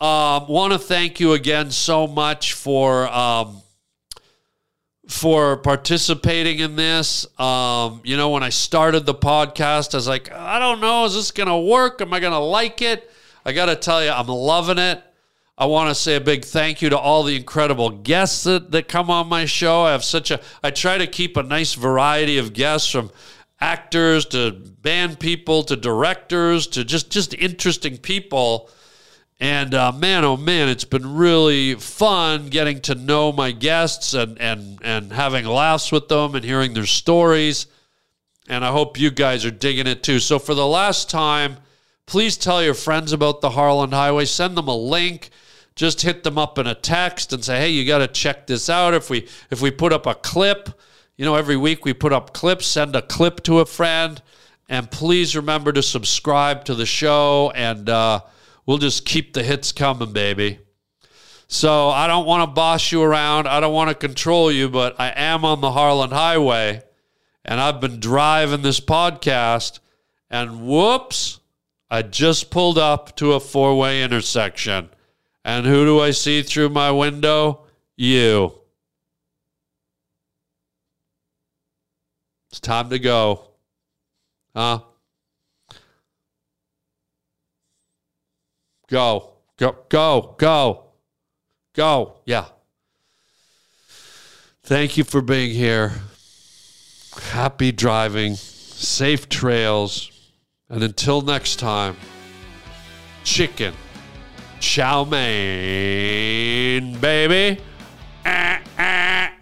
Um, 0.00 0.46
Want 0.46 0.72
to 0.72 0.78
thank 0.78 1.18
you 1.18 1.32
again 1.32 1.72
so 1.72 2.06
much 2.06 2.52
for 2.52 3.08
um, 3.08 3.60
for 5.08 5.56
participating 5.56 6.60
in 6.60 6.76
this. 6.76 7.26
Um, 7.40 8.00
you 8.04 8.16
know, 8.16 8.30
when 8.30 8.44
I 8.44 8.50
started 8.50 9.04
the 9.04 9.14
podcast, 9.14 9.94
I 9.94 9.96
was 9.96 10.06
like, 10.06 10.30
I 10.30 10.60
don't 10.60 10.80
know, 10.80 11.06
is 11.06 11.14
this 11.14 11.32
going 11.32 11.48
to 11.48 11.58
work? 11.58 12.00
Am 12.00 12.14
I 12.14 12.20
going 12.20 12.32
to 12.32 12.38
like 12.38 12.82
it? 12.82 13.11
I 13.44 13.52
got 13.52 13.66
to 13.66 13.76
tell 13.76 14.04
you, 14.04 14.10
I'm 14.10 14.28
loving 14.28 14.78
it. 14.78 15.02
I 15.58 15.66
want 15.66 15.90
to 15.90 15.94
say 15.94 16.16
a 16.16 16.20
big 16.20 16.44
thank 16.44 16.80
you 16.80 16.90
to 16.90 16.98
all 16.98 17.22
the 17.22 17.36
incredible 17.36 17.90
guests 17.90 18.44
that, 18.44 18.70
that 18.72 18.88
come 18.88 19.10
on 19.10 19.28
my 19.28 19.44
show. 19.44 19.82
I 19.82 19.92
have 19.92 20.04
such 20.04 20.30
a, 20.30 20.40
I 20.62 20.70
try 20.70 20.98
to 20.98 21.06
keep 21.06 21.36
a 21.36 21.42
nice 21.42 21.74
variety 21.74 22.38
of 22.38 22.52
guests 22.52 22.90
from 22.90 23.10
actors 23.60 24.26
to 24.26 24.52
band 24.52 25.20
people 25.20 25.62
to 25.64 25.76
directors 25.76 26.66
to 26.68 26.84
just, 26.84 27.10
just 27.10 27.34
interesting 27.34 27.98
people. 27.98 28.70
And 29.38 29.74
uh, 29.74 29.92
man, 29.92 30.24
oh 30.24 30.36
man, 30.36 30.68
it's 30.68 30.84
been 30.84 31.16
really 31.16 31.74
fun 31.74 32.48
getting 32.48 32.80
to 32.82 32.94
know 32.94 33.30
my 33.30 33.50
guests 33.50 34.14
and, 34.14 34.40
and, 34.40 34.78
and 34.82 35.12
having 35.12 35.44
laughs 35.44 35.92
with 35.92 36.08
them 36.08 36.34
and 36.34 36.44
hearing 36.44 36.74
their 36.74 36.86
stories. 36.86 37.66
And 38.48 38.64
I 38.64 38.72
hope 38.72 38.98
you 38.98 39.10
guys 39.10 39.44
are 39.44 39.50
digging 39.50 39.86
it 39.86 40.02
too. 40.02 40.18
So, 40.18 40.38
for 40.38 40.54
the 40.54 40.66
last 40.66 41.10
time, 41.10 41.58
please 42.12 42.36
tell 42.36 42.62
your 42.62 42.74
friends 42.74 43.10
about 43.14 43.40
the 43.40 43.48
Harland 43.48 43.94
Highway. 43.94 44.26
Send 44.26 44.54
them 44.54 44.68
a 44.68 44.76
link. 44.76 45.30
Just 45.74 46.02
hit 46.02 46.24
them 46.24 46.36
up 46.36 46.58
in 46.58 46.66
a 46.66 46.74
text 46.74 47.32
and 47.32 47.42
say, 47.42 47.58
"Hey, 47.58 47.70
you 47.70 47.86
got 47.86 47.98
to 47.98 48.06
check 48.06 48.46
this 48.46 48.68
out." 48.68 48.92
If 48.92 49.08
we 49.08 49.26
if 49.50 49.62
we 49.62 49.70
put 49.70 49.94
up 49.94 50.04
a 50.04 50.14
clip, 50.14 50.68
you 51.16 51.24
know, 51.24 51.36
every 51.36 51.56
week 51.56 51.86
we 51.86 51.94
put 51.94 52.12
up 52.12 52.34
clips. 52.34 52.66
Send 52.66 52.94
a 52.94 53.00
clip 53.00 53.42
to 53.44 53.60
a 53.60 53.64
friend, 53.64 54.20
and 54.68 54.90
please 54.90 55.34
remember 55.34 55.72
to 55.72 55.82
subscribe 55.82 56.66
to 56.66 56.74
the 56.74 56.84
show. 56.84 57.50
And 57.54 57.88
uh, 57.88 58.20
we'll 58.66 58.76
just 58.76 59.06
keep 59.06 59.32
the 59.32 59.42
hits 59.42 59.72
coming, 59.72 60.12
baby. 60.12 60.58
So 61.48 61.88
I 61.88 62.06
don't 62.06 62.26
want 62.26 62.42
to 62.42 62.54
boss 62.54 62.92
you 62.92 63.02
around. 63.02 63.48
I 63.48 63.58
don't 63.58 63.72
want 63.72 63.88
to 63.88 63.94
control 63.94 64.52
you, 64.52 64.68
but 64.68 65.00
I 65.00 65.14
am 65.16 65.46
on 65.46 65.62
the 65.62 65.72
Harland 65.72 66.12
Highway, 66.12 66.82
and 67.42 67.58
I've 67.58 67.80
been 67.80 68.00
driving 68.00 68.60
this 68.60 68.80
podcast, 68.80 69.78
and 70.28 70.66
whoops. 70.66 71.38
I 71.92 72.00
just 72.00 72.50
pulled 72.50 72.78
up 72.78 73.14
to 73.16 73.34
a 73.34 73.40
four 73.40 73.76
way 73.76 74.02
intersection. 74.02 74.88
And 75.44 75.66
who 75.66 75.84
do 75.84 76.00
I 76.00 76.12
see 76.12 76.42
through 76.42 76.70
my 76.70 76.90
window? 76.90 77.66
You. 77.98 78.54
It's 82.50 82.60
time 82.60 82.88
to 82.88 82.98
go. 82.98 83.46
Huh? 84.56 84.80
Go. 88.88 89.34
Go. 89.58 89.76
Go. 89.90 90.34
Go. 90.38 90.84
Go. 91.74 92.20
Yeah. 92.24 92.46
Thank 94.62 94.96
you 94.96 95.04
for 95.04 95.20
being 95.20 95.50
here. 95.50 95.92
Happy 97.32 97.70
driving. 97.70 98.36
Safe 98.36 99.28
trails. 99.28 100.11
And 100.72 100.82
until 100.82 101.20
next 101.20 101.58
time, 101.58 101.96
chicken, 103.24 103.74
chow 104.58 105.04
mein, 105.04 106.98
baby. 106.98 107.60
Ah, 108.24 108.58
ah. 108.78 109.32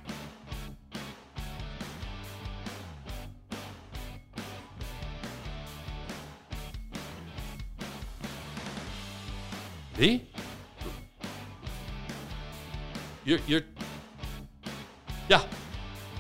Me? 9.96 10.26
You're, 13.24 13.38
you're, 13.46 13.60
yeah. 15.28 15.42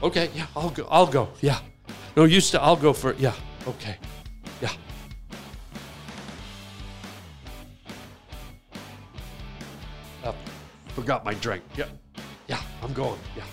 Okay, 0.04 0.30
yeah, 0.36 0.46
I'll 0.54 0.70
go. 0.70 0.86
I'll 0.88 1.06
go. 1.08 1.30
Yeah. 1.40 1.58
No, 2.14 2.22
used 2.22 2.52
to, 2.52 2.62
I'll 2.62 2.76
go 2.76 2.92
for, 2.92 3.14
yeah. 3.14 3.34
Okay. 3.66 3.96
Forgot 11.00 11.24
my 11.24 11.32
drink. 11.34 11.64
Yeah. 11.78 11.86
Yeah, 12.46 12.60
I'm 12.82 12.92
going. 12.92 13.18
Yeah. 13.34 13.44